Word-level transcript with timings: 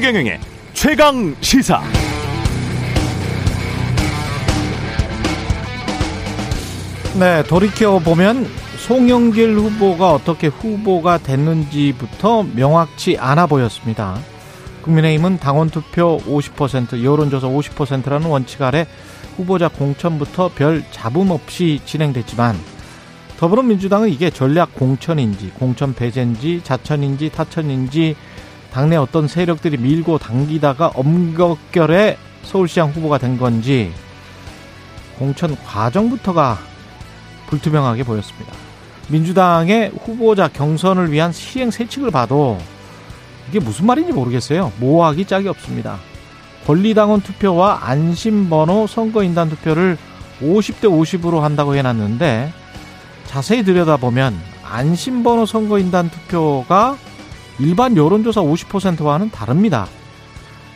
최경영의 0.00 0.40
최강 0.72 1.36
시사. 1.42 1.82
네, 7.18 7.42
돌이켜 7.42 7.98
보면 7.98 8.46
송영길 8.78 9.56
후보가 9.56 10.12
어떻게 10.12 10.46
후보가 10.46 11.18
됐는지부터 11.18 12.44
명확치 12.44 13.18
않아 13.18 13.44
보였습니다. 13.44 14.18
국민의힘은 14.80 15.38
당원 15.38 15.68
투표 15.68 16.16
50%, 16.16 17.04
여론조사 17.04 17.48
50%라는 17.48 18.26
원칙 18.26 18.62
아래 18.62 18.86
후보자 19.36 19.68
공천부터 19.68 20.52
별 20.54 20.82
잡음 20.92 21.30
없이 21.30 21.78
진행됐지만 21.84 22.56
더불어민주당은 23.36 24.08
이게 24.08 24.30
전략 24.30 24.74
공천인지 24.74 25.50
공천 25.50 25.94
배제인지 25.94 26.62
자천인지 26.64 27.28
타천인지 27.28 28.16
당내 28.72 28.96
어떤 28.96 29.26
세력들이 29.26 29.78
밀고 29.78 30.18
당기다가 30.18 30.88
엄격결에 30.88 32.16
서울시장 32.44 32.90
후보가 32.90 33.18
된 33.18 33.38
건지 33.38 33.92
공천 35.18 35.56
과정부터가 35.64 36.58
불투명하게 37.48 38.04
보였습니다. 38.04 38.52
민주당의 39.08 39.90
후보자 40.02 40.48
경선을 40.48 41.10
위한 41.10 41.32
시행 41.32 41.70
세칙을 41.70 42.10
봐도 42.10 42.58
이게 43.48 43.58
무슨 43.58 43.86
말인지 43.86 44.12
모르겠어요. 44.12 44.72
모호하기 44.78 45.24
짝이 45.24 45.48
없습니다. 45.48 45.98
권리당원 46.66 47.20
투표와 47.20 47.80
안심번호 47.82 48.86
선거인단 48.86 49.50
투표를 49.50 49.98
50대 50.40 50.84
50으로 50.84 51.40
한다고 51.40 51.74
해놨는데 51.74 52.52
자세히 53.26 53.64
들여다보면 53.64 54.38
안심번호 54.64 55.46
선거인단 55.46 56.10
투표가 56.10 56.96
일반 57.60 57.96
여론조사 57.96 58.40
50%와는 58.40 59.30
다릅니다. 59.30 59.86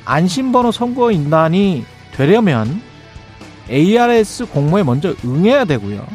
안심번호 0.05 0.71
선거인단이 0.71 1.85
되려면 2.13 2.83
ARS 3.71 4.47
공모에 4.47 4.83
먼저 4.83 5.15
응해야 5.25 5.65
되고요. 5.65 6.07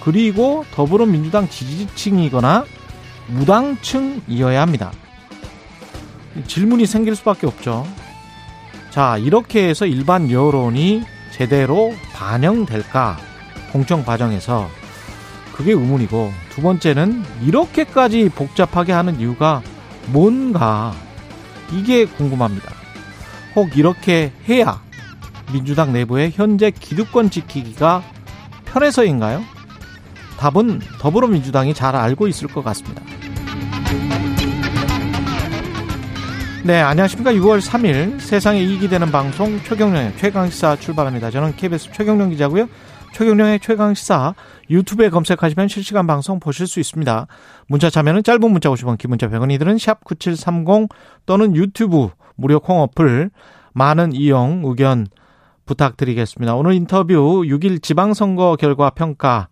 그리고 0.00 0.64
더불어민주당 0.72 1.48
지지층이거나 1.48 2.64
무당층이어야 3.26 4.62
합니다. 4.62 4.92
질문이 6.46 6.86
생길 6.86 7.16
수밖에 7.16 7.46
없죠. 7.46 7.86
자, 8.90 9.18
이렇게 9.18 9.68
해서 9.68 9.84
일반 9.84 10.30
여론이 10.30 11.02
제대로 11.32 11.92
반영될까? 12.14 13.18
공청 13.72 14.04
과정에서 14.04 14.68
그게 15.52 15.72
의문이고 15.72 16.32
두 16.50 16.62
번째는 16.62 17.24
이렇게까지 17.42 18.30
복잡하게 18.30 18.92
하는 18.92 19.20
이유가 19.20 19.62
뭔가 20.12 20.94
이게 21.72 22.06
궁금합니다. 22.06 22.72
혹 23.54 23.76
이렇게 23.76 24.32
해야 24.48 24.80
민주당 25.52 25.92
내부의 25.92 26.32
현재 26.34 26.70
기득권 26.70 27.30
지키기가 27.30 28.02
편해서인가요? 28.66 29.42
답은 30.38 30.80
더불어민주당이 31.00 31.74
잘 31.74 31.96
알고 31.96 32.28
있을 32.28 32.48
것 32.48 32.62
같습니다. 32.64 33.02
네, 36.64 36.80
안녕하십니까. 36.80 37.32
6월 37.32 37.60
3일 37.60 38.20
세상에 38.20 38.60
이익이 38.60 38.88
되는 38.88 39.10
방송 39.10 39.58
최경령의 39.62 40.18
최강시사 40.18 40.76
출발합니다. 40.76 41.30
저는 41.30 41.56
KBS 41.56 41.90
최경령 41.92 42.30
기자고요. 42.30 42.68
최경령의 43.12 43.60
최강 43.60 43.94
시사 43.94 44.34
유튜브에 44.70 45.10
검색하시면 45.10 45.68
실시간 45.68 46.06
방송 46.06 46.40
보실 46.40 46.66
수 46.66 46.80
있습니다. 46.80 47.26
문자 47.66 47.90
참여는 47.90 48.22
짧은 48.22 48.50
문자 48.50 48.68
50원, 48.70 48.98
긴 48.98 49.10
문자 49.10 49.28
100원 49.28 49.52
이들은 49.52 49.78
샵 49.78 50.04
9730 50.04 50.88
또는 51.26 51.56
유튜브 51.56 52.10
무료 52.36 52.60
콩 52.60 52.80
어플 52.80 53.30
많은 53.72 54.12
이용 54.12 54.62
의견 54.64 55.06
부탁드리겠습니다. 55.66 56.54
오늘 56.54 56.74
인터뷰 56.74 57.42
6일 57.44 57.82
지방선거 57.82 58.56
결과 58.58 58.90
평가 58.90 59.48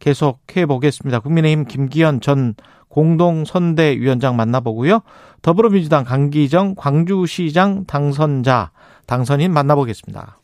계속해 0.00 0.66
보겠습니다. 0.66 1.20
국민의힘 1.20 1.66
김기현 1.66 2.20
전 2.20 2.54
공동선대위원장 2.88 4.36
만나보고요. 4.36 5.00
더불어민주당 5.42 6.04
강기정 6.04 6.74
광주시장 6.74 7.84
당선자 7.86 8.72
당선인 9.06 9.52
만나보겠습니다. 9.52 10.39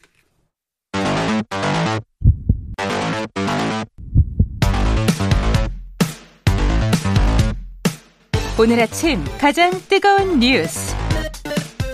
오늘 8.58 8.80
아침 8.80 9.22
가장 9.38 9.70
뜨거운 9.86 10.40
뉴스 10.40 10.96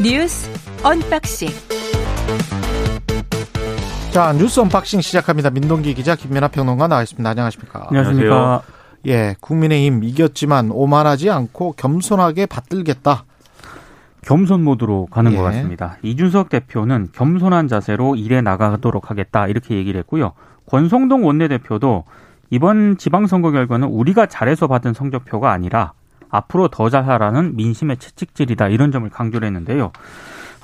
뉴스 0.00 0.48
언박싱 0.84 1.48
자 4.12 4.32
뉴스 4.34 4.60
언박싱 4.60 5.00
시작합니다. 5.00 5.50
민동기 5.50 5.92
기자 5.94 6.14
김민아 6.14 6.46
평론가 6.46 6.86
나와 6.86 7.02
있습니다. 7.02 7.28
안녕하십니까? 7.28 7.86
안녕하십니까? 7.88 8.62
예, 9.08 9.34
국민의힘 9.40 10.04
이겼지만 10.04 10.70
오만하지 10.70 11.30
않고 11.30 11.72
겸손하게 11.72 12.46
받들겠다. 12.46 13.24
겸손 14.20 14.62
모드로 14.62 15.06
가는 15.10 15.32
예. 15.32 15.36
것 15.36 15.42
같습니다. 15.42 15.96
이준석 16.02 16.48
대표는 16.48 17.08
겸손한 17.12 17.66
자세로 17.66 18.14
일해 18.14 18.40
나가도록 18.40 19.10
하겠다 19.10 19.48
이렇게 19.48 19.74
얘기를 19.74 19.98
했고요. 19.98 20.34
권성동 20.66 21.26
원내대표도 21.26 22.04
이번 22.50 22.98
지방선거 22.98 23.50
결과는 23.50 23.88
우리가 23.88 24.26
잘해서 24.26 24.68
받은 24.68 24.92
성적표가 24.92 25.50
아니라 25.50 25.94
앞으로 26.32 26.66
더 26.68 26.88
잘하라는 26.88 27.54
민심의 27.56 27.98
채찍질이다 27.98 28.68
이런 28.68 28.90
점을 28.90 29.08
강조를 29.08 29.46
했는데요. 29.46 29.92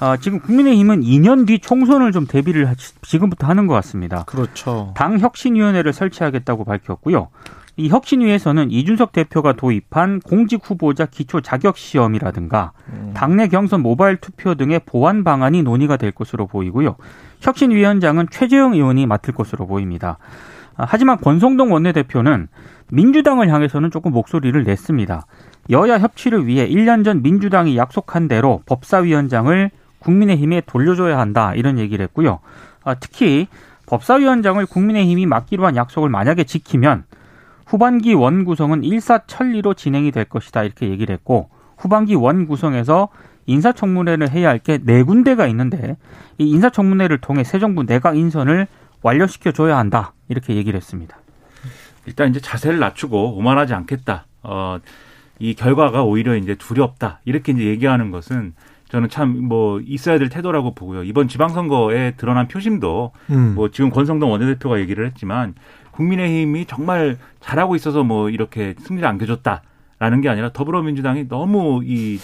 아, 0.01 0.17
지금 0.17 0.41
국민의힘은 0.41 1.03
2년 1.03 1.47
뒤 1.47 1.59
총선을 1.59 2.13
좀 2.13 2.27
대비를 2.27 2.69
하- 2.69 2.75
지금부터 3.03 3.47
하는 3.47 3.67
것 3.67 3.75
같습니다. 3.75 4.25
그렇죠. 4.27 4.93
당 4.97 5.19
혁신위원회를 5.19 5.93
설치하겠다고 5.93 6.65
밝혔고요. 6.65 7.29
이 7.77 7.89
혁신위에서는 7.91 8.71
이준석 8.73 9.13
대표가 9.13 9.53
도입한 9.53 10.21
공직 10.21 10.61
후보자 10.69 11.07
기초 11.07 11.41
자격 11.41 11.77
시험이라든가 11.77 12.73
당내 13.15 13.47
경선 13.49 13.83
모바일 13.83 14.17
투표 14.17 14.55
등의 14.57 14.81
보완 14.85 15.23
방안이 15.23 15.63
논의가 15.63 15.97
될 15.97 16.11
것으로 16.11 16.47
보이고요. 16.49 16.97
혁신위원장은 17.41 18.29
최재형 18.31 18.75
의원이 18.75 19.07
맡을 19.07 19.33
것으로 19.35 19.67
보입니다. 19.67 20.19
아, 20.77 20.87
하지만 20.89 21.19
권성동 21.19 21.73
원내대표는 21.73 22.49
민주당을 22.91 23.53
향해서는 23.53 23.91
조금 23.91 24.13
목소리를 24.13 24.63
냈습니다. 24.65 25.27
여야 25.71 25.99
협치를 25.99 26.47
위해 26.47 26.69
1년 26.69 27.05
전 27.05 27.23
민주당이 27.23 27.77
약속한 27.77 28.29
대로 28.29 28.63
법사위원장을 28.67 29.71
국민의힘에 29.99 30.63
돌려줘야 30.67 31.19
한다 31.19 31.55
이런 31.55 31.79
얘기를 31.79 32.03
했고요. 32.05 32.41
아, 32.85 32.95
특히 32.95 33.49
법사위원장을 33.87 34.65
국민의힘이 34.67 35.27
맡기로 35.27 35.67
한 35.67 35.77
약속을 35.77 36.09
만약에 36.09 36.45
지키면 36.45 37.05
후반기 37.67 38.15
원 38.15 38.45
구성은 38.45 38.85
일사천리로 38.85 39.75
진행이 39.75 40.11
될 40.11 40.25
것이다 40.25 40.63
이렇게 40.65 40.89
얘기를 40.89 41.13
했고 41.13 41.51
후반기 41.77 42.15
원 42.15 42.47
구성에서 42.47 43.09
인사청문회를 43.47 44.31
해야 44.31 44.49
할 44.51 44.59
게 44.59 44.79
네 44.79 45.03
군데가 45.03 45.47
있는데 45.49 45.97
이 46.39 46.49
인사청문회를 46.51 47.19
통해 47.19 47.45
새 47.45 47.59
정부 47.59 47.85
내각 47.85 48.17
인선을 48.17 48.67
완료시켜 49.03 49.53
줘야 49.53 49.77
한다 49.79 50.13
이렇게 50.29 50.55
얘기를 50.55 50.77
했습니다. 50.77 51.17
일단 52.09 52.31
이제 52.31 52.41
자세를 52.41 52.79
낮추고 52.79 53.37
오만하지 53.37 53.75
않겠다. 53.75 54.25
어, 54.43 54.79
이 55.39 55.53
결과가 55.55 56.03
오히려 56.05 56.37
이제 56.37 56.55
두렵다. 56.55 57.21
이렇게 57.27 57.53
이제 57.53 57.65
얘기하는 57.65 58.11
것은 58.11 58.55
저는 58.89 59.11
참 59.11 59.37
뭐 59.43 59.81
있어야 59.85 60.19
될 60.19 60.31
태도라고 60.31 60.75
보고요. 60.75 61.05
이번 61.05 61.29
지방선거에 61.29 62.13
드러난 62.17 62.49
표심도 62.49 63.13
음. 63.31 63.55
뭐 63.55 63.71
지금 63.71 63.91
권성동 63.91 64.31
원내대표가 64.33 64.81
얘기를 64.81 65.05
했지만 65.07 65.55
국민의힘이 65.91 66.65
정말 66.65 67.19
잘하고 67.41 67.77
있어서 67.77 68.03
뭐 68.05 68.31
이렇게 68.31 68.75
승리를 68.79 69.07
안겨줬다라는 69.07 70.21
게 70.23 70.31
아니라 70.31 70.51
더불어민주당이 70.53 71.29
너무 71.29 71.83
이 71.85 72.19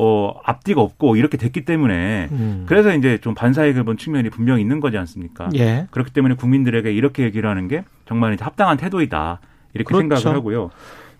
어, 0.00 0.32
앞뒤가 0.44 0.80
없고 0.80 1.16
이렇게 1.16 1.36
됐기 1.36 1.64
때문에 1.64 2.28
음. 2.30 2.64
그래서 2.66 2.94
이제 2.94 3.18
좀 3.18 3.34
반사이익을 3.34 3.82
본 3.84 3.98
측면이 3.98 4.30
분명히 4.30 4.62
있는 4.62 4.80
거지 4.80 4.96
않습니까? 4.96 5.50
예. 5.56 5.88
그렇기 5.90 6.12
때문에 6.12 6.36
국민들에게 6.36 6.90
이렇게 6.92 7.24
얘기를 7.24 7.50
하는 7.50 7.66
게 7.68 7.84
정말 8.08 8.32
이제 8.34 8.42
합당한 8.42 8.76
태도이다. 8.78 9.40
이렇게 9.74 9.84
그렇죠. 9.88 10.00
생각을 10.00 10.38
하고요. 10.38 10.70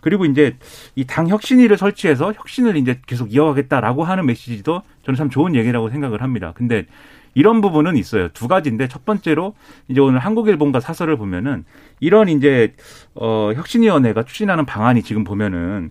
그리고 0.00 0.24
이제 0.24 0.56
이 0.96 1.04
당 1.04 1.28
혁신위를 1.28 1.76
설치해서 1.76 2.32
혁신을 2.32 2.76
이제 2.76 3.00
계속 3.06 3.32
이어가겠다라고 3.32 4.04
하는 4.04 4.26
메시지도 4.26 4.82
저는 5.04 5.16
참 5.16 5.28
좋은 5.30 5.54
얘기라고 5.54 5.90
생각을 5.90 6.22
합니다. 6.22 6.52
근데 6.54 6.86
이런 7.34 7.60
부분은 7.60 7.96
있어요. 7.96 8.28
두 8.28 8.48
가지인데 8.48 8.88
첫 8.88 9.04
번째로 9.04 9.54
이제 9.88 10.00
오늘 10.00 10.18
한국일본과 10.20 10.80
사설을 10.80 11.16
보면은 11.18 11.64
이런 12.00 12.28
이제 12.28 12.74
어 13.14 13.52
혁신위원회가 13.54 14.22
추진하는 14.24 14.64
방안이 14.64 15.02
지금 15.02 15.24
보면은 15.24 15.90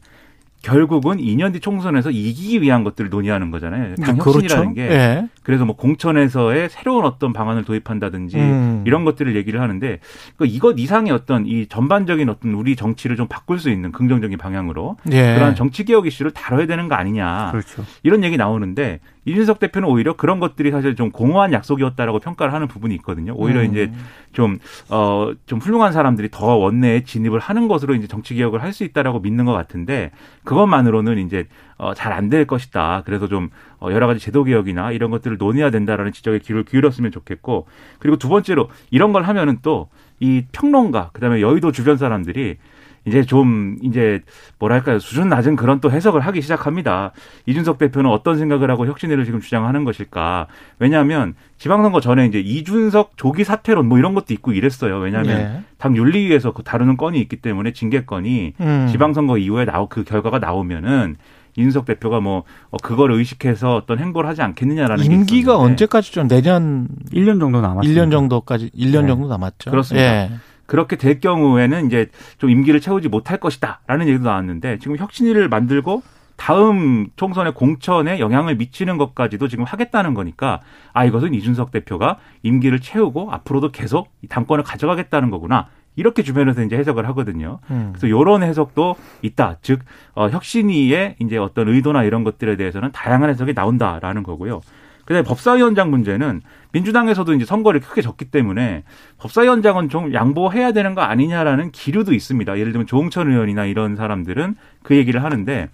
결국은 0.62 1.18
2년 1.18 1.54
뒤 1.54 1.60
총선에서 1.60 2.12
이기기 2.12 2.62
위한 2.62 2.84
것들을 2.84 3.10
논의하는 3.10 3.52
거잖아요. 3.52 3.96
당 3.96 4.18
혁신이라는 4.18 4.74
게 4.74 4.82
예. 4.82 5.28
그래서 5.44 5.66
뭐 5.66 5.76
공천에서의 5.76 6.70
새로운 6.70 7.06
어떤 7.06 7.32
방안을 7.32 7.64
도입한다든지 7.64 8.38
음. 8.38 8.84
이런 8.86 9.06
것들을 9.06 9.36
얘기를 9.36 9.62
하는데 9.62 10.00
그 10.36 10.46
이것 10.46 10.76
이상의 10.78 11.14
어떤 11.14 11.46
이 11.46 11.68
전반적인 11.68 12.28
어떤 12.30 12.54
우리 12.54 12.76
정치를 12.76 13.16
좀 13.16 13.28
바꿀 13.28 13.60
수 13.60 13.70
있는 13.70 13.92
긍정적인 13.92 14.38
방향으로 14.38 14.98
예. 15.12 15.36
그러한 15.36 15.56
정치 15.56 15.86
개혁 15.86 16.08
이슈를 16.08 16.32
다뤄야 16.32 16.66
되는 16.66 16.88
거 16.88 16.96
아니냐 16.96 17.52
그렇죠. 17.52 17.84
이런 18.04 18.24
얘기 18.24 18.36
나오는데 18.36 19.00
이준석 19.28 19.60
대표는 19.60 19.88
오히려 19.88 20.16
그런 20.16 20.40
것들이 20.40 20.72
사실 20.72 20.96
좀 20.96 21.12
공허한 21.12 21.54
약속이었다라고 21.54 22.20
평가를 22.20 22.54
하는 22.54 22.68
부분이 22.68 22.96
있거든요. 22.96 23.34
오히려 23.36 23.62
음. 23.62 23.66
이제 23.66 23.92
좀, 24.32 24.58
어, 24.90 25.32
좀 25.46 25.60
훌륭한 25.60 25.92
사람들이 25.92 26.30
더 26.32 26.56
원내에 26.56 27.04
진입을 27.04 27.40
하는 27.40 27.68
것으로 27.68 27.94
이제 27.96 28.08
정치 28.08 28.34
개혁을 28.36 28.64
할 28.64 28.74
수 28.74 28.84
있다라고 28.84 29.20
믿는 29.20 29.46
것 29.46 29.54
같은데 29.54 30.12
그것만으로는 30.44 31.18
이제 31.26 31.46
어, 31.78 31.94
잘 31.94 32.14
안 32.14 32.30
될 32.30 32.46
것이다. 32.46 33.04
그래서 33.06 33.28
좀 33.28 33.50
어, 33.80 33.92
여러 33.92 34.08
가지 34.08 34.20
제도 34.20 34.44
개혁이나 34.44 34.92
이런 34.92 35.12
것들을 35.12 35.38
논의해야 35.38 35.72
된다라는 35.72 36.12
지적에 36.12 36.40
귀를 36.40 36.64
기울였으면 36.64 37.12
좋겠고 37.12 37.68
그리고 38.00 38.18
두 38.18 38.30
번째로 38.30 38.70
이런 38.92 39.14
걸 39.14 39.24
하면은 39.24 39.60
또 39.62 39.90
이 40.20 40.46
평론가 40.52 41.12
그다음에 41.14 41.42
여의도 41.42 41.72
주변 41.72 41.98
사람들이 41.98 42.58
이제 43.06 43.24
좀 43.24 43.78
이제 43.82 44.22
뭐랄까요 44.60 45.00
수준 45.00 45.30
낮은 45.30 45.56
그런 45.56 45.80
또 45.80 45.92
해석을 45.92 46.22
하기 46.22 46.42
시작합니다. 46.42 47.12
이준석 47.46 47.78
대표는 47.78 48.10
어떤 48.10 48.38
생각을 48.38 48.70
하고 48.70 48.86
혁신회를 48.86 49.26
지금 49.26 49.40
주장하는 49.40 49.84
것일까? 49.84 50.48
왜냐하면 50.80 51.36
지방선거 51.58 52.02
전에 52.02 52.26
이제 52.26 52.40
이준석 52.40 53.18
조기 53.18 53.44
사퇴론 53.44 53.88
뭐 53.88 53.98
이런 53.98 54.14
것도 54.14 54.34
있고 54.34 54.52
이랬어요. 54.52 54.98
왜냐하면 54.98 55.40
예. 55.40 55.62
당 55.78 55.96
윤리위에서 55.96 56.52
그 56.52 56.64
다루는 56.64 56.98
건이 56.98 57.20
있기 57.22 57.38
때문에 57.38 57.74
징계 57.74 58.06
건이 58.06 58.54
음. 58.60 58.88
지방선거 58.92 59.38
이후에 59.38 59.66
나오 59.66 59.88
그 59.88 60.04
결과가 60.04 60.40
나오면은 60.40 61.16
이준석 61.58 61.86
대표가 61.86 62.20
뭐 62.20 62.44
어, 62.70 62.78
그걸 62.82 63.12
의식해서 63.12 63.76
어떤 63.76 64.00
행보를 64.00 64.30
하지 64.30 64.42
않겠느냐라는 64.44 65.04
게 65.04 65.14
임기가 65.14 65.54
있었는데 65.54 65.72
언제까지죠? 65.72 66.28
내년 66.28 66.88
1년 67.12 67.40
정도 67.40 67.62
남았습니다. 67.62 68.02
1년 68.02 68.12
정도까지 68.12 68.70
1년 68.78 69.02
네. 69.02 69.08
정도 69.08 69.28
남았죠. 69.28 69.72
그렇습니다. 69.72 70.06
예. 70.06 70.32
그렇게 70.68 70.96
될 70.96 71.20
경우에는 71.20 71.88
이제 71.88 72.08
좀 72.38 72.52
임기를 72.52 72.80
채우지 72.80 73.10
못할 73.10 73.40
것이다라는 73.40 74.08
얘기도 74.08 74.26
나왔는데 74.26 74.78
지금 74.78 74.98
혁신위를 74.98 75.50
만들고 75.50 76.04
다음 76.36 77.08
총선의 77.16 77.54
공천에 77.56 78.20
영향을 78.20 78.56
미치는 78.56 78.98
것까지도 78.98 79.48
지금 79.48 79.64
하겠다는 79.66 80.14
거니까 80.14 80.62
아 80.94 81.04
이것은 81.04 81.34
이준석 81.34 81.72
대표가 81.72 82.20
임기를 82.44 82.80
채우고 82.80 83.32
앞으로도 83.32 83.72
계속 83.72 84.12
이 84.22 84.28
당권을 84.28 84.64
가져가겠다는 84.64 85.32
거구나 85.32 85.68
이렇게 85.96 86.22
주변에서 86.22 86.62
이제 86.62 86.78
해석을 86.78 87.08
하거든요. 87.08 87.60
음. 87.72 87.90
그래서 87.92 88.06
이런 88.06 88.44
해석도 88.44 88.96
있다. 89.24 89.58
즉 89.64 89.80
어, 90.14 90.30
혁신위의 90.30 91.16
이제 91.20 91.38
어떤 91.38 91.68
의도나 91.70 92.04
이런 92.04 92.24
것들에 92.24 92.56
대해서는 92.56 92.92
다양한 92.92 93.32
해석이 93.32 93.54
나온다라는 93.54 94.22
거고요. 94.22 94.62
그다음에 95.08 95.24
법사위원장 95.24 95.90
문제는 95.90 96.42
민주당에서도 96.74 97.34
이제 97.34 97.46
선거를 97.46 97.80
크게 97.80 98.02
졌기 98.02 98.26
때문에 98.26 98.84
법사위원장은 99.20 99.88
좀 99.88 100.14
양보해야 100.14 100.74
되는 100.74 100.96
거 100.96 101.02
아니냐라는 101.02 101.72
기류도 101.72 102.14
있습니다. 102.14 102.60
예를 102.60 102.74
들면 102.74 102.88
조홍천 102.88 103.32
의원이나 103.32 103.66
이런 103.66 103.96
사람들은 103.96 104.56
그 104.84 104.98
얘기를 104.98 105.24
하는데 105.24 105.70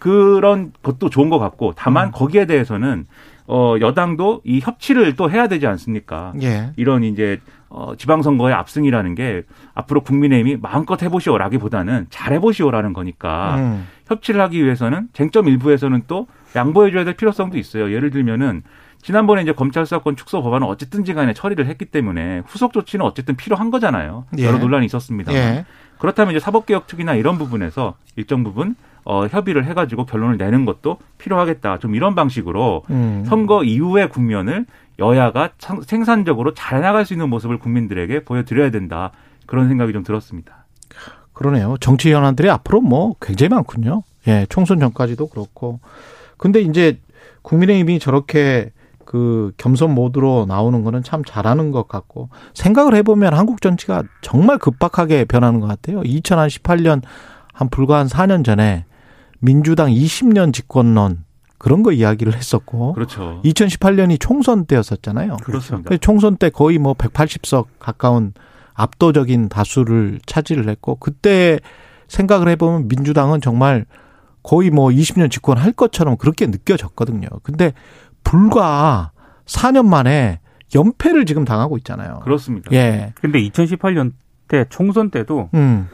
그런 0.00 0.72
것도 0.82 1.08
좋은 1.08 1.30
것 1.30 1.38
같고 1.38 1.72
다만 1.76 2.10
거기에 2.10 2.46
대해서는 2.46 3.06
어 3.46 3.76
여당도 3.80 4.40
이 4.44 4.58
협치를 4.60 5.14
또 5.14 5.30
해야 5.30 5.46
되지 5.46 5.68
않습니까? 5.68 6.32
예. 6.42 6.72
이런 6.76 7.04
이제 7.04 7.40
어 7.68 7.94
지방선거의 7.96 8.54
압승이라는 8.54 9.14
게 9.14 9.42
앞으로 9.74 10.00
국민의힘이 10.00 10.56
마음껏 10.60 11.00
해보시오라기보다는 11.00 12.06
잘 12.10 12.32
해보시오라는 12.32 12.92
거니까 12.92 13.56
음. 13.58 13.86
협치를 14.08 14.40
하기 14.40 14.64
위해서는 14.64 15.08
쟁점 15.12 15.46
일부에서는 15.46 16.02
또 16.08 16.26
양보해줘야 16.56 17.04
될 17.04 17.14
필요성도 17.14 17.58
있어요. 17.58 17.92
예를 17.92 18.10
들면은 18.10 18.62
지난번에 19.02 19.42
이제 19.42 19.52
검찰 19.52 19.84
수사권 19.84 20.16
축소 20.16 20.42
법안은 20.42 20.66
어쨌든지 20.66 21.12
간에 21.14 21.34
처리를 21.34 21.66
했기 21.66 21.84
때문에 21.84 22.42
후속 22.46 22.72
조치는 22.72 23.04
어쨌든 23.04 23.36
필요한 23.36 23.70
거잖아요. 23.70 24.24
예. 24.38 24.44
여러 24.46 24.58
논란이 24.58 24.86
있었습니다. 24.86 25.32
예. 25.34 25.66
그렇다면 25.98 26.32
이제 26.34 26.40
사법개혁 26.40 26.86
특위나 26.86 27.14
이런 27.14 27.36
부분에서 27.38 27.94
일정 28.16 28.44
부분 28.44 28.74
어, 29.04 29.26
협의를 29.26 29.66
해가지고 29.66 30.06
결론을 30.06 30.38
내는 30.38 30.64
것도 30.64 30.98
필요하겠다. 31.18 31.78
좀 31.78 31.94
이런 31.94 32.14
방식으로 32.14 32.84
음. 32.88 33.24
선거 33.26 33.62
이후의 33.62 34.08
국면을 34.08 34.64
여야가 34.98 35.50
참- 35.58 35.82
생산적으로 35.82 36.54
잘 36.54 36.80
나갈 36.80 37.04
수 37.04 37.12
있는 37.12 37.28
모습을 37.28 37.58
국민들에게 37.58 38.24
보여드려야 38.24 38.70
된다. 38.70 39.10
그런 39.46 39.68
생각이 39.68 39.92
좀 39.92 40.02
들었습니다. 40.04 40.64
그러네요. 41.34 41.76
정치 41.80 42.12
현안들이 42.14 42.48
앞으로 42.48 42.80
뭐 42.80 43.14
굉장히 43.20 43.50
많군요. 43.50 44.02
예, 44.28 44.46
총선 44.48 44.78
전까지도 44.80 45.26
그렇고. 45.26 45.80
근데 46.36 46.60
이제 46.60 47.00
국민의힘이 47.42 47.98
저렇게 47.98 48.72
그 49.04 49.52
겸손 49.58 49.94
모드로 49.94 50.46
나오는 50.48 50.82
거는 50.82 51.02
참 51.02 51.24
잘하는 51.24 51.70
것 51.70 51.88
같고 51.88 52.30
생각을 52.54 52.94
해보면 52.96 53.34
한국 53.34 53.60
정치가 53.60 54.02
정말 54.22 54.58
급박하게 54.58 55.24
변하는 55.24 55.60
것 55.60 55.66
같아요. 55.66 56.00
2018년 56.00 57.02
한 57.52 57.68
불과 57.68 57.98
한 57.98 58.06
4년 58.06 58.44
전에 58.44 58.86
민주당 59.40 59.90
20년 59.90 60.52
집권론 60.52 61.24
그런 61.58 61.82
거 61.82 61.92
이야기를 61.92 62.34
했었고 62.34 62.94
그렇죠. 62.94 63.40
2018년이 63.44 64.18
총선 64.20 64.64
때였었잖아요. 64.66 65.36
그렇습니다. 65.44 65.88
그 65.88 65.98
총선 65.98 66.36
때 66.36 66.50
거의 66.50 66.78
뭐 66.78 66.94
180석 66.94 67.66
가까운 67.78 68.32
압도적인 68.74 69.48
다수를 69.48 70.18
차지를 70.26 70.68
했고 70.68 70.96
그때 70.96 71.60
생각을 72.08 72.48
해보면 72.48 72.88
민주당은 72.88 73.40
정말 73.40 73.86
거의 74.44 74.70
뭐 74.70 74.90
20년 74.90 75.30
집권할 75.30 75.72
것처럼 75.72 76.16
그렇게 76.16 76.46
느껴졌거든요. 76.46 77.26
근데 77.42 77.72
불과 78.22 79.10
4년 79.46 79.86
만에 79.86 80.38
연패를 80.74 81.26
지금 81.26 81.44
당하고 81.44 81.76
있잖아요. 81.78 82.20
그렇습니다. 82.22 82.70
예. 82.72 83.12
근데 83.20 83.40
2018년 83.40 84.12
때 84.46 84.66
총선 84.68 85.10
때도 85.10 85.48
음. 85.54 85.88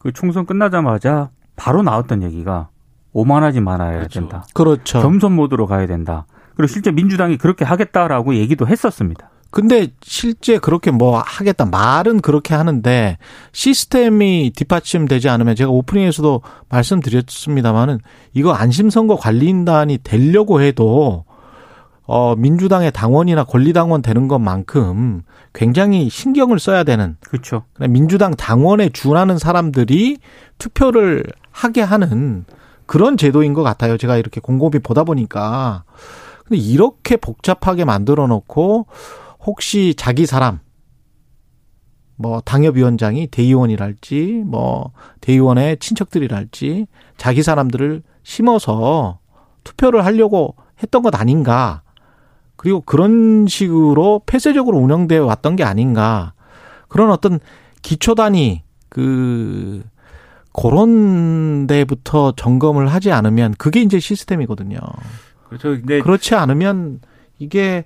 그 0.00 0.12
총선 0.12 0.46
끝나자마자 0.46 1.30
바로 1.56 1.82
나왔던 1.82 2.22
얘기가 2.22 2.68
오만하지 3.12 3.60
말아야 3.60 3.98
그렇죠. 3.98 4.20
된다. 4.20 4.44
그렇죠. 4.54 5.02
겸손 5.02 5.32
모드로 5.32 5.66
가야 5.66 5.86
된다. 5.86 6.26
그리고 6.54 6.68
실제 6.68 6.92
민주당이 6.92 7.36
그렇게 7.36 7.64
하겠다라고 7.64 8.36
얘기도 8.36 8.68
했었습니다. 8.68 9.30
근데 9.50 9.88
실제 10.02 10.58
그렇게 10.58 10.90
뭐 10.90 11.22
하겠다 11.24 11.64
말은 11.64 12.20
그렇게 12.20 12.54
하는데 12.54 13.16
시스템이 13.52 14.52
뒷받침되지 14.54 15.28
않으면 15.28 15.56
제가 15.56 15.70
오프닝에서도 15.70 16.42
말씀드렸습니다만은 16.68 17.98
이거 18.34 18.52
안심선거 18.52 19.16
관리인단이 19.16 19.98
되려고 20.04 20.60
해도 20.60 21.24
어 22.04 22.34
민주당의 22.36 22.92
당원이나 22.92 23.44
권리당원 23.44 24.02
되는 24.02 24.28
것만큼 24.28 25.22
굉장히 25.54 26.08
신경을 26.08 26.58
써야 26.58 26.84
되는 26.84 27.16
그렇죠. 27.20 27.64
민주당 27.88 28.34
당원에 28.34 28.90
준하는 28.90 29.38
사람들이 29.38 30.18
투표를 30.58 31.24
하게 31.50 31.82
하는 31.82 32.44
그런 32.86 33.16
제도인 33.16 33.52
것 33.54 33.62
같아요. 33.62 33.98
제가 33.98 34.16
이렇게 34.16 34.40
곰곰이 34.40 34.78
보다 34.82 35.04
보니까. 35.04 35.84
근데 36.46 36.56
이렇게 36.56 37.16
복잡하게 37.16 37.84
만들어 37.84 38.26
놓고 38.26 38.86
혹시 39.48 39.94
자기 39.96 40.26
사람, 40.26 40.60
뭐 42.16 42.42
당협위원장이 42.42 43.28
대의원이랄지, 43.28 44.42
뭐 44.44 44.92
대의원의 45.22 45.78
친척들이랄지 45.78 46.86
자기 47.16 47.42
사람들을 47.42 48.02
심어서 48.22 49.20
투표를 49.64 50.04
하려고 50.04 50.54
했던 50.82 51.02
것 51.02 51.18
아닌가. 51.18 51.80
그리고 52.56 52.82
그런 52.82 53.46
식으로 53.46 54.20
폐쇄적으로 54.26 54.76
운영되어 54.76 55.24
왔던 55.24 55.56
게 55.56 55.64
아닌가. 55.64 56.34
그런 56.88 57.10
어떤 57.10 57.40
기초 57.80 58.14
단위 58.14 58.62
그 58.90 59.82
그런 60.52 61.66
데부터 61.66 62.32
점검을 62.32 62.88
하지 62.88 63.12
않으면 63.12 63.54
그게 63.56 63.80
이제 63.80 63.98
시스템이거든요. 63.98 64.78
그렇죠. 65.48 65.70
근데 65.70 66.02
그렇지 66.02 66.34
않으면 66.34 67.00
이게 67.38 67.84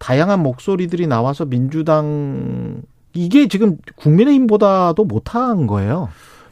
다양한 0.00 0.42
목소리들이 0.42 1.06
나와서 1.06 1.44
민주당 1.44 2.82
이게 3.14 3.46
지금 3.48 3.76
국민의힘보다도 3.96 5.04
못한 5.04 5.66
거예요. 5.68 6.08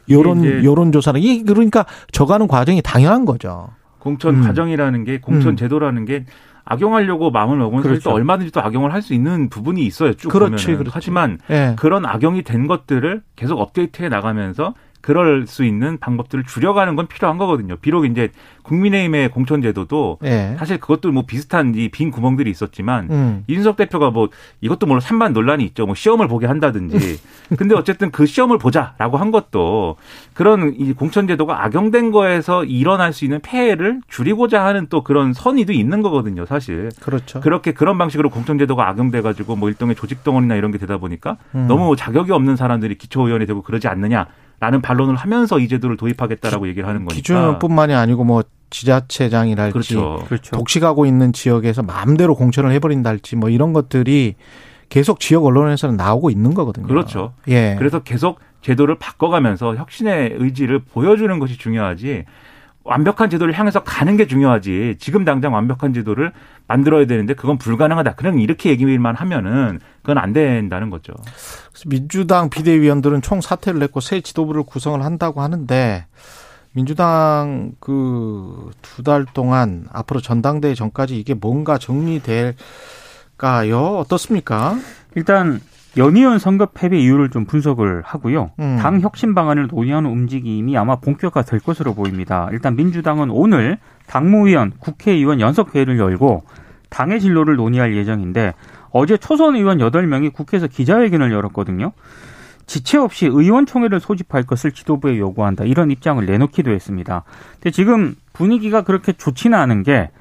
여론 0.09 0.63
여론 0.63 0.91
조사는 0.91 1.19
이게 1.19 1.43
그러니까 1.43 1.85
저가는 2.11 2.47
과정이 2.47 2.81
당연한 2.81 3.25
거죠. 3.25 3.69
공천 3.99 4.35
음. 4.35 4.43
과정이라는 4.43 5.03
게 5.03 5.19
공천 5.19 5.51
음. 5.53 5.55
제도라는 5.57 6.05
게 6.05 6.25
악용하려고 6.63 7.31
마음을 7.31 7.57
먹으면 7.57 7.81
그렇죠. 7.81 8.09
또 8.09 8.11
얼마든지 8.11 8.51
또 8.51 8.61
악용을 8.61 8.93
할 8.93 9.01
수 9.01 9.13
있는 9.15 9.49
부분이 9.49 9.83
있어요. 9.85 10.13
쭉 10.13 10.29
그렇지, 10.29 10.65
보면은. 10.65 10.77
그렇지. 10.77 10.91
하지만 10.93 11.39
예. 11.49 11.75
그런 11.77 12.05
악용이 12.05 12.43
된 12.43 12.67
것들을 12.67 13.23
계속 13.35 13.59
업데이트해 13.59 14.09
나가면서 14.09 14.75
그럴 15.09 15.47
수 15.47 15.63
있는 15.65 15.97
방법들을 15.97 16.43
줄여가는 16.43 16.95
건 16.95 17.07
필요한 17.07 17.39
거거든요. 17.39 17.77
비록 17.77 18.05
이제 18.05 18.29
국민의힘의 18.61 19.29
공천 19.29 19.59
제도도 19.59 20.19
예. 20.23 20.55
사실 20.59 20.79
그것도 20.79 21.11
뭐 21.11 21.23
비슷한 21.25 21.73
이 21.73 21.89
빈 21.89 22.11
구멍들이 22.11 22.51
있었지만 22.51 23.07
음. 23.09 23.43
이준석 23.47 23.75
대표가 23.75 24.11
뭐 24.11 24.29
이것도 24.61 24.85
물론 24.85 24.99
산만 25.01 25.33
논란이 25.33 25.63
있죠. 25.65 25.87
뭐 25.87 25.95
시험을 25.95 26.27
보게 26.27 26.45
한다든지. 26.45 27.19
근데 27.57 27.73
어쨌든 27.73 28.11
그 28.11 28.27
시험을 28.27 28.59
보자라고 28.59 29.17
한 29.17 29.31
것도 29.31 29.95
그런 30.35 30.75
이 30.77 30.93
공천 30.93 31.27
제도가 31.27 31.63
악용된 31.65 32.11
거에서 32.11 32.63
일어날 32.63 33.11
수 33.11 33.25
있는 33.25 33.39
폐해를 33.41 34.01
줄이고자 34.09 34.63
하는 34.63 34.85
또 34.91 35.03
그런 35.03 35.33
선의도 35.33 35.73
있는 35.73 36.03
거거든요, 36.03 36.45
사실. 36.45 36.91
그렇죠. 37.01 37.39
그렇게 37.39 37.71
그런 37.71 37.97
방식으로 37.97 38.29
공천 38.29 38.59
제도가 38.59 38.87
악용돼 38.89 39.21
가지고 39.21 39.55
뭐 39.55 39.69
일종의 39.69 39.95
조직 39.95 40.23
동원이나 40.23 40.53
이런 40.55 40.69
게 40.71 40.77
되다 40.77 40.97
보니까 40.99 41.37
음. 41.55 41.65
너무 41.67 41.95
자격이 41.95 42.31
없는 42.31 42.55
사람들이 42.55 42.93
기초의원이 42.99 43.47
되고 43.47 43.63
그러지 43.63 43.87
않느냐 43.87 44.27
라는 44.59 44.81
반론을 44.81 45.15
하면서 45.15 45.59
이 45.59 45.67
제도를 45.67 45.97
도입하겠다라고 45.97 46.67
얘기를 46.67 46.87
하는 46.87 47.05
거니까. 47.05 47.15
기준뿐만이 47.15 47.93
아니고 47.93 48.23
뭐 48.23 48.43
지자체장이랄지 48.69 49.73
그렇죠. 49.73 50.23
그렇죠. 50.27 50.55
독식하고 50.55 51.05
있는 51.05 51.33
지역에서 51.33 51.81
마음대로 51.81 52.35
공천을 52.35 52.71
해버린다 52.73 53.09
할지 53.09 53.35
뭐 53.35 53.49
이런 53.49 53.73
것들이 53.73 54.35
계속 54.89 55.19
지역 55.19 55.45
언론에서는 55.45 55.95
나오고 55.95 56.29
있는 56.29 56.53
거거든요. 56.53 56.87
그렇죠. 56.87 57.33
예. 57.47 57.75
그래서 57.77 57.99
계속 57.99 58.39
제도를 58.61 58.95
바꿔가면서 58.95 59.75
혁신의 59.75 60.35
의지를 60.37 60.79
보여주는 60.79 61.39
것이 61.39 61.57
중요하지 61.57 62.25
완벽한 62.89 63.29
제도를 63.29 63.53
향해서 63.53 63.83
가는 63.83 64.17
게 64.17 64.25
중요하지 64.25 64.95
지금 64.99 65.23
당장 65.23 65.53
완벽한 65.53 65.93
제도를 65.93 66.31
만들어야 66.67 67.05
되는데 67.05 67.35
그건 67.35 67.57
불가능하다. 67.59 68.15
그냥 68.15 68.39
이렇게 68.39 68.71
얘기만 68.71 69.15
하면은 69.15 69.79
그건 70.01 70.17
안 70.17 70.33
된다는 70.33 70.89
거죠. 70.89 71.13
민주당 71.85 72.49
비대위원들은 72.49 73.21
총 73.21 73.41
사퇴를 73.41 73.81
했고 73.83 73.99
새 73.99 74.21
지도부를 74.21 74.63
구성을 74.63 75.01
한다고 75.03 75.41
하는데 75.41 76.07
민주당 76.73 77.73
그 77.79 78.71
두 78.81 79.03
달 79.03 79.25
동안 79.33 79.85
앞으로 79.93 80.19
전당대회 80.19 80.73
전까지 80.73 81.17
이게 81.19 81.33
뭔가 81.33 81.77
정리될까요? 81.77 82.55
어떻습니까? 83.97 84.77
일단 85.15 85.61
연이은 85.97 86.39
선거 86.39 86.67
패배 86.67 86.99
이유를 86.99 87.29
좀 87.29 87.45
분석을 87.45 88.03
하고요. 88.05 88.51
음. 88.59 88.77
당 88.79 89.01
혁신 89.01 89.33
방안을 89.33 89.67
논의하는 89.67 90.09
움직임이 90.09 90.77
아마 90.77 90.97
본격화될 90.97 91.59
것으로 91.61 91.93
보입니다. 91.93 92.47
일단 92.51 92.75
민주당은 92.75 93.29
오늘 93.31 93.77
당무위원, 94.07 94.73
국회의원 94.79 95.39
연석회의를 95.39 95.97
열고 95.97 96.43
당의 96.89 97.19
진로를 97.19 97.55
논의할 97.55 97.95
예정인데 97.95 98.53
어제 98.91 99.17
초선 99.17 99.55
의원 99.55 99.77
8명이 99.79 100.33
국회에서 100.33 100.67
기자회견을 100.67 101.31
열었거든요. 101.31 101.91
지체 102.65 102.99
없이 102.99 103.25
의원총회를 103.25 103.99
소집할 103.99 104.43
것을 104.43 104.71
지도부에 104.71 105.17
요구한다. 105.17 105.63
이런 105.63 105.89
입장을 105.89 106.23
내놓기도 106.23 106.71
했습니다. 106.71 107.23
근데 107.53 107.71
지금 107.71 108.15
분위기가 108.31 108.83
그렇게 108.83 109.11
좋지는 109.11 109.57
않은 109.57 109.81
게 109.81 110.11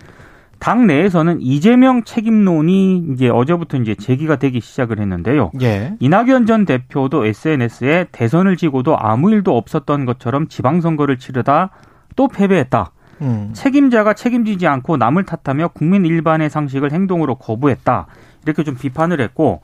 당 0.59 0.87
내에서는 0.87 1.41
이재명 1.41 2.03
책임론이 2.03 3.05
이제 3.13 3.29
어제부터 3.29 3.77
이제 3.79 3.95
제기가 3.95 4.37
되기 4.37 4.61
시작을 4.61 4.99
했는데요. 4.99 5.53
예. 5.63 5.95
이낙연 6.01 6.47
전 6.47 6.65
대표도 6.65 7.27
SNS에 7.27 8.07
대선을 8.11 8.57
지고도 8.57 8.99
아무 8.99 9.31
일도 9.31 9.57
없었던 9.57 10.05
것처럼 10.05 10.49
지방선거를 10.49 11.19
치르다 11.19 11.71
또 12.17 12.29
패배했다. 12.29 12.91
음. 13.23 13.51
책임자가 13.53 14.15
책임지지 14.15 14.67
않고 14.67 14.97
남을 14.97 15.25
탓하며 15.25 15.69
국민 15.69 16.05
일반의 16.05 16.51
상식을 16.51 16.93
행동으로 16.93 17.37
거부했다. 17.37 18.07
이렇게 18.45 18.65
좀 18.65 18.77
비판을 18.77 19.21
했고 19.21 19.61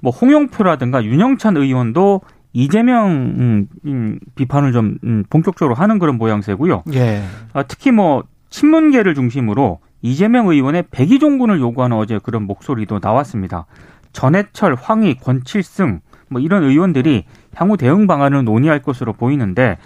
뭐 0.00 0.12
홍영표라든가 0.12 1.04
윤영찬 1.04 1.56
의원도 1.56 2.22
이재명 2.52 3.10
음, 3.10 3.68
음, 3.86 4.18
비판을 4.34 4.72
좀 4.72 4.98
음, 5.04 5.24
본격적으로 5.28 5.74
하는 5.74 5.98
그런 5.98 6.16
모양새고요. 6.16 6.84
예. 6.94 7.22
아, 7.52 7.62
특히 7.62 7.90
뭐 7.90 8.24
친문계를 8.50 9.14
중심으로 9.14 9.80
이재명 10.02 10.48
의원의 10.48 10.84
백의종군을 10.90 11.60
요구하는 11.60 11.96
어제 11.96 12.18
그런 12.22 12.44
목소리도 12.44 13.00
나왔습니다. 13.02 13.66
전해철, 14.12 14.74
황희, 14.74 15.16
권칠승 15.18 16.00
뭐 16.28 16.40
이런 16.40 16.62
의원들이 16.64 17.24
향후 17.54 17.76
대응 17.76 18.06
방안을 18.06 18.44
논의할 18.44 18.80
것으로 18.82 19.12
보이는데 19.12 19.78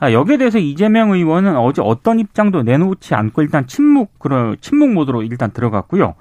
아, 0.00 0.12
여기에 0.12 0.38
대해서 0.38 0.58
이재명 0.58 1.10
의원은 1.10 1.56
어제 1.56 1.82
어떤 1.84 2.20
입장도 2.20 2.62
내놓지 2.62 3.14
않고 3.14 3.42
일단 3.42 3.66
침묵 3.66 4.18
그런 4.18 4.56
침묵 4.60 4.92
모드로 4.92 5.22
일단 5.22 5.50
들어갔고요. 5.50 6.14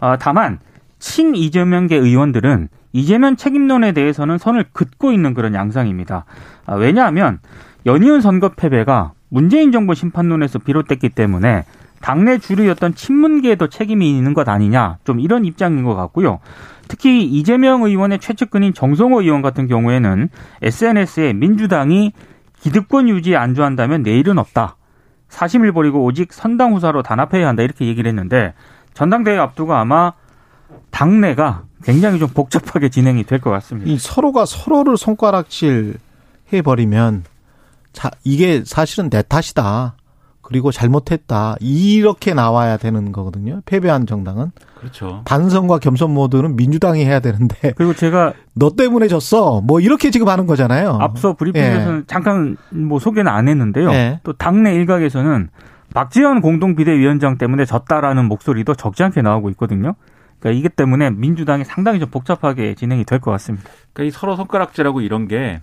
아, 0.00 0.16
다만 0.18 0.58
친 0.98 1.34
이재명계 1.34 1.96
의원들은 1.96 2.68
이재명 2.92 3.36
책임론에 3.36 3.92
대해서는 3.92 4.38
선을 4.38 4.66
긋고 4.72 5.12
있는 5.12 5.34
그런 5.34 5.54
양상입니다. 5.54 6.26
아, 6.66 6.74
왜냐하면 6.74 7.40
연이은 7.86 8.20
선거 8.20 8.50
패배가 8.50 9.12
문재인 9.30 9.72
정부 9.72 9.94
심판론에서 9.94 10.60
비롯됐기 10.60 11.08
때문에 11.10 11.64
당내 12.04 12.36
주류였던 12.36 12.96
친문계에도 12.96 13.68
책임이 13.68 14.10
있는 14.10 14.34
것 14.34 14.46
아니냐 14.46 14.98
좀 15.04 15.20
이런 15.20 15.46
입장인 15.46 15.84
것 15.84 15.94
같고요. 15.94 16.38
특히 16.86 17.24
이재명 17.24 17.82
의원의 17.82 18.18
최측근인 18.18 18.74
정성호 18.74 19.22
의원 19.22 19.40
같은 19.40 19.68
경우에는 19.68 20.28
SNS에 20.60 21.32
민주당이 21.32 22.12
기득권 22.60 23.08
유지에 23.08 23.36
안주한다면 23.36 24.02
내일은 24.02 24.36
없다. 24.36 24.76
사심을 25.30 25.72
버리고 25.72 26.04
오직 26.04 26.34
선당 26.34 26.74
후사로 26.74 27.02
단합해야 27.02 27.48
한다 27.48 27.62
이렇게 27.62 27.86
얘기를 27.86 28.06
했는데 28.06 28.52
전당대회 28.92 29.38
앞두고 29.38 29.72
아마 29.72 30.12
당내가 30.90 31.62
굉장히 31.84 32.18
좀 32.18 32.28
복잡하게 32.28 32.90
진행이 32.90 33.24
될 33.24 33.40
것 33.40 33.48
같습니다. 33.48 33.90
이 33.90 33.96
서로가 33.96 34.44
서로를 34.44 34.98
손가락질 34.98 35.96
해버리면 36.52 37.24
자 37.94 38.10
이게 38.24 38.62
사실은 38.62 39.08
내 39.08 39.22
탓이다. 39.22 39.94
그리고 40.44 40.70
잘못했다. 40.70 41.56
이렇게 41.60 42.34
나와야 42.34 42.76
되는 42.76 43.12
거거든요. 43.12 43.60
패배한 43.64 44.06
정당은 44.06 44.52
그렇죠. 44.78 45.22
반성과 45.24 45.78
겸손 45.78 46.12
모드는 46.12 46.56
민주당이 46.56 47.04
해야 47.04 47.20
되는데 47.20 47.72
그리고 47.76 47.94
제가 47.94 48.34
너 48.54 48.70
때문에 48.76 49.08
졌어. 49.08 49.60
뭐 49.62 49.80
이렇게 49.80 50.10
지금 50.10 50.28
하는 50.28 50.46
거잖아요. 50.46 50.98
앞서 51.00 51.32
브리핑에서는 51.34 52.04
잠깐 52.06 52.56
뭐 52.70 52.98
소개는 52.98 53.30
안 53.30 53.48
했는데요. 53.48 53.90
예. 53.92 54.20
또 54.22 54.32
당내 54.34 54.74
일각에서는 54.74 55.48
박지원 55.94 56.40
공동 56.40 56.74
비대위원장 56.74 57.38
때문에 57.38 57.64
졌다라는 57.64 58.26
목소리도 58.26 58.74
적지 58.74 59.02
않게 59.04 59.22
나오고 59.22 59.48
있거든요. 59.50 59.94
그러니까 60.40 60.58
이게 60.58 60.68
때문에 60.68 61.10
민주당이 61.10 61.64
상당히 61.64 62.00
좀 62.00 62.10
복잡하게 62.10 62.74
진행이 62.74 63.04
될 63.04 63.18
것 63.20 63.30
같습니다. 63.30 63.70
그러니까 63.92 64.08
이 64.08 64.10
서로 64.10 64.36
손가락질하고 64.36 65.00
이런 65.00 65.26
게 65.28 65.60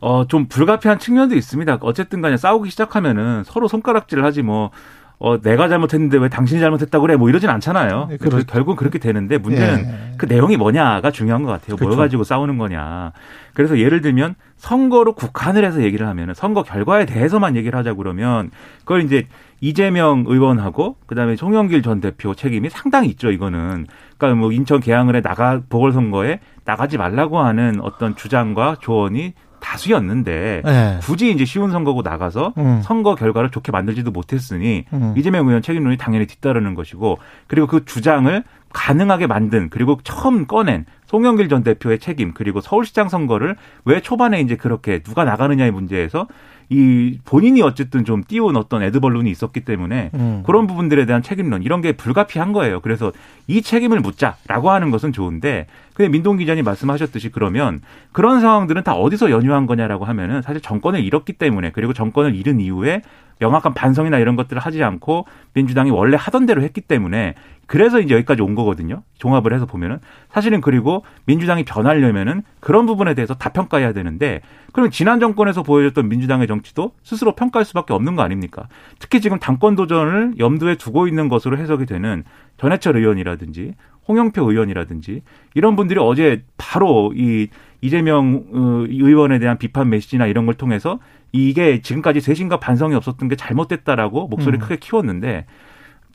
어, 0.00 0.26
좀 0.26 0.46
불가피한 0.46 0.98
측면도 0.98 1.36
있습니다. 1.36 1.78
어쨌든 1.82 2.20
간에 2.20 2.36
싸우기 2.36 2.70
시작하면은 2.70 3.44
서로 3.44 3.68
손가락질을 3.68 4.24
하지 4.24 4.42
뭐, 4.42 4.70
어, 5.18 5.38
내가 5.38 5.68
잘못했는데 5.68 6.16
왜 6.16 6.30
당신이 6.30 6.60
잘못했다고 6.60 7.02
그래? 7.02 7.16
뭐 7.16 7.28
이러진 7.28 7.50
않잖아요. 7.50 8.06
네, 8.08 8.16
그렇죠. 8.16 8.46
결국은 8.46 8.76
그렇게 8.76 8.98
되는데 8.98 9.36
문제는 9.36 9.78
예. 9.80 10.14
그 10.16 10.24
내용이 10.24 10.56
뭐냐가 10.56 11.10
중요한 11.10 11.42
것 11.42 11.50
같아요. 11.50 11.76
뭘 11.76 11.90
그렇죠. 11.90 11.96
가지고 11.98 12.24
싸우는 12.24 12.56
거냐. 12.56 13.12
그래서 13.52 13.78
예를 13.78 14.00
들면 14.00 14.34
선거로 14.56 15.12
국한을 15.12 15.62
해서 15.66 15.82
얘기를 15.82 16.06
하면은 16.06 16.32
선거 16.32 16.62
결과에 16.62 17.04
대해서만 17.04 17.54
얘기를 17.54 17.78
하자 17.78 17.92
그러면 17.92 18.50
그걸 18.78 19.02
이제 19.02 19.26
이재명 19.60 20.24
의원하고 20.26 20.96
그다음에 21.04 21.36
송영길 21.36 21.82
전 21.82 22.00
대표 22.00 22.34
책임이 22.34 22.70
상당히 22.70 23.08
있죠. 23.10 23.30
이거는 23.30 23.88
그러니까 24.16 24.40
뭐 24.40 24.52
인천 24.52 24.80
계양을에 24.80 25.20
나가 25.20 25.60
보궐선거에 25.68 26.40
나가지 26.64 26.96
말라고 26.96 27.40
하는 27.40 27.78
어떤 27.82 28.16
주장과 28.16 28.76
조언이 28.80 29.34
다수였는데 29.60 30.62
예. 30.64 30.98
굳이 31.02 31.30
이제 31.30 31.44
쉬운 31.44 31.70
선거고 31.70 32.02
나가서 32.02 32.54
음. 32.58 32.80
선거 32.82 33.14
결과를 33.14 33.50
좋게 33.50 33.72
만들지도 33.72 34.10
못했으니 34.10 34.84
음. 34.92 35.14
이재명 35.16 35.46
의원 35.46 35.62
책임론이 35.62 35.96
당연히 35.96 36.26
뒤따르는 36.26 36.74
것이고 36.74 37.18
그리고 37.46 37.66
그 37.66 37.84
주장을 37.84 38.42
가능하게 38.72 39.26
만든 39.26 39.68
그리고 39.68 39.98
처음 40.04 40.46
꺼낸 40.46 40.86
송영길 41.06 41.48
전 41.48 41.62
대표의 41.62 41.98
책임 41.98 42.32
그리고 42.34 42.60
서울시장 42.60 43.08
선거를 43.08 43.56
왜 43.84 44.00
초반에 44.00 44.40
이제 44.40 44.56
그렇게 44.56 45.00
누가 45.00 45.24
나가느냐의 45.24 45.72
문제에서 45.72 46.28
이 46.70 47.18
본인이 47.24 47.62
어쨌든 47.62 48.04
좀 48.04 48.22
띄운 48.26 48.56
어떤 48.56 48.82
에드벌룬이 48.82 49.28
있었기 49.28 49.60
때문에 49.64 50.10
음. 50.14 50.42
그런 50.46 50.68
부분들에 50.68 51.04
대한 51.04 51.20
책임론 51.20 51.64
이런 51.64 51.80
게 51.80 51.92
불가피한 51.92 52.52
거예요. 52.52 52.80
그래서 52.80 53.12
이 53.48 53.60
책임을 53.60 53.98
묻자라고 53.98 54.70
하는 54.70 54.92
것은 54.92 55.12
좋은데 55.12 55.66
근데 55.94 56.08
민동 56.08 56.36
기자님 56.36 56.64
말씀하셨듯이 56.64 57.30
그러면 57.30 57.80
그런 58.12 58.40
상황들은 58.40 58.84
다 58.84 58.94
어디서 58.94 59.32
연유한 59.32 59.66
거냐라고 59.66 60.04
하면은 60.04 60.42
사실 60.42 60.62
정권을 60.62 61.04
잃었기 61.04 61.32
때문에 61.32 61.72
그리고 61.72 61.92
정권을 61.92 62.36
잃은 62.36 62.60
이후에 62.60 63.02
명확한 63.40 63.74
반성이나 63.74 64.18
이런 64.18 64.36
것들을 64.36 64.60
하지 64.60 64.82
않고 64.82 65.26
민주당이 65.54 65.90
원래 65.90 66.16
하던 66.18 66.46
대로 66.46 66.62
했기 66.62 66.80
때문에 66.80 67.34
그래서 67.66 68.00
이제 68.00 68.14
여기까지 68.14 68.42
온 68.42 68.54
거거든요. 68.54 69.02
종합을 69.18 69.52
해서 69.52 69.64
보면은 69.64 69.98
사실은 70.30 70.60
그리고 70.60 71.04
민주당이 71.26 71.64
변하려면은 71.64 72.42
그런 72.60 72.84
부분에 72.86 73.14
대해서 73.14 73.34
다 73.34 73.50
평가해야 73.50 73.92
되는데 73.92 74.40
그럼 74.72 74.90
지난 74.90 75.20
정권에서 75.20 75.62
보여줬던 75.62 76.08
민주당의 76.08 76.46
정치도 76.46 76.92
스스로 77.02 77.34
평가할 77.34 77.64
수밖에 77.64 77.94
없는 77.94 78.16
거 78.16 78.22
아닙니까? 78.22 78.66
특히 78.98 79.20
지금 79.20 79.38
당권 79.38 79.76
도전을 79.76 80.34
염두에 80.38 80.76
두고 80.76 81.06
있는 81.06 81.28
것으로 81.28 81.58
해석이 81.58 81.86
되는 81.86 82.24
전해철 82.56 82.96
의원이라든지 82.96 83.74
홍영표 84.08 84.50
의원이라든지 84.50 85.22
이런 85.54 85.76
분들이 85.76 86.00
어제 86.00 86.42
바로 86.56 87.12
이 87.14 87.48
이재명 87.82 88.44
어, 88.52 88.84
의원에 88.88 89.38
대한 89.38 89.58
비판 89.58 89.88
메시지나 89.88 90.26
이런 90.26 90.44
걸 90.44 90.54
통해서 90.54 90.98
이게 91.32 91.80
지금까지 91.80 92.20
쇄신과 92.20 92.58
반성이 92.58 92.94
없었던 92.94 93.28
게 93.28 93.36
잘못됐다라고 93.36 94.28
목소리를 94.28 94.58
음. 94.58 94.60
크게 94.60 94.76
키웠는데 94.76 95.46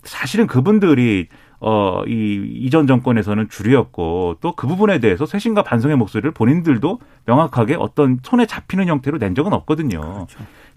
사실은 0.03 0.47
그분들이 0.47 1.27
어, 1.61 2.03
이, 2.05 2.43
이전 2.61 2.85
정권에서는 2.85 3.49
주류였고 3.49 4.37
또 4.41 4.53
그 4.55 4.67
부분에 4.67 4.99
대해서 4.99 5.25
쇄신과 5.25 5.63
반성의 5.63 5.97
목소리를 5.97 6.29
본인들도 6.31 6.99
명확하게 7.25 7.75
어떤 7.79 8.19
손에 8.23 8.45
잡히는 8.45 8.87
형태로 8.87 9.17
낸 9.19 9.35
적은 9.35 9.53
없거든요. 9.53 10.27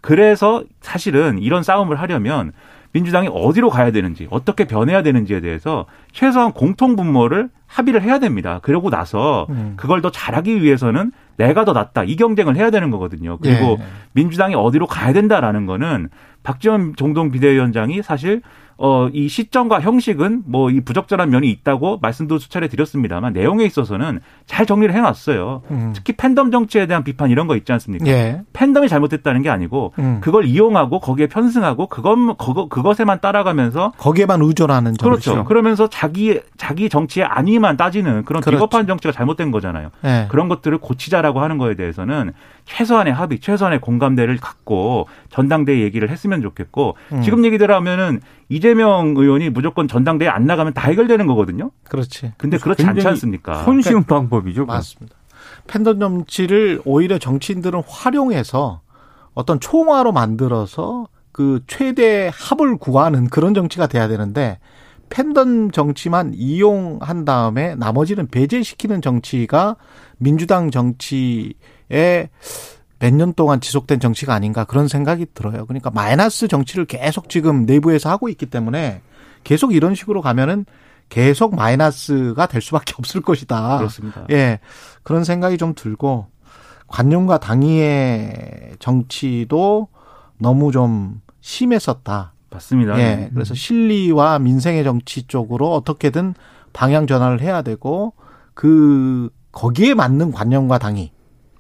그래서 0.01 0.65
사실은 0.81 1.39
이런 1.39 1.63
싸움을 1.63 2.01
하려면 2.01 2.53
민주당이 2.93 3.29
어디로 3.31 3.69
가야 3.71 3.91
되는지 3.91 4.29
어떻게 4.31 4.67
변해야 4.67 5.03
되는지에 5.03 5.41
대해서 5.41 5.87
최소한 6.13 6.53
공통 6.53 6.97
분모를 6.97 7.51
합의를 7.67 8.03
해야 8.03 8.19
됩니다. 8.19 8.61
그러고 8.63 8.89
나서 8.89 9.47
음. 9.51 9.75
그걸 9.77 10.01
더 10.01 10.11
잘하기 10.11 10.63
위해서는 10.63 11.13
내가 11.39 11.65
더 11.65 11.73
낫다 11.73 12.05
이 12.05 12.17
경쟁을 12.17 12.57
해야 12.57 12.71
되는 12.71 12.91
거거든요. 12.91 13.39
그리고 13.39 13.79
예. 13.81 13.85
민주당이 14.13 14.55
어디로 14.55 14.87
가야 14.87 15.13
된다라는 15.13 15.67
거는 15.67 16.11
박지원 16.43 16.95
정동 16.97 17.31
비대위원장이 17.31 18.03
사실 18.03 18.43
어, 18.81 19.09
이 19.13 19.29
시점과 19.29 19.81
형식은 19.81 20.45
뭐 20.47 20.69
이 20.69 20.81
부적절한 20.81 21.31
면이 21.31 21.51
있다고 21.51 21.99
말씀도 22.03 22.39
수차례 22.39 22.69
드렸습니다만 22.69 23.33
내용에 23.33 23.65
있어서는 23.65 24.21
잘 24.47 24.67
정리를 24.67 24.95
해놨어요. 24.95 25.63
음. 25.71 25.93
특히 25.95 26.13
팬덤 26.15 26.51
정치에 26.51 26.87
대한 26.87 27.05
비판 27.05 27.31
이런 27.31 27.47
거 27.47 27.57
있지 27.57 27.73
않습니까? 27.73 28.07
예. 28.07 28.43
팬덤이 28.53 28.89
잘못됐다는 28.89 29.43
게 29.43 29.51
아니고 29.51 29.95
음. 29.99 30.19
그걸 30.21 30.45
이용하고 30.45 31.01
거기에 31.01 31.27
편승하고 31.29 31.87
그것 31.87 32.17
그거 32.37 32.69
그것에만 32.69 33.21
따라가면서 33.21 33.93
거기에만 33.97 34.43
의존하는 34.43 34.95
그렇죠. 34.97 35.21
정치죠. 35.21 35.45
그러면서 35.45 35.89
자기 35.89 36.41
자기 36.57 36.89
정치의 36.89 37.27
안위만 37.27 37.77
따지는 37.77 38.25
그런 38.25 38.43
그렇죠. 38.43 38.51
비겁한 38.51 38.87
정치가 38.87 39.13
잘못된 39.13 39.51
거잖아요. 39.51 39.91
예. 40.05 40.27
그런 40.29 40.49
것들을 40.49 40.77
고치자라고 40.79 41.41
하는 41.41 41.59
거에 41.59 41.75
대해서는 41.75 42.33
최소한의 42.69 43.13
합의, 43.13 43.41
최소한의 43.41 43.81
공감대를 43.81 44.37
갖고 44.37 45.09
전당대회 45.31 45.81
얘기를 45.81 46.11
했으면 46.11 46.43
좋겠고 46.43 46.97
음. 47.13 47.23
지금 47.23 47.45
얘기대로 47.45 47.75
하면은 47.77 48.21
이재명 48.51 49.15
의원이 49.17 49.51
무조건 49.51 49.89
전당대회 49.89 50.29
안 50.29 50.45
나가면 50.45 50.75
다 50.75 50.89
해결되는 50.89 51.27
거거든요. 51.27 51.71
그렇지. 51.89 52.33
근데 52.37 52.59
그렇지 52.59 52.85
않지 52.85 53.07
않습니까? 53.09 53.65
손쉬운 53.65 54.05
방법이죠. 54.05 54.63
그건. 54.63 54.77
맞습니다. 54.77 55.17
팬덤 55.67 55.99
정치를 55.99 56.83
오히려 56.85 57.19
정치인들은 57.19 57.83
활용해서 57.87 58.83
어떤 59.33 59.61
총화로 59.61 60.13
만들어서 60.13 61.09
그 61.33 61.61
최대 61.67 62.31
합을 62.35 62.77
구하는 62.77 63.29
그런 63.29 63.55
정치가 63.55 63.87
돼야 63.87 64.09
되는데 64.09 64.59
팬덤 65.09 65.71
정치만 65.71 66.33
이용한 66.35 67.25
다음에 67.25 67.75
나머지는 67.77 68.27
배제시키는 68.29 69.01
정치가 69.01 69.77
민주당 70.19 70.71
정치 70.71 71.55
에 71.91 72.29
몇년 72.99 73.33
동안 73.35 73.61
지속된 73.61 74.01
정치가 74.01 74.35
아닌가 74.35 74.65
그런 74.65 74.89
생각이 74.89 75.27
들어요. 75.35 75.67
그러니까 75.67 75.91
마이너스 75.91 76.49
정치를 76.49 76.85
계속 76.85 77.29
지금 77.29 77.65
내부에서 77.65 78.11
하고 78.11 78.29
있기 78.29 78.47
때문에 78.47 79.03
계속 79.45 79.75
이런 79.75 79.95
식으로 79.95 80.21
가면은 80.21 80.67
계속 81.09 81.55
마이너스가 81.55 82.47
될 82.47 82.61
수밖에 82.61 82.95
없을 82.99 83.23
것이다. 83.23 83.79
그렇습니다. 83.79 84.27
예. 84.31 84.59
그런 85.03 85.25
생각이 85.25 85.59
좀 85.59 85.75
들고 85.75 86.27
관념과 86.89 87.39
당위의 87.39 88.77
정치도 88.79 89.89
너무 90.39 90.73
좀 90.73 91.21
심했었다. 91.41 92.33
맞습니다. 92.51 92.99
예. 92.99 93.31
그래서 93.33 93.55
실리와 93.55 94.39
민생의 94.39 94.85
정치 94.85 95.23
쪽으로 95.25 95.73
어떻게든 95.75 96.35
방향 96.73 97.07
전환을 97.07 97.41
해야 97.41 97.63
되고 97.63 98.15
그 98.55 99.31
거기에 99.53 99.95
맞는 99.95 100.33
관념과 100.33 100.79
당위 100.79 101.13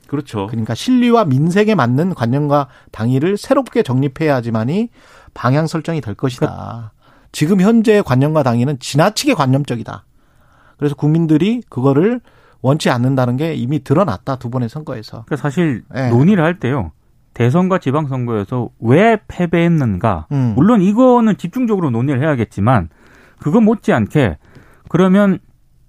그렇죠. 0.08 0.46
그러니까 0.48 0.74
실리와 0.74 1.26
민생에 1.26 1.74
맞는 1.74 2.14
관념과 2.14 2.68
당위를 2.90 3.36
새롭게 3.36 3.82
정립해야지만이 3.82 4.88
방향 5.34 5.66
설정이 5.66 6.00
될 6.00 6.14
것이다. 6.14 6.92
지금 7.30 7.60
현재의 7.60 8.02
관념과 8.02 8.42
당위는 8.42 8.80
지나치게 8.80 9.34
관념적이다. 9.34 10.04
그래서 10.78 10.94
국민들이 10.94 11.60
그거를 11.68 12.20
원치 12.62 12.90
않는다는 12.90 13.36
게 13.36 13.54
이미 13.54 13.84
드러났다 13.84 14.36
두 14.36 14.50
번의 14.50 14.68
선거에서. 14.70 15.24
그러니까 15.26 15.36
사실 15.36 15.84
예. 15.94 16.08
논의를 16.08 16.42
할 16.42 16.58
때요. 16.58 16.92
대선과 17.34 17.78
지방선거에서 17.78 18.70
왜 18.80 19.20
패배했는가. 19.28 20.26
음. 20.32 20.54
물론 20.56 20.80
이거는 20.80 21.36
집중적으로 21.36 21.90
논의를 21.90 22.22
해야겠지만 22.22 22.88
그거 23.38 23.60
못지않게 23.60 24.38
그러면 24.88 25.38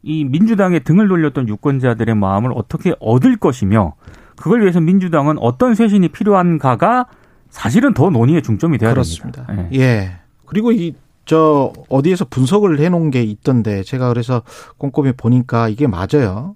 이 0.10 0.26
민주당의 0.26 0.84
등을 0.84 1.08
돌렸던 1.08 1.48
유권자들의 1.48 2.16
마음을 2.16 2.52
어떻게 2.56 2.96
얻을 3.00 3.38
것이며 3.38 3.94
그걸 4.36 4.62
위해서 4.62 4.80
민주당은 4.82 5.38
어떤 5.38 5.76
쇄신이 5.76 6.10
필요한가가 6.10 7.06
사실은 7.50 7.94
더 7.94 8.10
논의의 8.10 8.42
중점이 8.42 8.78
돼야 8.78 8.92
그렇습니다. 8.92 9.46
됩니다. 9.46 9.70
예. 9.74 9.80
예. 9.80 10.12
그리고 10.46 10.72
이 10.72 10.96
저 11.30 11.72
어디에서 11.90 12.26
분석을 12.26 12.80
해놓은 12.80 13.12
게 13.12 13.22
있던데 13.22 13.84
제가 13.84 14.08
그래서 14.10 14.42
꼼꼼히 14.80 15.12
보니까 15.12 15.70
이게 15.70 15.86
맞아요. 15.86 16.56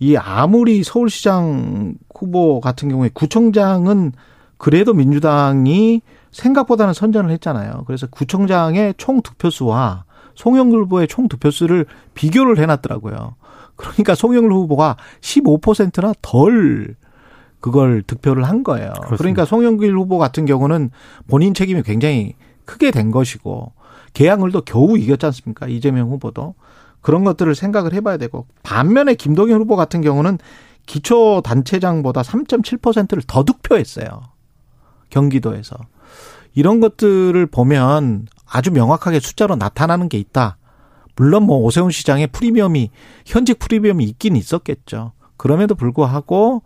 이 0.00 0.16
아무리 0.16 0.82
서울시장 0.82 1.94
후보 2.12 2.60
같은 2.60 2.88
경우에 2.88 3.10
구청장은 3.14 4.10
그래도 4.56 4.92
민주당이 4.92 6.02
생각보다는 6.32 6.94
선전을 6.94 7.30
했잖아요. 7.30 7.84
그래서 7.86 8.08
구청장의 8.08 8.94
총 8.96 9.22
득표수와 9.22 10.02
송영길 10.34 10.80
후보의 10.82 11.08
총 11.08 11.28
득표수를 11.28 11.86
비교를 12.14 12.58
해놨더라고요. 12.58 13.36
그러니까 13.76 14.14
송영길 14.14 14.52
후보가 14.52 14.96
15%나 15.20 16.14
덜 16.22 16.94
그걸 17.60 18.02
득표를 18.02 18.44
한 18.44 18.64
거예요. 18.64 18.92
그렇습니다. 18.92 19.16
그러니까 19.16 19.44
송영길 19.44 19.96
후보 19.96 20.18
같은 20.18 20.46
경우는 20.46 20.90
본인 21.28 21.54
책임이 21.54 21.82
굉장히 21.82 22.34
크게 22.64 22.90
된 22.90 23.10
것이고 23.10 23.72
개항을도 24.14 24.62
겨우 24.62 24.98
이겼지 24.98 25.26
않습니까? 25.26 25.68
이재명 25.68 26.10
후보도 26.10 26.54
그런 27.00 27.24
것들을 27.24 27.54
생각을 27.54 27.92
해봐야 27.94 28.16
되고 28.16 28.46
반면에 28.62 29.14
김동연 29.14 29.60
후보 29.60 29.76
같은 29.76 30.00
경우는 30.00 30.38
기초 30.86 31.40
단체장보다 31.42 32.22
3.7%를 32.22 33.22
더 33.26 33.44
득표했어요. 33.44 34.22
경기도에서 35.10 35.76
이런 36.54 36.80
것들을 36.80 37.46
보면 37.46 38.26
아주 38.52 38.70
명확하게 38.70 39.20
숫자로 39.20 39.56
나타나는 39.56 40.08
게 40.08 40.18
있다. 40.18 40.58
물론 41.16 41.44
뭐 41.44 41.58
오세훈 41.58 41.90
시장의 41.90 42.28
프리미엄이 42.28 42.90
현직 43.26 43.58
프리미엄이 43.58 44.04
있긴 44.04 44.36
있었겠죠. 44.36 45.12
그럼에도 45.36 45.74
불구하고 45.74 46.62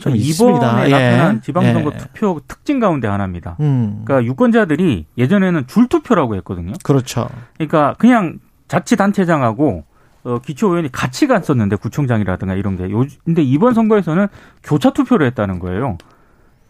좀. 0.00 0.14
이번에 0.16 0.86
예. 0.86 0.90
나타난 0.90 1.42
지방선거 1.42 1.90
예. 1.94 1.98
투표 1.98 2.40
특징 2.48 2.80
가운데 2.80 3.06
하나입니다. 3.06 3.56
음. 3.60 4.02
그러니까 4.04 4.26
유권자들이 4.26 5.06
예전에는 5.18 5.66
줄 5.66 5.88
투표라고 5.88 6.36
했거든요. 6.36 6.72
그렇죠. 6.82 7.28
그러니까 7.54 7.94
그냥 7.98 8.38
자치단체장하고 8.68 9.84
어, 10.22 10.38
기초의원이 10.38 10.92
같이 10.92 11.26
갔었는데 11.26 11.76
구청장이라든가 11.76 12.54
이런 12.54 12.76
게. 12.76 12.90
요, 12.90 13.04
근데 13.24 13.42
이번 13.42 13.74
선거에서는 13.74 14.28
교차 14.62 14.90
투표를 14.90 15.26
했다는 15.26 15.58
거예요. 15.58 15.98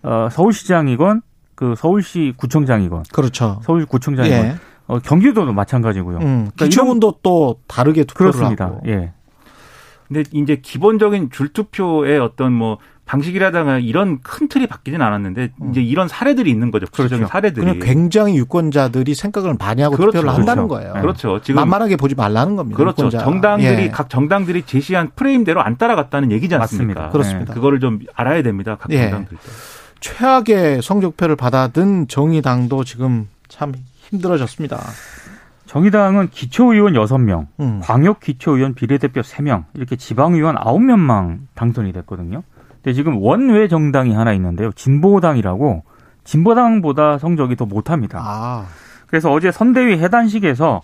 어, 0.03 0.29
서울시장이건 0.31 1.23
그 1.61 1.75
서울시 1.77 2.33
구청장이건 2.39 3.03
그렇죠. 3.13 3.61
서울 3.63 3.85
구청장이건 3.85 4.39
예. 4.39 4.57
어, 4.87 4.99
경기도도 4.99 5.53
마찬가지고요. 5.53 6.17
음. 6.17 6.23
그러니까 6.23 6.65
기초문도 6.65 7.17
또 7.23 7.61
다르게 7.69 8.05
투표를 8.05 8.33
그렇습니다. 8.33 8.65
하고. 8.65 8.81
예. 8.87 9.13
근데 10.09 10.25
이제 10.33 10.57
기본적인 10.57 11.29
줄투표의 11.31 12.19
어떤 12.19 12.55
뭐 12.55 12.79
방식이라든가 13.05 13.79
이런 13.79 14.21
큰 14.23 14.49
틀이 14.49 14.69
바뀌진 14.69 15.03
않았는데 15.03 15.51
이제 15.71 15.83
이런 15.83 16.09
사례들이 16.09 16.51
있는 16.51 16.71
거죠. 16.71 16.87
구체적인 16.87 17.19
그렇죠. 17.27 17.31
사례들이. 17.31 17.67
그냥 17.67 17.79
굉장히 17.79 18.37
유권자들이 18.39 19.15
생각을 19.15 19.57
많이 19.59 19.83
하고 19.83 19.97
그렇죠. 19.97 20.13
투표를 20.13 20.35
한다는 20.35 20.67
그렇죠. 20.67 20.81
거예요. 20.83 20.95
네. 20.95 21.01
그렇죠. 21.03 21.41
지금 21.43 21.57
만만하게 21.57 21.97
보지 21.97 22.15
말라는 22.15 22.57
겁니다. 22.57 22.79
그렇죠. 22.79 23.07
유권자. 23.09 23.19
정당들이 23.19 23.83
예. 23.83 23.89
각 23.91 24.09
정당들이 24.09 24.63
제시한 24.63 25.11
프레임대로 25.15 25.61
안 25.61 25.77
따라갔다는 25.77 26.33
얘기지 26.33 26.55
않습니까? 26.55 27.01
맞습니다. 27.01 27.11
그렇습니다. 27.11 27.53
그거를 27.55 27.81
좀 27.81 27.99
알아야 28.15 28.43
됩니다. 28.43 28.79
각 28.81 28.91
예. 28.93 29.11
정당들. 29.11 29.37
최악의 30.01 30.83
성적표를 30.83 31.37
받아든 31.37 32.09
정의당도 32.09 32.85
지금 32.85 33.29
참 33.49 33.73
힘들어졌습니다. 34.11 34.79
정의당은 35.67 36.31
기초의원 36.31 36.95
6명, 36.95 37.47
음. 37.61 37.81
광역 37.83 38.19
기초의원 38.19 38.75
비례대표 38.75 39.21
3명, 39.21 39.65
이렇게 39.75 39.95
지방의원 39.95 40.57
9명만 40.57 41.39
당선이 41.55 41.93
됐거든요. 41.93 42.43
근데 42.83 42.93
지금 42.93 43.19
원외 43.19 43.69
정당이 43.69 44.13
하나 44.13 44.33
있는데요. 44.33 44.73
진보당이라고 44.73 45.85
진보당보다 46.25 47.19
성적이 47.19 47.57
더 47.57 47.67
못합니다. 47.67 48.19
아, 48.21 48.67
그래서 49.07 49.31
어제 49.31 49.53
선대위 49.53 49.99
해단식에서 49.99 50.83